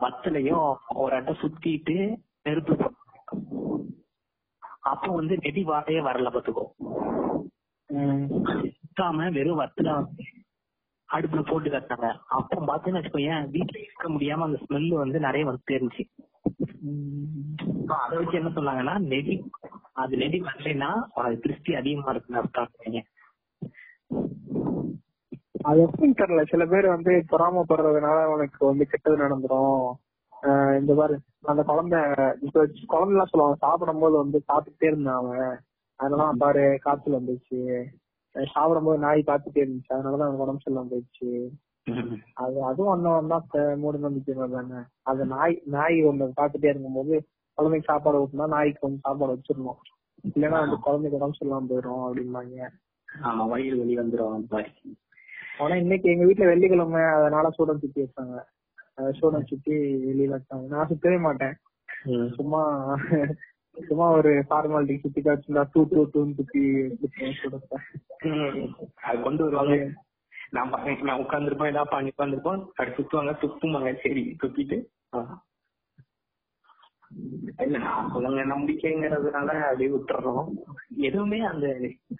[0.00, 2.92] வத்தலையும் ஒரு அட்டை சுத்திட்டு நெருப்பு.
[4.80, 7.01] அப்போ வந்து நெடி வாட்டையே வரல பாத்துக்கோ
[7.92, 9.88] சுத்தாம வெறும் வத்துல
[11.12, 12.10] அடுப்புல போட்டு கட்டினாங்க.
[12.28, 16.04] அப்போ பாத்தீங்கன்னா வச்சுக்கோயேன் வீட்டுல இருக்க முடியாம அந்த ஸ்மெல் வந்து நிறைய வந்துட்டே இருந்துச்சு.
[17.86, 19.50] அதை வச்சு என்ன சொன்னாங்கன்னா நெடி
[19.92, 22.68] அது நெடி வரலைன்னா அது திருஷ்டி அதிகமா இருக்குன்னு அர்த்தம்
[25.62, 26.48] அது எப்படின்னு தெரியல.
[26.48, 29.92] சில பேர் வந்து பொறாமப்படுறதுனால உனக்கு வந்து கெட்டது நடந்துரும்.
[30.42, 32.00] ஆஹ் இந்த மாதிரி அந்த குழந்தை
[32.86, 35.60] குழந்தை எல்லாம் சொல்லுவாங்க சாப்பிடும் போது வந்து சாப்பிட்டுட்டே இருந்தான் அவன்.
[36.02, 37.58] அதனால பாரு காய்ச்சல் வந்துச்சு
[38.34, 39.94] சாப்பிடும் போது நாய் காத்துட்டே இருந்துச்சு.
[39.94, 41.30] அதனாலதான் அவனுக்கு உடம்பு சரியில்லாம போயிடுச்சு.
[42.42, 43.38] அது அதுவும் ஒண்ணு ஒன்னா
[43.82, 44.80] மூட நம்பிக்கை தானே.
[45.10, 47.14] அது நாய் நாய் ஒண்ணு பார்த்துட்டே இருக்கும்போது
[47.58, 49.80] குழந்தைக்கு சாப்பாடு ஊட்டினா நாய்க்கு கொஞ்சம் சாப்பாடு வச்சிடணும்.
[50.30, 52.68] இல்லைன்னா வந்து குழந்தைக்கு உடம்பு சரியில்லாம போயிடும் அப்படிம்பாங்க.
[53.28, 54.92] ஆமா வயிறு வெளி வந்துரும் அந்த மாதிரி.
[55.62, 58.36] ஆனா இன்னைக்கு எங்க வீட்டுல வெள்ளிக்கிழமை அதனால சூடம் சுத்தி வச்சாங்க.
[59.18, 59.74] சூடம் சுத்தி
[60.06, 60.66] வெளியில வச்சாங்க.
[60.74, 61.54] நான் சுத்தவே மாட்டேன்.
[62.38, 62.62] சும்மா
[63.76, 66.62] சும்மா ஒரு ஃபார்மாலிட்டி சுத்தி காய்ச்சிருந்தா டூ டூ டூன்னு சுத்தி
[69.02, 69.76] அது கொண்டு வருவாங்க.
[70.50, 70.72] நான்
[71.02, 74.76] நான் உட்காந்துருப்போம் ஏதாவது பண்ணி உட்காந்துருப்போம் அது சுத்துவாங்க துப்புமாங்க சரி துப்பிட்டு.
[77.62, 77.78] இல்ல
[78.12, 80.46] சொல்லுங்க நம்பிக்கைங்கிறதுனால அப்படியே விட்டுறோம்.
[81.08, 81.66] எதுவுமே அந்த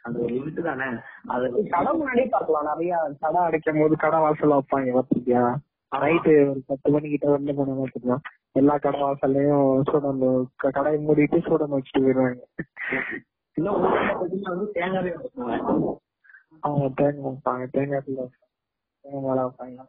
[0.02, 0.88] அந்த லிமிட் தானே.
[1.34, 2.68] அது கடை முன்னாடியே பார்க்கலாம்.
[2.72, 5.44] நிறைய கடை அடைக்கும் போது கடை வாசல்ல வைப்பாங்க பார்த்திருக்கியா
[5.92, 8.24] நைட்டு ஒரு பத்து மணிக்கிட்ட வந்து போன பார்த்துக்கலாம்
[8.56, 10.22] எல்லா கடை வாசல்லையும் சூடம்
[10.64, 12.40] கடையை மூடிட்டு சூடம் வச்சுட்டு வைப்பாங்க
[16.62, 19.88] அவங்க தேங்காய் வைப்பாங்க தேங்காய் தேங்காய் வைப்பாங்க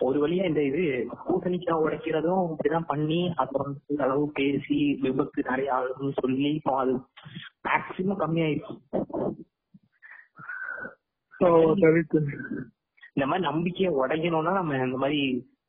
[0.00, 0.82] ஒரு வழியா இந்த இது
[1.20, 6.94] பூசணிக்காய் உடைக்கிறதும் இப்படிதான் பண்ணி அப்புறம் அளவு பேசி விபத்து நிறைய ஆகுதுன்னு சொல்லி இப்போ அது
[7.64, 8.74] மேக்சிமம் கம்மியாயிருச்சு
[13.16, 15.20] இந்த மாதிரி நம்பிக்கையை உடைக்கணும்னா நம்ம இந்த மாதிரி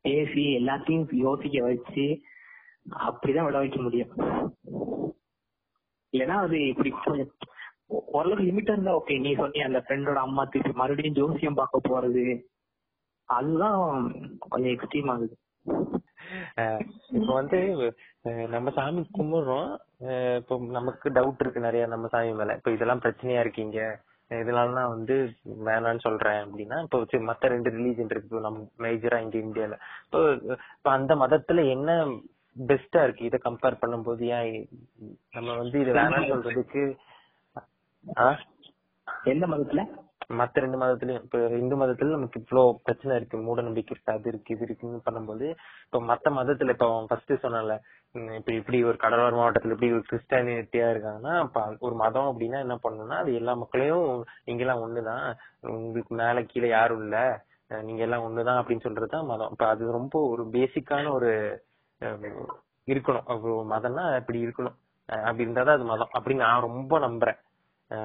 [0.05, 2.05] பேசி எல்லாத்தையும் யோசிக்க வச்சு
[3.05, 4.11] அப்படிதான் விட வைக்க முடியும்.
[6.13, 7.31] இல்லைன்னா அது இப்படி கொஞ்சம்
[8.17, 12.23] ஓரளவுக்கு லிமிட்டா இருந்தா ஓகே நீ சொன்னிய அந்த ஃப்ரெண்டோட அம்மா திருப்பி மறுபடியும் ஜோசியம் பார்க்க போறது.
[13.29, 13.79] அதுதான்
[14.51, 15.35] கொஞ்சம் எக்ஸ்ட்ரீம் ஆகுது.
[17.17, 17.59] இப்போ வந்து
[18.53, 19.69] நம்ம சாமி கும்பிடுறோம்.
[20.39, 22.55] இப்போ நமக்கு டவுட் இருக்கு நிறைய நம்ம சாமி மேல.
[22.59, 23.79] இப்ப இதெல்லாம் பிரச்சனையா இருக்கீங்க?
[24.31, 25.15] இதனால நான் வந்து
[25.65, 29.75] வேணாம்னு சொல்றேன் அப்படின்னா இப்போ மத்த ரெண்டு ரிலீஜன் இருக்கு நம்ம மேஜரா இங்க இந்தியால.
[30.05, 31.89] இப்போ அந்த மதத்துல என்ன
[32.55, 33.23] பெஸ்டா இருக்கு?
[33.25, 34.55] இத கம்பேர் பண்ணும்போது ஏன்
[35.33, 36.83] நம்ம வந்து இது வேணாம்னு சொல்றதுக்கு
[39.29, 39.83] எந்த மதத்துல?
[40.33, 44.53] மத்த ரெண்டு மதத்துலயும் இப்ப இந்து மதத்துல நமக்கு இவ்ளோ பிரச்சனை இருக்கு மூட நம்பிக்கை இருக்கு அது இருக்கு
[44.55, 45.47] இது இருக்குன்னு பண்ணும்போது
[45.85, 47.75] இப்ப மத்த மதத்துல இப்ப அவன் ஃபர்ஸ்ட் சொன்னல
[48.15, 53.33] இப்ப இப்படி ஒரு கடலோர மாவட்டத்துல இப்படி ஒரு கிறிஸ்டியானிட்டியா இருக்காங்கன்னா ஒரு மதம் அப்படின்னா என்ன பண்ணணும்னா அது
[53.33, 55.35] எல்லா மக்களையும் நீங்க எல்லாம் ஒண்ணுதான்.
[55.61, 57.17] உங்களுக்கு மேல கீழே யாரும் இல்ல.
[57.67, 59.49] நீங்க எல்லாம் ஒண்ணுதான் அப்படின்னு சொல்றதுதான் மதம்.
[59.51, 61.31] இப்ப அது ரொம்ப ஒரு பேசிக்கான ஒரு
[62.85, 63.25] இருக்கணும்.
[63.71, 64.75] மதம்னா இப்படி இருக்கணும்.
[65.09, 66.09] அஹ் அப்படி இருந்தாதான் அது மதம்.
[66.13, 67.39] அப்படின்னு நான் ரொம்ப நம்புறேன்.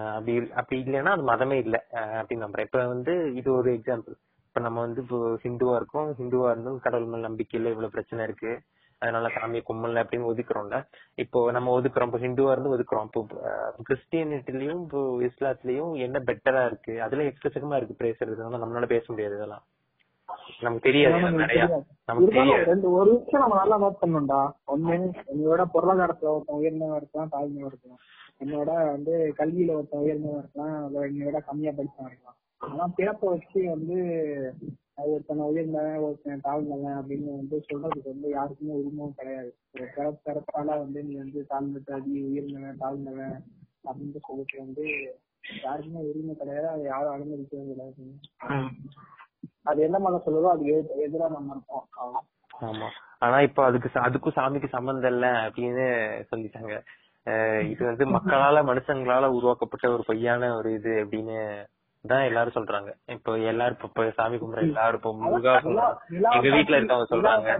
[0.09, 1.87] அப்படி அப்படி இல்லைன்னா அது மதமே இல்ல.
[1.93, 2.69] அப்படின்னு நம்புறேன்.
[2.69, 4.15] இப்ப வந்து இது ஒரு எக்ஸாம்பிள்
[4.49, 6.15] இப்ப நம்ம வந்து இப்போ ஹிந்துவா இருக்கோம்.
[6.19, 8.53] ஹிந்துவா இருந்தும் கடவுள் மேல் நம்பிக்கையில இவ்வளவு பிரச்சனை இருக்கு.
[9.03, 10.79] அதனால சாமியை கும்பல அப்படின்னு ஒதுக்குறோம்ல.
[11.15, 12.09] இப்போ நம்ம ஒதுக்குறோம்.
[12.11, 13.09] இப்போ ஹிந்துவா இருந்து ஒதுக்குறோம்.
[13.09, 13.23] இப்போ
[13.89, 16.95] கிறிஸ்டியனிட்டிலயும் இப்போ இஸ்லாத்துலயும் என்ன பெட்டரா இருக்கு?
[17.03, 17.97] அதுல எக்கச்சக்கமா இருக்கு.
[18.07, 19.65] பேசுறது நம்மளால பேச முடியாது இதெல்லாம்.
[20.61, 21.31] நமக்கு தெரியாது.
[21.43, 21.63] நிறைய
[22.09, 22.65] நமக்கு தெரியாது.
[22.65, 24.41] ரெண்டு ஒரு விஷயம் நம்ம நல்லா நோட் பண்ணணும்டா.
[24.75, 24.97] ஒண்ணு
[25.33, 28.03] என்னோட பொருளாதாரத்துல ஒருத்தன் உயர்ந்தவன் இருக்கலாம் தாழ்ந்தவன் இருக்கலாம்.
[28.43, 32.39] என்னோட வந்து கல்வியில ஒருத்தன் உயர்ந்தவன் இருக்கலாம் அதை என்னை விட கம்மியா படிச்சவன் இருக்கலாம்.
[32.61, 33.97] ஆனா பிறப்பை வச்சு வந்து
[35.01, 39.51] அது ஒருத்தனை உயர்ந்தவன் ஒருத்தன் தாழ்ந்தவன் அப்படின்னு வந்து சொல்றதுக்கு வந்து யாருக்குமே உரிமமும் கிடையாது.
[39.75, 43.37] ஒரு பிறப்பு பிறப்பால வந்து நீ வந்து தாழ்ந்த தாடி உயர்ந்தவன் தாழ்ந்தவன்
[43.85, 44.85] அப்படின்னு சொல்லிட்டு வந்து
[45.65, 46.67] யாருக்குமே உரிமை கிடையாது.
[46.73, 48.09] அதை யாரும் அனுமதிக்கவே கிடையாது
[49.67, 50.65] அது என்ன மனம் சொல்லுதோ அது
[51.07, 51.87] எதிரா நம்ம இருப்போம்
[52.63, 52.89] ஆமா.
[53.19, 55.85] ஆனா இப்ப அதுக்கு அதுக்கும் சாமிக்கு சம்பந்தம் இல்ல அப்படின்னு
[56.31, 56.75] சொல்லிட்டாங்க.
[57.27, 61.37] அஹ் இது வந்து மக்களால மனுஷங்களால உருவாக்கப்பட்ட ஒரு பொய்யான ஒரு இது அப்படின்னு
[62.05, 62.91] தான் எல்லாரும் சொல்றாங்க.
[63.07, 67.51] இப்போ எல்லாரும் இப்ப சாமி கும்பிடுற எல்லாரும் இப்போ முருகா எங்க வீட்ல காட்டி- இருக்கவங்க சொல்றாங்க.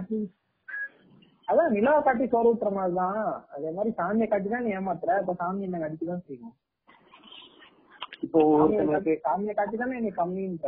[1.47, 5.19] அதான் நிலாவை காட்டி சோறு ஊட்டுற மாதிரி தான் அதே மாதிரி சாமியை காட்டி தான் நீ ஏமாத்துற.
[5.19, 6.55] இப்ப சாமி என்ன காட்டி தான் செய்யும்.
[8.19, 8.39] இப்போ
[8.91, 10.67] காட்டி- சாமியை காட்டி தானே நீ கம்மின்ற.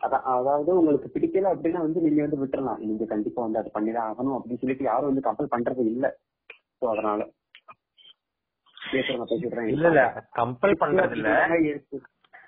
[0.00, 2.78] அதான் அதாவது உங்களுக்கு பிடிக்கல அப்படின்னா வந்து நீங்க வந்து விட்டுறலாம்.
[2.78, 6.16] நீங்க கண்டிப்பா வந்து அதை பண்ணிதான் ஆகணும் அப்படின்னு சொல்லிட்டு யாரும் வந்து கம்பல் பண்றது இல்ல.
[6.80, 7.22] சோ அதனால.
[8.90, 10.02] பேசுறேன் பேசிடுறேன் இல்ல இல்ல
[10.34, 11.30] கம்பல் பண்றது இல்ல.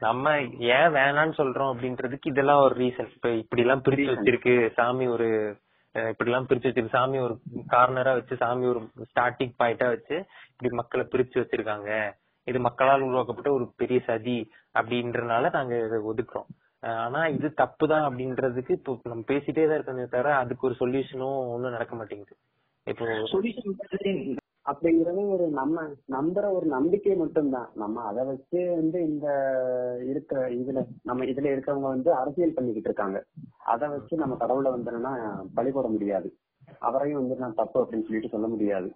[0.02, 0.32] நம்ம
[0.74, 5.28] ஏன் வேணாம்னு சொல்றோம் அப்படின்றதுக்கு இதெல்லாம் ஒரு ரீசன் இப்ப இப்படி எல்லாம் பிரிச்சு வச்சிருக்கு சாமி ஒரு
[5.94, 7.34] இப்படி எல்லாம் பிரிச்சு வச்சிருக்கு சாமி ஒரு
[7.70, 10.16] கார்னரா வச்சு சாமி ஒரு ஸ்டார்டிங் பாயிண்டா வச்சு
[10.50, 11.90] இப்படி மக்களை பிரிச்சு வச்சிருக்காங்க.
[12.46, 14.36] இது மக்களால் உருவாக்கப்பட்ட ஒரு பெரிய சதி
[14.74, 16.48] அப்படின்றனால நாங்க இதை ஒதுக்குறோம்.
[17.02, 21.94] ஆனா இது தப்புதான் அப்படின்றதுக்கு இப்போ நம்ம பேசிட்டே தான் இருக்கோமே தவிர அதுக்கு ஒரு சொல்யூஷனும் ஒண்ணும் நடக்க
[21.96, 22.34] மாட்டேங்குது.
[22.86, 23.74] இப்போ சொல்யூஷன்
[24.70, 25.82] அப்படிங்கறது ஒரு நம்ம
[26.16, 27.68] நம்புற ஒரு நம்பிக்கை மட்டும்தான்.
[27.82, 29.26] நம்ம அதை வச்சு வந்து இந்த
[30.10, 33.20] இருக்க இதுல நம்ம இதுல இருக்கவங்க வந்து அரசியல் பண்ணிக்கிட்டு இருக்காங்க.
[33.74, 35.14] அதை வச்சு நம்ம கடவுளை வந்து என்னன்னா
[35.54, 36.30] பழி போட முடியாது.
[36.88, 38.88] அவரையும் வந்து நான் தப்பு அப்படின்னு சொல்லிட்டு சொல்ல முடியாது.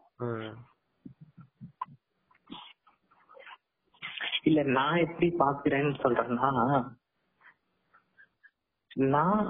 [4.48, 6.50] இல்ல நான் எப்படி பாக்குறேன்னு சொல்றேன்னா
[9.12, 9.42] நான்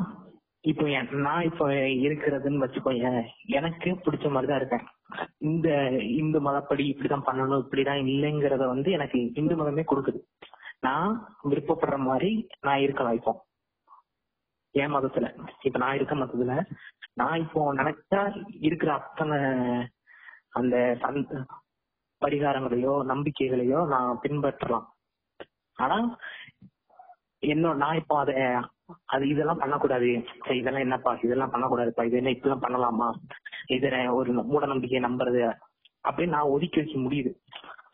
[0.71, 0.85] இப்போ
[1.27, 1.67] நான் இப்போ
[2.07, 3.23] இருக்கிறதுன்னு வச்சுக்கோயேன்
[3.59, 4.85] எனக்கு பிடிச்ச மாதிரிதான் இருக்கேன்.
[5.51, 5.69] இந்த
[6.21, 10.21] இந்து மதப்படி இப்படிதான் பண்ணணும் இப்படிதான் இல்லைங்கிறத வந்து எனக்கு இந்து மதமே கொடுக்குது.
[10.81, 11.13] நான்
[11.51, 12.31] விருப்பப்படுற மாதிரி
[12.61, 13.33] நான் இருக்கலாம் இப்போ
[14.75, 15.27] என் மதத்துல.
[15.63, 16.55] இப்ப நான் இருக்க மதத்துல
[17.21, 18.21] நான் இப்போ நினைச்சா
[18.69, 19.39] இருக்கிற அத்தனை
[20.59, 20.77] அந்த
[22.23, 24.87] பரிகாரங்களையோ நம்பிக்கைகளையோ நான் பின்பற்றலாம்.
[25.79, 25.97] ஆனா
[27.43, 28.33] என்ன நான் இப்போ அத
[29.07, 30.09] அது இதெல்லாம் பண்ணக்கூடாது.
[30.55, 31.13] இதெல்லாம் என்னப்பா?
[31.23, 32.05] இதெல்லாம் பண்ணக்கூடாதுப்பா.
[32.05, 33.09] இது என்ன இப்பெல்லாம் பண்ணலாமா?
[33.67, 35.43] இது ஒரு மூட நம்பிக்கையை நம்புறது
[36.05, 37.33] அப்படின்னு நான் ஒதுக்கி வைக்க முடியுது.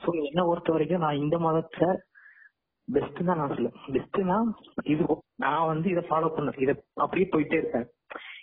[0.04, 1.88] சோ என்ன பொறுத்த வரைக்கும் நான் இந்த மதத்தை
[2.88, 4.36] பெஸ்ட் தான் நான் சொல்லுவேன் பெஸ்ட்னா
[4.84, 5.04] இது
[5.36, 7.88] நான் வந்து இதை ஃபாலோ பண்ண இத அப்படியே போயிட்டே இருப்பேன்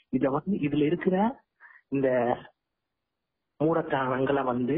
[0.09, 1.15] இத வந்து இதுல இருக்கிற
[1.87, 2.09] இந்த
[3.59, 4.77] மூடத்தனங்களை வந்து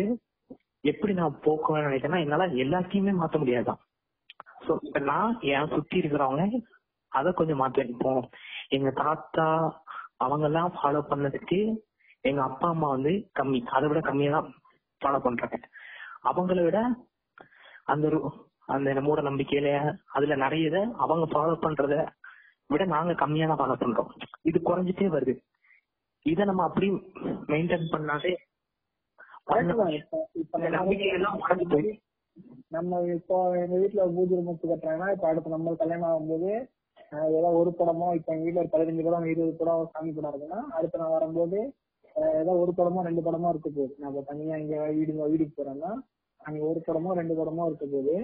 [0.83, 3.81] எப்படி நான் போக்குவேன்னு நினைக்கிறேன்னா என்னால எல்லாத்தையுமே மாத்த முடியாதான்
[4.67, 6.45] சோ இப்ப நான் என் சுத்தி இருக்கிறவங்க
[7.11, 8.11] அத கொஞ்சம் மாத்துவேன் இப்போ
[8.75, 9.47] எங்க தாத்தா
[10.25, 11.59] அவங்க எல்லாம் ஃபாலோ பண்ணதுக்கு
[12.25, 13.59] எங்க அப்பா அம்மா வந்து கம்மி.
[13.75, 14.47] அதை விட கம்மியா தான்
[15.01, 15.57] ஃபாலோ பண்றாங்க.
[16.29, 16.77] அவங்கள விட
[17.91, 18.05] அந்த
[18.75, 19.69] அந்த மூட நம்பிக்கையில
[20.15, 21.95] அதுல நிறைய இதை அவங்க ஃபாலோ பண்றத
[22.69, 24.09] விட நாங்க கம்மியா தான் ஃபாலோ பண்றோம்.
[24.49, 25.35] இது குறைஞ்சிட்டே வருது.
[26.25, 26.87] இத நம்ம அப்படி
[27.51, 28.33] மெயின்டைன் பண்ணாலே
[32.73, 36.49] நம்ம இப்போ எங்க வீட்டுல பூஜை வச்சு கட்டுறாங்கன்னா இப்ப அடுத்து நம்ம கல்யாணம் ஆகும்போது
[37.11, 40.61] அஹ், ஏதோ ஒரு படமோ இப்ப எங்க வீட்டுல ஒரு பதினஞ்சு படம் இருபது படம் சாமி படம் இருக்குன்னா
[40.75, 41.59] அடுத்து நான் வரும்போது
[42.35, 43.93] ஏதோ ஒரு படமோ ரெண்டு படமோ இருக்க போகுது.
[43.97, 45.91] நான் இப்ப தனியா இங்க வீடு வீட்டுக்கு போறேன்னா
[46.41, 48.15] அங்க ஒரு படமோ ரெண்டு படமோ இருக்க போகுது.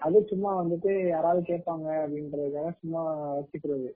[0.00, 3.02] அது சும்மா வந்துட்டு யாராவது கேட்பாங்க அப்படின்றதுக்காக சும்மா
[3.36, 3.88] வச்சுக்கிறது.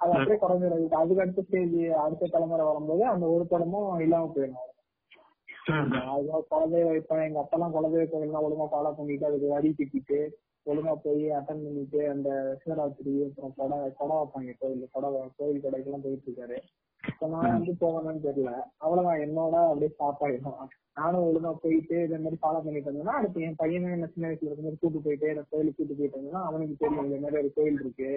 [0.00, 4.62] அது அப்படியே குறைஞ்சிடும் இப்ப அதுக்கு அடுத்த ஸ்டேஜ் அடுத்த தலைமுறை வரும்போது அந்த ஒரு படமும் இல்லாம போயிடும்.
[6.08, 10.18] அதுதான் குலதெய்வ இப்ப எங்க அப்பா எல்லாம் குலதெய்வ கோயில்லாம் ஒழுங்கா ஃபாலோ பண்ணிட்டு அதுக்கு வரி கட்டிட்டு
[10.66, 12.28] ஒழுங்கா போய் அட்டன் பண்ணிட்டு அந்த
[12.62, 16.58] சிவராத்திரி அப்புறம் கொடை கொடை வைப்பாங்க கோயில் கொடை கோயில் கடைக்கெல்லாம் போயிட்டு இருக்காரு
[17.04, 18.52] இப்ப நான் வந்து போவேன்னு தெரியல.
[18.76, 19.20] அவ்வளவுதான்.
[19.24, 20.56] என்னோட அப்படியே ஸ்டாப் ஆயிடும்.
[20.96, 24.80] நானும் ஒழுங்கா போயிட்டு இதே மாதிரி ஃபாலோ பண்ணிட்டு இருந்தேன்னா அடுத்து என் பையனும் என்ன சின்ன வயசுல இருக்கும்போது
[24.80, 28.10] கூட்டு போயிட்டு எனக்கு கோயிலுக்கு கூட்டு போயிட்டு இருந்தேன்னா அவனுக்கு தெரியும் இந்த மாதிரி ஒரு கோயில் இருக்கு.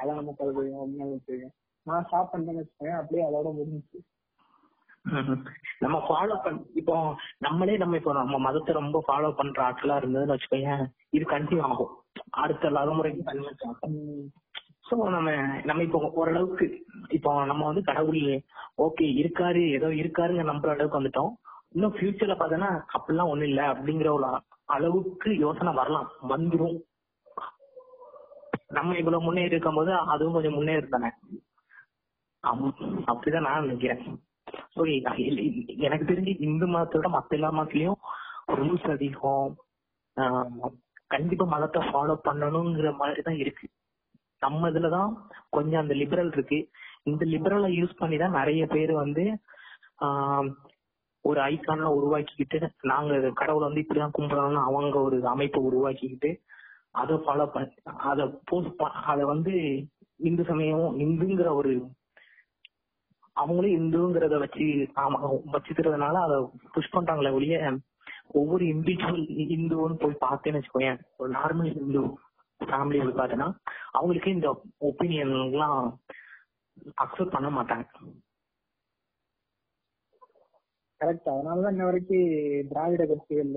[0.00, 1.54] அதான் நம்ம குலதெய்வம் அப்படின்னு தெரியும்
[1.86, 4.00] நான் ஸ்டாப் பண்ணேன்னு வச்சுக்கோங்க அப்படியே அதோட முடிஞ்சுச்சு.
[5.84, 6.94] நம்ம ஃபாலோ பண் இப்போ
[7.38, 10.82] நம்மளே நம்ம இப்போ நம்ம மதத்தை ரொம்ப ஃபாலோ பண்ற ஆட்களா இருந்ததுன்னு வச்சுக்கோயேன்
[11.16, 11.92] இது கண்டினியூ ஆகும்.
[12.42, 13.96] அடுத்த தலைமுறைக்கு கன்வின்ஸ் ஆகும்.
[14.88, 15.30] சோ நம்ம
[15.68, 16.66] நம்ம இப்போ ஓரளவுக்கு
[17.16, 18.22] இப்போ நம்ம வந்து கடவுள்
[18.86, 21.32] ஓகே இருக்காரு ஏதோ இருக்காருங்க நம்புற அளவுக்கு வந்துட்டோம்.
[21.74, 24.28] இன்னும் ஃபியூச்சர்ல பார்த்தோன்னா அப்படிலாம் ஒண்ணும் இல்ல அப்படிங்கிற ஒரு
[24.76, 26.08] அளவுக்கு யோசனை வரலாம்.
[26.34, 26.78] வந்துரும்.
[28.76, 31.10] நம்ம இவ்வளவு முன்னேறி இருக்கும் போது அதுவும் கொஞ்சம் முன்னேறி தானே.
[33.12, 34.02] அப்படிதான் நான் நினைக்கிறேன்.
[35.78, 37.98] எனக்கு தெரிஞ்சு இந்து மதத்தோட மத்த எல்லா மதத்துலயும்
[38.48, 39.50] ரூல்ஸ் அதிகம்.
[40.16, 40.70] ஆஹ்
[41.06, 43.66] கண்டிப்பா மதத்தை ஃபாலோ பண்ணணுங்கிற மாதிரி தான் இருக்கு.
[44.42, 45.10] நம்ம இதுலதான்
[45.50, 46.58] கொஞ்சம் அந்த லிபரல் இருக்கு.
[47.02, 49.24] இந்த லிபரலை யூஸ் பண்ணி தான் நிறைய பேர் வந்து
[50.00, 50.48] ஆஹ்
[51.24, 56.30] ஒரு ஐகான்ல உருவாக்கிக்கிட்டு நாங்க கடவுளை வந்து இப்படிதான் கும்பிடணும்னு அவங்க ஒரு அமைப்பை உருவாக்கிக்கிட்டு
[56.92, 59.52] அதை ஃபாலோ பண்ண அதை போஸ்ட் அதை வந்து
[60.20, 61.72] இந்து சமயம் இந்துங்கிற ஒரு
[63.36, 64.64] அவங்களே இந்துங்கிறத வச்சு
[65.54, 66.36] வச்சுக்கிறதுனால அதை
[66.72, 67.58] புஷ் பண்றாங்களே ஒழிய
[68.32, 69.22] ஒவ்வொரு இண்டிவிஜுவல்
[69.56, 72.02] இந்துன்னு போய் பார்த்தேன்னு வச்சுக்கோயேன் ஒரு நார்மல் இந்து
[72.60, 73.48] ஃபேமிலி போய் பார்த்தேன்னா
[73.90, 74.48] அவங்களுக்கு இந்த
[74.80, 75.78] ஒப்பீனியன் எல்லாம்
[77.04, 77.86] அக்செப்ட் பண்ண மாட்டாங்க.
[81.00, 82.26] கரெக்ட் அதனாலதான் இன்ன வரைக்கும்
[82.68, 83.52] திராவிட கட்சிகள்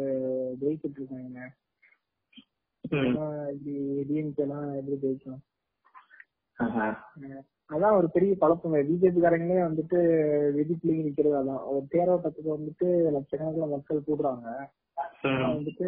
[0.62, 1.40] ஜெயிச்சிட்டு இருக்காங்க.
[2.86, 3.74] இப்படி
[4.10, 5.42] டிஎம்கே எல்லாம் எப்படி ஜெயிக்கும்?
[6.60, 6.88] ஆஹா.
[7.70, 10.00] அதான் ஒரு பெரிய குழப்பங்க பிஜேபி காரங்களே வந்துட்டு
[10.58, 14.48] விதிப்புலயும் நிக்கிறது அதான் ஒரு தேரோட்டத்துக்கு வந்துட்டு லட்சக்கணக்கில் மக்கள் கூடுறாங்க.
[15.54, 15.88] வந்துட்டு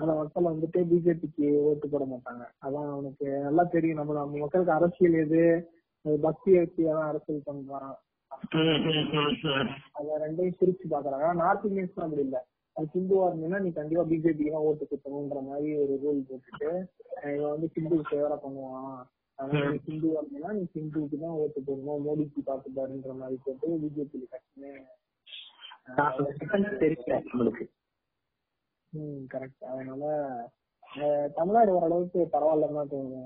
[0.00, 2.44] அந்த மக்கள் வந்துட்டு பிஜேபிக்கு ஓட்டு போட மாட்டாங்க.
[2.66, 4.00] அதான் அவனுக்கு நல்லா தெரியும்.
[4.00, 5.42] நம்ம நம்ம மக்களுக்கு அரசியல் எது?
[6.22, 7.94] பக்தி வச்சு அரசியல் பண்றான்.
[9.98, 12.38] அத ரெண்டையும் பிரிச்சு பாக்குறாங்க நார்த் இந்தியன்ஸ் அப்படி இல்ல.
[12.76, 16.70] அது ஹிந்துவா இருந்தீங்கன்னா நீ கண்டிப்பா பிஜேபி தான் ஓட்டு குத்தணும்ன்ற மாதிரி ஒரு ரூல் போட்டுட்டு
[17.32, 18.98] இவன் வந்து ஹிந்து ஃபேவரா பண்ணுவான்.
[19.38, 24.72] அதனால ஹிந்துவா இருந்தீங்கன்னா நீ ஹிந்துவுக்கு தான் ஓட்டு போடணும் மோடிக்கு பாத்து பாருன்ற மாதிரி போட்டு பிஜேபி கட்சியுமே
[26.82, 27.64] தெரியல நம்மளுக்கு.
[28.92, 30.04] ம் கரெக்ட் அதனால
[31.36, 33.20] தமிழ்நாடு ஓரளவுக்கு பரவாயில்லன்னு தான் தோணுது.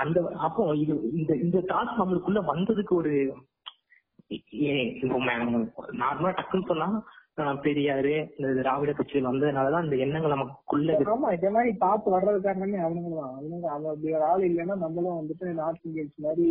[0.00, 3.12] அந்த அப்போ இது இந்த இந்த தாட் நம்மளுக்குள்ள வந்ததுக்கு ஒரு
[6.00, 6.88] நார்மலா டக்குன்னு சொன்னா
[7.64, 10.96] பெரியாரு இந்த திராவிட கட்சியில் வந்ததுனாலதான் இந்த எண்ணங்கள் நமக்குள்ள.
[11.12, 13.32] ஆமா இந்த மாதிரி பார்த்து வர்றது காரணமே அவனுங்க தான்.
[13.32, 16.48] அவனுங்க அவன் அப்படி ஒரு ஆள் இல்லைன்னா நம்மளும் வந்துட்டு நார்த் இந்தியன்ஸ் மாதிரி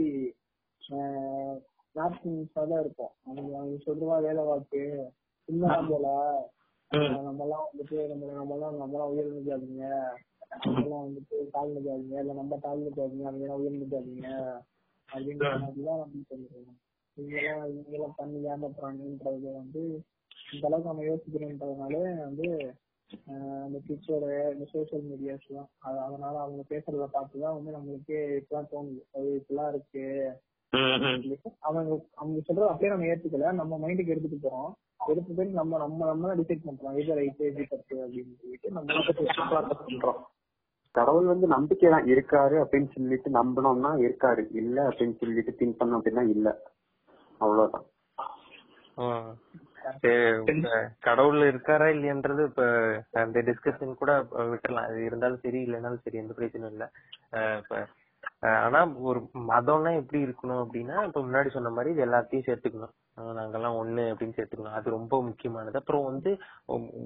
[1.96, 3.14] நார்த் இந்தியன்ஸா தான் இருப்போம்.
[3.26, 4.82] அவங்க அவங்க சொல்றவா வேலை வாக்கு
[5.50, 6.08] உண்மைதான் போல.
[7.26, 9.86] நம்ம எல்லாம் வந்துட்டு நம்ம நம்ம எல்லாம் நம்ம எல்லாம் உயர்ந்து ஜாதிங்க
[10.60, 14.28] நம்ம எல்லாம் வந்துட்டு தாழ்ந்த ஜாதிங்க இல்ல நம்ம தாழ்ந்த ஜாதிங்க அவங்க எல்லாம் உயர்ந்து ஜாதிங்க
[15.10, 16.78] அப்படின்ற மாதிரிதான் நம்ம சொல்லுவோம்
[17.18, 19.84] இவங்க எல்லாம் இவங்க எல்லாம் பண்ணி ஏமாத்துறாங்கன்றது வந்து
[20.52, 22.74] இந்த அளவுக்கு நம்ம யோசிக்கிறோன்றதுனால வந்து
[23.28, 28.68] ஆஹ் அந்த ட்விட்டர் இந்த சோசியல் மீடியாஸ் எல்லாம் அது- அதனால அவங்க பேசுறத பார்த்துதான் வந்து நம்மளுக்கு இப்பெல்லாம்
[28.72, 29.04] தோணுது.
[29.14, 30.32] அது இப்பெல்லாம் இருக்கு.
[31.60, 33.54] அவங்க அவங்க சொல்றது அப்படியே நம்ம ஏத்துக்கல.
[33.54, 34.72] நம்ம மைண்டுக்கு எடுத்துட்டு போறோம்.
[35.08, 37.00] எடுத்து போய் நம்ம நம்ம நம்ம தான் டிசைட் பண்றோம்.
[37.00, 38.94] இது ரைட் இது தப்பு அப்படின்னு சொல்லிட்டு நம்ம
[39.86, 40.22] பண்றோம்.
[40.92, 44.46] கடவுள் வந்து நம்பிக்கை தான் இருக்காரு அப்படின்னு சொல்லிட்டு நம்பினோம்னா இருக்காரு.
[44.52, 46.62] இல்ல அப்படின்னு சொல்லிட்டு திங்க் பண்ணோம் அப்படின்னா இல்ல.
[47.38, 47.86] அவ்வளவுதான்.
[51.08, 52.64] கடவுள் இருக்காரா இல்லையன்றது இப்ப
[53.24, 54.12] அந்த டிஸ்கஷன் கூட
[54.52, 54.90] விட்டுறலாம்.
[54.92, 56.88] அது இருந்தாலும் சரி இல்லைனாலும் சரி எந்த பிரச்சனையும் இல்ல.
[57.62, 57.82] இப்ப
[58.66, 58.80] ஆனா
[59.10, 59.20] ஒரு
[59.50, 62.94] மதம்னா எப்படி இருக்கணும் அப்படின்னா இப்ப முன்னாடி சொன்ன மாதிரி இது எல்லாத்தையும் சேர்த்துக்கணும்.
[63.18, 64.76] நாங்க நாங்கெல்லாம் ஒண்ணு அப்படின்னு சேர்த்துக்கணும்.
[64.78, 65.80] அது ரொம்ப முக்கியமானது.
[65.82, 66.32] அப்புறம் வந்து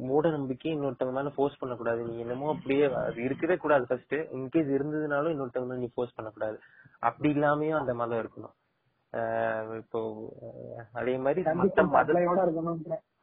[0.09, 2.01] மூட நம்பிக்கை இன்னொருத்தவங்க மேல ஃபோர்ஸ் பண்ணக்கூடாது.
[2.09, 6.59] நீ என்னமோ அப்படியே அது இருக்கவே கூடாது ஃபர்ஸ்ட் இன்கேஸ் இருந்ததுனாலும் இன்னொருத்தவங்க நீ ஃபோர்ஸ் பண்ணக்கூடாது.
[7.09, 8.55] அப்படி இல்லாமயும் அந்த மதம் இருக்கணும்.
[9.81, 9.99] இப்போ
[10.99, 11.41] அதே மாதிரி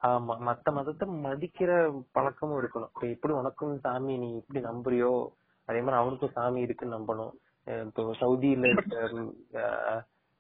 [0.09, 1.71] ஆமா மத்த மதத்தை மதிக்கிற
[2.13, 5.13] பழக்கமும் இருக்கணும் இப்ப எப்படி உனக்கும் சாமி நீ எப்படி நம்புறியோ
[5.69, 7.33] அதே மாதிரி அவனுக்கும் சாமி இருக்குன்னு நம்பணும்.
[7.89, 8.71] இப்போ சவுதியில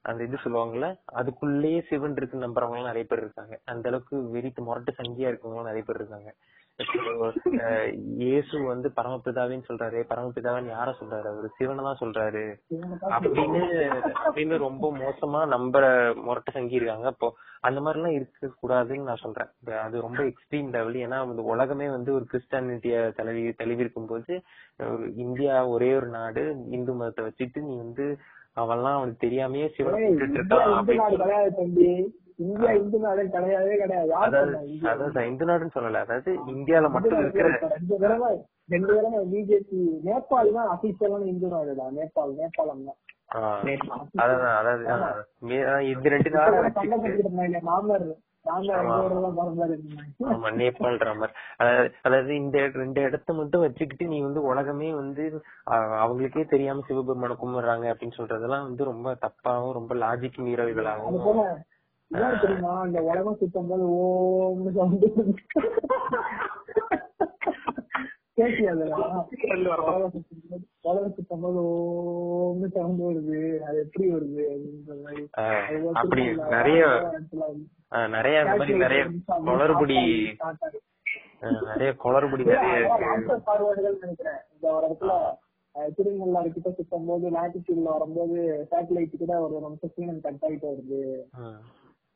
[0.04, 0.86] அந்த இது சொல்லுவாங்கல்ல
[1.20, 3.54] அதுக்குள்ளேயே சிவன் இருக்குன்னு நம்புறவங்க நிறைய பேர் இருக்காங்க.
[3.72, 6.30] அந்த அளவுக்கு வெறிட்டு முரட்டு சங்கியா இருக்கவங்க நிறைய பேர் இருக்காங்க.
[8.22, 9.98] இயேசு வந்து பரமபிதாவின்னு சொல்றாரு.
[10.10, 11.26] பரமபிதாவின்னு யார சொல்றாரு?
[11.32, 12.44] அவரு சிவனை தான் சொல்றாரு.
[13.14, 13.62] அப்படின்னு
[14.24, 15.84] அப்படின்னு ரொம்ப மோசமா நம்புற
[16.26, 17.06] முரட்டு சங்கி இருக்காங்க.
[17.06, 17.28] அப்போ
[17.60, 19.50] அந்த மாதிரி எல்லாம் இருக்க கூடாதுன்னு நான் சொல்றேன்.
[19.84, 24.34] அது ரொம்ப எக்ஸ்ட்ரீம் லெவல் ஏன்னா இந்த உலகமே வந்து ஒரு கிறிஸ்டானிட்டிய தழுவி தழுவிருக்கும் போது
[24.90, 26.44] ஒரு இந்தியா ஒரே ஒரு நாடு
[26.78, 28.06] இந்து மதத்தை வச்சுட்டு நீ வந்து
[28.56, 30.00] அவன்லாம் அவனுக்கு தெரியாமயே சிவனை
[32.38, 34.12] இந்தியா இந்து நாடு கிடையவே கிடையாது.
[34.84, 36.02] அதாவது இந்து நாடுன்னு சொல்லல.
[36.06, 38.30] அதாவது இந்தியால மட்டும் இருக்கிற ரெண்டு தடவை
[38.68, 42.98] ரெண்டு தடவை பிஜேபி நேபாள் தான் அபிஷியலான இந்து நாடுடா நேபாள் நேபாளம் தான்
[44.54, 44.84] அதாவது
[47.68, 48.06] மாமர்
[52.36, 55.24] இந்த ரெண்டு இடத்த மட்டும் வச்சுக்கிட்டு நீ வந்து உலகமே வந்து
[56.00, 61.60] அவங்களுக்கே தெரியாம சிவபெருமான கும்பிடுறாங்க அப்படின்னு சொல்றதெல்லாம் வந்து ரொம்ப தப்பாவும் ரொம்ப லாஜிக் மீறல்களாகவும்
[62.40, 62.82] தெரியுமா?
[62.82, 65.04] இந்த உலகம் சுத்தம் போது ஓம்னு சவுண்ட்?
[70.82, 71.64] உலகம் சுத்தும் போது-
[72.44, 73.58] ஓம்னு சவுண்ட் வருது.
[73.58, 75.28] அது எப்படி வருது அப்படின்ற மாதிரி.
[75.92, 76.86] அப்படி நிறைய
[78.44, 79.04] நிறைய நிறைய
[79.36, 80.34] குளறுபடி
[81.64, 82.44] நிறைய குளறுபடி
[83.46, 84.40] நிறைய நினைக்கிறேன்.
[84.54, 85.38] இந்த ஒரு இடத்துல
[85.96, 91.22] திருநள்ளாறு கிட்ட சுத்தும் போது லாட்டிடியூட்ல வரும்போது சேட்டலைட் கூட ஒரு நிமிஷம் சீனன் கட் ஆயிட்டு வருது.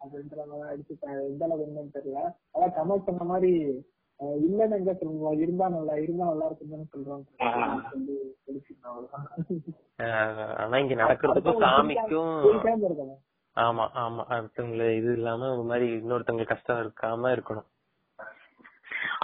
[0.05, 1.21] அப்படின்ற மாதிரி அடிச்சுட்டாங்க.
[1.31, 2.23] எந்த அளவுக்கு என்னன்னு தெரியல.
[2.55, 3.53] அதான் கமல் சொன்ன மாதிரி
[4.41, 8.17] இல்லன்னு எங்க சொல்லுவோம் இருந்தா நல்லா இருந்தா நல்லா இருக்குன்னு சொல்லி.
[10.05, 12.35] அஹ், ஆனா இங்க நடக்கிறதுக்கும் சாமிக்கும்
[13.57, 14.23] ஆமா ஆமா.
[14.35, 17.69] அடுத்தவங்கள இது இல்லாம ஒரு மாதிரி இன்னொருத்தவங்க கஷ்டம் இருக்காம இருக்கணும்.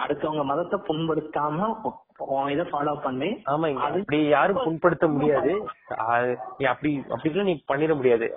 [0.02, 1.69] அடுத்தவங்க மதத்தை புண்படுத்தாம
[2.32, 3.28] உன் இதை ஃபாலோ பண்ணு.
[3.47, 5.52] ஆமா இங்க அப்படி யாரும் புண்படுத்த முடியாது.
[6.69, 8.28] அப்படி அப்படிலாம் நீ பண்ணிட முடியாது.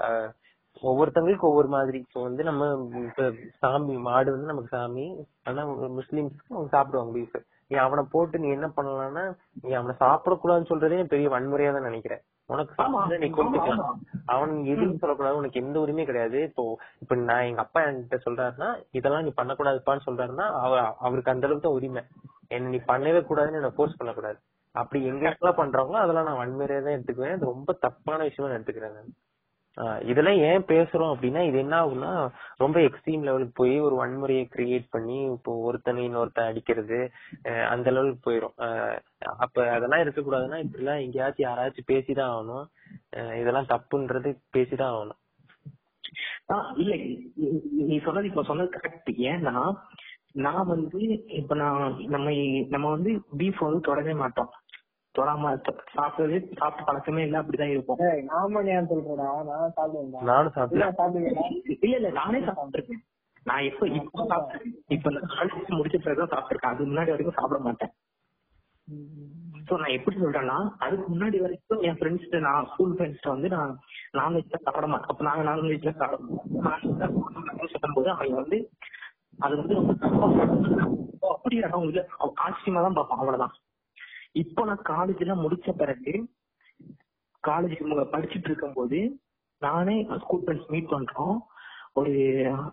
[0.81, 1.97] ஒவ்வொருத்தவங்களுக்கு ஒவ்வொரு மாதிரி.
[2.05, 2.63] இப்போ வந்து நம்ம
[3.09, 3.25] இப்ப
[3.63, 5.05] சாமி மாடு வந்து நமக்கு சாமி
[5.49, 5.63] ஆனா
[5.99, 7.39] முஸ்லிம்ஸ்க்கு அவங்க சாப்பிடுவாங்க பீஃப்
[7.71, 9.23] நீ அவனை போட்டு நீ என்ன பண்ணலாம்னா
[9.63, 12.21] நீ அவனை சாப்பிடக்கூடாதுன்னு சொல்றதே பெரிய வன்முறையா தான் நினைக்கிறேன்.
[12.49, 13.99] உனக்கு சாப்பிட நீ கொண்டுக்கலாம்
[14.33, 16.39] அவன் எதுவும் சொல்லக்கூடாது உனக்கு எந்த உரிமையும் கிடையாது.
[16.49, 16.63] இப்போ
[17.03, 18.69] இப்ப நான் எங்க அப்பா என்கிட்ட சொல்றாருன்னா
[18.99, 20.73] இதெல்லாம் நீ பண்ணக்கூடாதுப்பான்னு சொல்றாருன்னா அவ
[21.07, 22.03] அவருக்கு அந்த அளவுக்கு தான் உரிமை.
[22.55, 24.39] என்ன நீ பண்ணவே கூடாதுன்னு என்ன ஃபோர்ஸ் பண்ணக்கூடாது.
[24.75, 27.39] அப்படி எங்க எல்லாம் பண்றாங்களோ அதெல்லாம் நான் வன்முறையா தான் எடுத்துக்குவேன்.
[27.51, 29.11] ரொம்ப தப்பான விஷயமா நான் எடுத்துக்கிறேன்
[30.05, 35.23] இதெல்லாம் ஏன் பேசுறோம் அப்படின்னா இது என்ன ஆகும்னா ரொம்ப எக்ஸ்ட்ரீம் லெவலுக்கு போய் ஒரு வன்முறையை கிரியேட் பண்ணி
[35.23, 37.11] இப்போ ஒருத்தனை இன்னொருத்தன் அடிக்கிறது
[37.43, 38.99] அந்த லெவலுக்கு போயிரும்.
[39.17, 42.65] அப்ப அதெல்லாம் இருக்கக்கூடாதுன்னா இப்படி எல்லாம் எங்கேயாச்சும் யாராச்சும் பேசிதான்
[43.17, 43.35] ஆகணும்.
[43.39, 45.21] இதெல்லாம் தப்புன்றது பேசிதான் ஆகணும்.
[46.53, 46.95] ஆஹ் இல்ல.
[46.95, 49.73] நீ- நீ சொன்னது இப்ப சொன்னது கரெக்ட் ஏன்னா
[50.33, 52.31] நான் வந்து இப்ப நான் நம்ம
[52.69, 54.49] நம்ம வந்து பீஃப் வந்து தொடவே மாட்டோம்.
[55.15, 55.49] தொடாம
[55.95, 57.99] சாப்பிட்டது சாப்பிட்ட பழக்கமே இல்ல அப்படிதான் இருப்போம்.
[58.05, 60.95] ஏய், நாம ஏன் சொல்றடா நான் சாப்பிடுவேன் நானும் சாப்பிட்டேன்.
[60.99, 63.03] சாப்பிடுவேன் இல்ல இல்ல நானே சாப்பிட்டுருக்கேன்.
[63.45, 64.65] நான் எப்ப இப்ப சாப்பிட்டேன்.
[64.87, 66.71] இப்ப காலேஜ் முடிச்ச பிறகுதான் சாப்பிட்டிருக்கேன்.
[66.71, 67.93] அதுக்கு முன்னாடி வரைக்கும் சாப்பிட மாட்டேன்.
[69.67, 73.71] சோ நான் எப்படி சொல்றேன்னா அதுக்கு முன்னாடி வரைக்கும் என் ஃப்ரெண்ட்ஸ் நான் ஸ்கூல் ஃப்ரெண்ட்ஸ் வந்து நான்
[74.13, 75.11] நான்வெஜ்ல சாப்பிட மாட்டேன்.
[75.11, 76.19] அப்ப நாங்க நான்வெஜ்ல சாப்பிட
[77.73, 78.57] சொல்லும் போது அவங்க வந்து
[79.39, 79.93] அது வந்து ரொம்ப
[81.33, 81.67] அப்படியா?
[81.71, 82.01] அவங்க
[82.45, 83.53] ஆச்சரியமா தான் பார்ப்போம் அவ்வளவுதான்.
[84.33, 86.13] இப்போ நான் காலேஜ்ல முடிச்ச பிறகு
[87.47, 89.21] காலேஜ் படிச்சுட்டு இருக்கும் போது
[89.59, 91.37] நானே ஸ்கூல் ஃப்ரெண்ட்ஸ் மீட் பண்றோம்.
[91.93, 92.11] ஒரு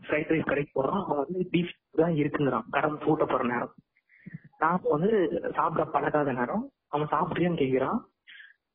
[0.06, 1.04] ஃப்ரைட் ரைஸ் கடைக்கு போறோம்.
[1.04, 2.68] அவன் வந்து பீஃப் தான் இருக்குங்கிறான்.
[2.70, 3.74] கடன் பூட்ட போற நேரம்.
[4.58, 6.72] நான் வந்து சாப்பிட பழகாத நேரம்.
[6.88, 8.00] அவன் சாப்பிட்றியான்னு கேக்குறான்.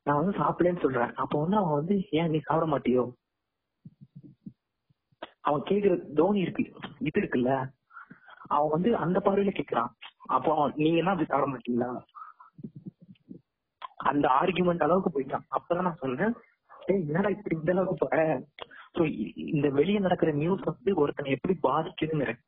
[0.02, 1.14] நான் வந்து சாப்பிடலன்னு சொல்றேன்.
[1.14, 3.12] அப்ப வந்து அவன் வந்து ஏன் நீ சாப்பிட மாட்டியோ?
[5.40, 6.72] அவன் கேக்குற தோனி இருக்கு.
[6.98, 7.70] இது இருக்குல்ல.
[8.46, 9.90] அவன் வந்து அந்த பார்வையில கேக்குறான்.
[10.26, 12.02] அப்போ நீங்க என்ன அப்படி சாப்பிட மாட்டீங்களா?
[14.10, 15.46] அந்த ஆர்குமெண்ட் அளவுக்கு போயிட்டான்.
[15.56, 16.34] அப்பதான் நான் சொன்னேன்
[16.88, 18.18] ஏய் என்னடா இப்படி இந்த அளவுக்கு போற?
[18.96, 19.02] சோ
[19.54, 22.40] இந்த வெளியே நடக்கிற நியூஸ் வந்து ஒருத்தனை எப்படி பாதிக்குதுங்கிறேன்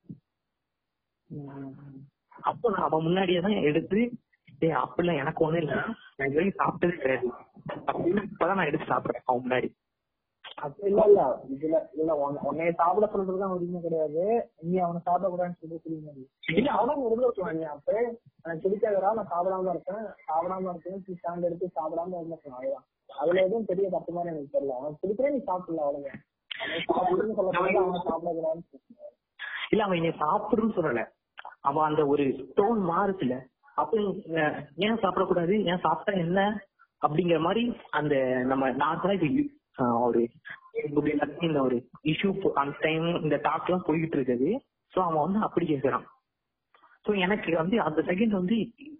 [2.51, 4.01] அப்போ நான் அவன் முன்னாடியே தான் எடுத்து
[4.63, 5.75] ஏய் அப்படிலாம் எனக்கு ஒண்ணும் இல்ல.
[6.17, 7.27] நான் இது வரைக்கும் சாப்பிட்டதே கிடையாது.
[7.89, 9.69] அப்படின்னு இப்பதான் நான் எடுத்து சாப்பிடுறேன் அவன் முன்னாடி.
[10.61, 11.03] அப்ப இல்ல.
[11.03, 14.25] இல்ல இதுல இல்ல உன்னை- உன்னைய சாப்பிட சொல்றதுதான் உரிமை கிடையாது.
[14.61, 16.73] நீ அவனை சாப்பிட கூடாதுன்னு சொல்லி உரிமை இல்லை.
[16.73, 17.93] அவனும் இருக்கலாம் நீ அப்ப
[18.43, 20.05] எனக்கு பிடிக்காதடா நான் சாப்பிடாம இருக்கேன்.
[20.29, 21.05] சாப்பிடாம இருக்கேன்.
[21.07, 22.87] நீ ஸ்டாண்ட் எடுத்து சாப்பிடாம இருந்துக்கலாம் அவ்வளவுதான்.
[23.19, 24.77] அதுல எதுவும் பெரிய தப்பு மாதிரி எனக்கு தெரியல.
[24.77, 26.21] அவன் பிடிக்கிறே நீ சாப்பிடல அவ்வளவுதான்.
[26.59, 29.15] அவன் சாப்பிடுன்னு சொல்லக்கூடாது அவனை சாப்பிடக்கூடாதுன்னு சொல்லக்கூடாது.
[29.71, 31.05] இல்ல அவன் என்னை சாப்பிடுன்னு சொல்லல.
[31.61, 32.25] அவன் அந்த ஒரு
[32.57, 33.41] டோன் மாறுச்சுல
[33.75, 33.97] அப்ப
[34.77, 35.65] ஏன் சாப்பிடக்கூடாது?
[35.65, 36.61] ஏன் சாப்பிட்டா என்ன?
[37.09, 38.15] அப்படிங்கிற மாதிரி அந்த
[38.45, 40.21] நம்ம அஹ், ஒரு
[40.73, 44.49] இப்படி இந்த ஒரு இஷ்யூ அந்த டைம் இந்த டாக் எல்லாம் போய்கிட்டு இருக்குது.
[44.93, 46.07] சோ அவன் வந்து அப்படி கேக்குறான்.
[47.07, 48.57] சோ எனக்கு வந்து அந்த செகண்ட் வந்து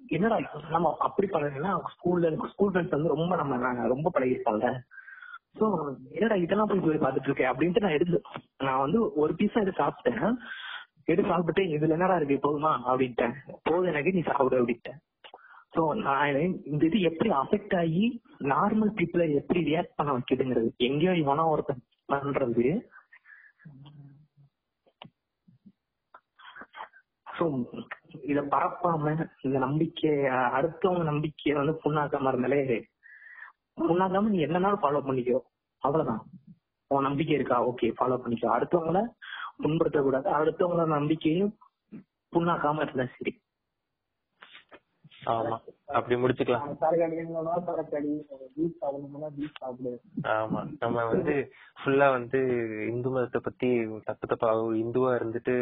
[0.07, 0.37] என்னடா
[0.71, 4.69] நம்ம அப்படி பண்ணலைன்னா ஸ்கூல்ல ஸ்கூல் ஃப்ரெண்ட்ஸ் வந்து ரொம்ப நம்ம நாங்க ரொம்ப பழகிருப்பாங்க
[5.59, 5.67] சோ
[6.11, 8.23] என்னடா இதெல்லாம் போய் போய் பாத்துட்டு இருக்கேன் அப்படின்ட்டு நான் எடுத்து
[8.59, 10.37] நான் வந்து ஒரு பீஸா எடுத்து சாப்பிட்டேன்.
[11.05, 12.37] எடுத்து சாப்பிட்டு இதுல என்னடா இருக்கு?
[12.47, 12.73] போதுமா?
[12.87, 13.35] அப்படின்ட்டேன்.
[13.63, 14.99] போதும் எனக்கு நீ சாப்பிடு அப்படின்ட்டேன்.
[15.73, 16.37] சோ நான்
[16.71, 18.05] இந்த இது எப்படி அஃபெக்ட் ஆகி
[18.53, 20.69] நார்மல் பீப்புளை எப்படி ரியாக்ட் பண்ண வைக்குதுங்கிறது?
[20.89, 21.83] எங்கேயோ இவனா ஒருத்தன்
[22.13, 22.67] பண்றது.
[27.27, 27.45] சோ
[28.33, 29.13] இத பரப்பாம
[29.47, 30.13] இந்த நம்பிக்கை
[30.59, 32.61] அடுத்தவங்க நம்பிக்கைய வந்து புண்ணாக்காம இருந்தாலே
[33.89, 35.41] புண்ணாக்காம நீ என்னன்னாலும் ஃபாலோ பண்ணிக்கோ
[35.83, 36.23] அவ்வளவுதான்.
[36.91, 37.57] உன் நம்பிக்கை இருக்கா?
[37.71, 38.49] ஓகே ஃபாலோ பண்ணிக்கோ.
[38.57, 39.01] அடுத்தவங்கள
[39.63, 41.53] புண்படுத்த கூடாது அடுத்தவங்கள நம்பிக்கையும்
[42.33, 43.33] புண்ணாக்காம இருந்தா சரி.
[45.29, 45.59] ஆமா
[45.89, 46.65] அப்படி முடிச்சுக்கலாம்.
[50.37, 50.69] ஆமா.
[50.81, 51.35] நம்ம வந்து
[51.81, 52.41] ஃபுல்லா வந்து
[52.93, 53.69] இந்து மதத்தை பத்தி
[54.05, 54.49] தப்பு தப்பா
[54.85, 55.55] இந்துவா இருந்துட்டு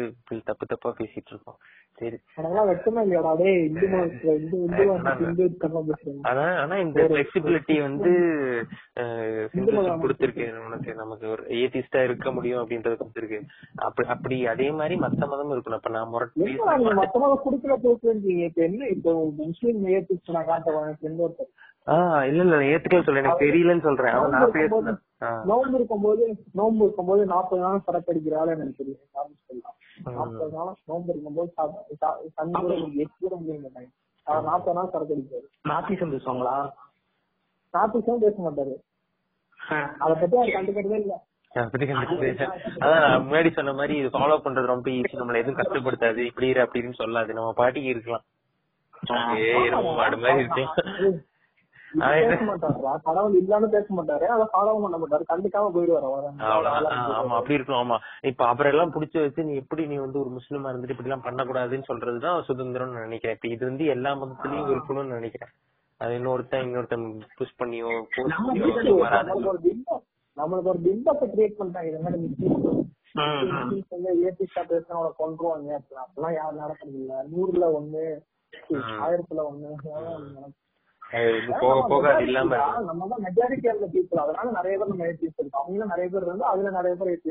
[0.43, 1.59] தப்பு தப்பா பேசிட்டு இருக்கோம்.
[1.97, 2.17] சரி.
[6.61, 8.11] ஆனா இந்த பிளெக்சிபிலிட்டி வந்து
[10.03, 10.45] கொடுத்திருக்கு.
[10.95, 13.39] நமக்கு ஒரு ஏத்திஸ்டா இருக்க முடியும் அப்படின்றது கொடுத்திருக்கு.
[13.75, 15.79] அப்படி அப்படி அதே மாதிரி மத்த மதமும் இருக்கணும்.
[15.79, 19.81] அப்ப நான் முரட்டு நீங்க மத்தவங்க குடுக்கல பேசுறீங்க இப்ப என்ன இப்போ முஸ்லீம்
[20.25, 21.55] நான் காட்டுறேன் என் ஃப்ரெண்ட் ஒருத்தர்.
[21.85, 24.13] ஆஹ் இல்ல இல்ல ஏத்துக்கல சொல்றேன் எனக்கு தெரியலன்னு சொல்றேன்.
[25.25, 28.99] நோம்பு இருக்கும்போது நோம்பு இருக்கும்போது நாற்பது நாள் சரக்கு எனக்கு தெரியும்
[30.11, 33.89] நாற்பது நாள் நோம்பு இருக்கும்போது சாப்பிட- சா- தண்ணி கூட முடியும் எட்டு கூட முடிய மாட்டாங்க
[34.23, 36.71] அவர் நாற்பது நாள் சரக்கு அடிக்கிறாரு நாத்திசம் பேசுவாங்களா?
[37.71, 38.75] நாற்பது பேச மாட்டாரு.
[39.99, 41.25] அதை பத்தி அவர் கண்டுக்கிறதே இல்ல.
[42.79, 46.93] அதான் முன்னாடி சொன்ன மாதிரி இது ஃபாலோ பண்றது ரொம்ப ஈஸி நம்மள எதுவும் கஷ்டப்படுத்தாது இப்படி இரு அப்படின்னு
[46.97, 47.33] சொல்லாது.
[47.33, 48.23] நம்ம பாட்டிக்கு இருக்கலாம்.
[53.05, 55.23] கடவுள் இல்லன்னு பேச மாட்டாரு அதை ஃபாலோ பண்ண மாட்டாரு.
[55.29, 56.07] கண்டுக்காம போயிடுவாரு
[57.13, 57.97] ஆமா அப்படி இருக்கும் ஆமா.
[58.23, 62.43] இப்ப அவரெல்லாம் புடிச்சு வச்சு நீ எப்படி நீ வந்து ஒரு முஸ்லிமா இருந்துட்டு இப்படி எல்லாம் பண்ணக்கூடாதுன்னு சொல்றதுதான்
[62.49, 63.37] சுதந்திரம்னு நினைக்கிறேன்.
[63.37, 65.53] இப்ப இது வந்து எல்லா மதத்திலயும் இருக்கணும்னு நினைக்கிறேன்.
[66.01, 67.05] அது இன்னொருத்தன் இன்னொருத்தன்
[67.37, 67.91] புஷ் பண்ணியோ
[70.37, 71.89] நம்மளுக்கு ஒரு பிம்பத்தை கிரியேட் பண்ணிட்டாங்க.
[71.89, 72.57] இது மாதிரி முஸ்லீம்
[73.15, 73.47] ம், ம்.
[73.51, 77.13] முஸ்லீம்ஸ் வந்து ஏபிஸ்டா பேசினா அவனை கொண்டுருவாங்க அப்படின்னா அப்பெல்லாம் யாரும் நடக்கிறது இல்ல.
[77.31, 78.03] நூறுல ஒண்ணு
[78.69, 80.47] ஆயிரத்துல ஒண்ணு.
[81.87, 82.81] போக இல்லாம.
[82.81, 87.03] நம்ம தான் மெஜாரிட்டி ஆஃப் பீப்புள் அதனால நிறைய பேர் நம்ம இருக்கோம் நிறைய பேர் வந்து அதுல நிறைய
[87.03, 87.21] பேர்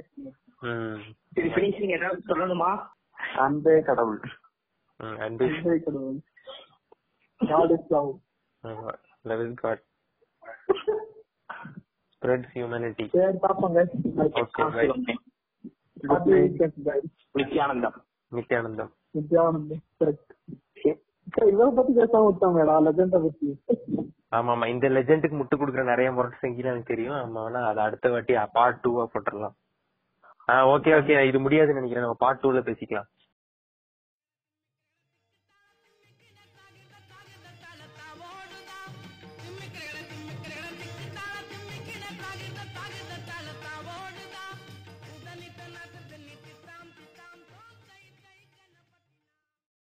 [1.34, 2.86] சரி finishing ஏதாவது சொல்லணுமா?
[3.36, 4.20] அன்பே கடவுள்.
[4.96, 5.82] அன்பு.
[5.84, 6.20] கடவுள்.
[7.40, 8.18] God is love.
[9.22, 9.82] Love is God
[12.20, 13.88] spreads humanity சரி பாப்போங்க.
[14.16, 15.18] Okay bye
[16.08, 17.02] Happy weekend, guys.
[17.34, 17.94] நித்யானந்தம்.
[18.32, 18.90] நித்யானந்தம்.
[19.18, 20.16] நித்யானந்தம்.
[21.34, 23.48] சரி, இவரை பத்தி பேசாம விட்டாங்கடா லெஜெண்ட பத்தி.
[24.36, 24.66] ஆமா ஆமா.
[24.66, 27.14] இந்த லெஜெண்டுக்கு முட்டு கொடுக்குற நிறைய முரட்டு சங்கீதம் எனக்கு தெரியும்.
[27.14, 29.54] ஆமா வேணா அது அடுத்த வாட்டி பார்ட் டூவா போட்டுடலாம்.
[30.48, 32.04] ஆ ஓகே ஓகே இது முடியாதுன்னு நினைக்கிறேன்.
[32.04, 33.08] நம்ம பார்ட் டூல பேசிக்கலாம்.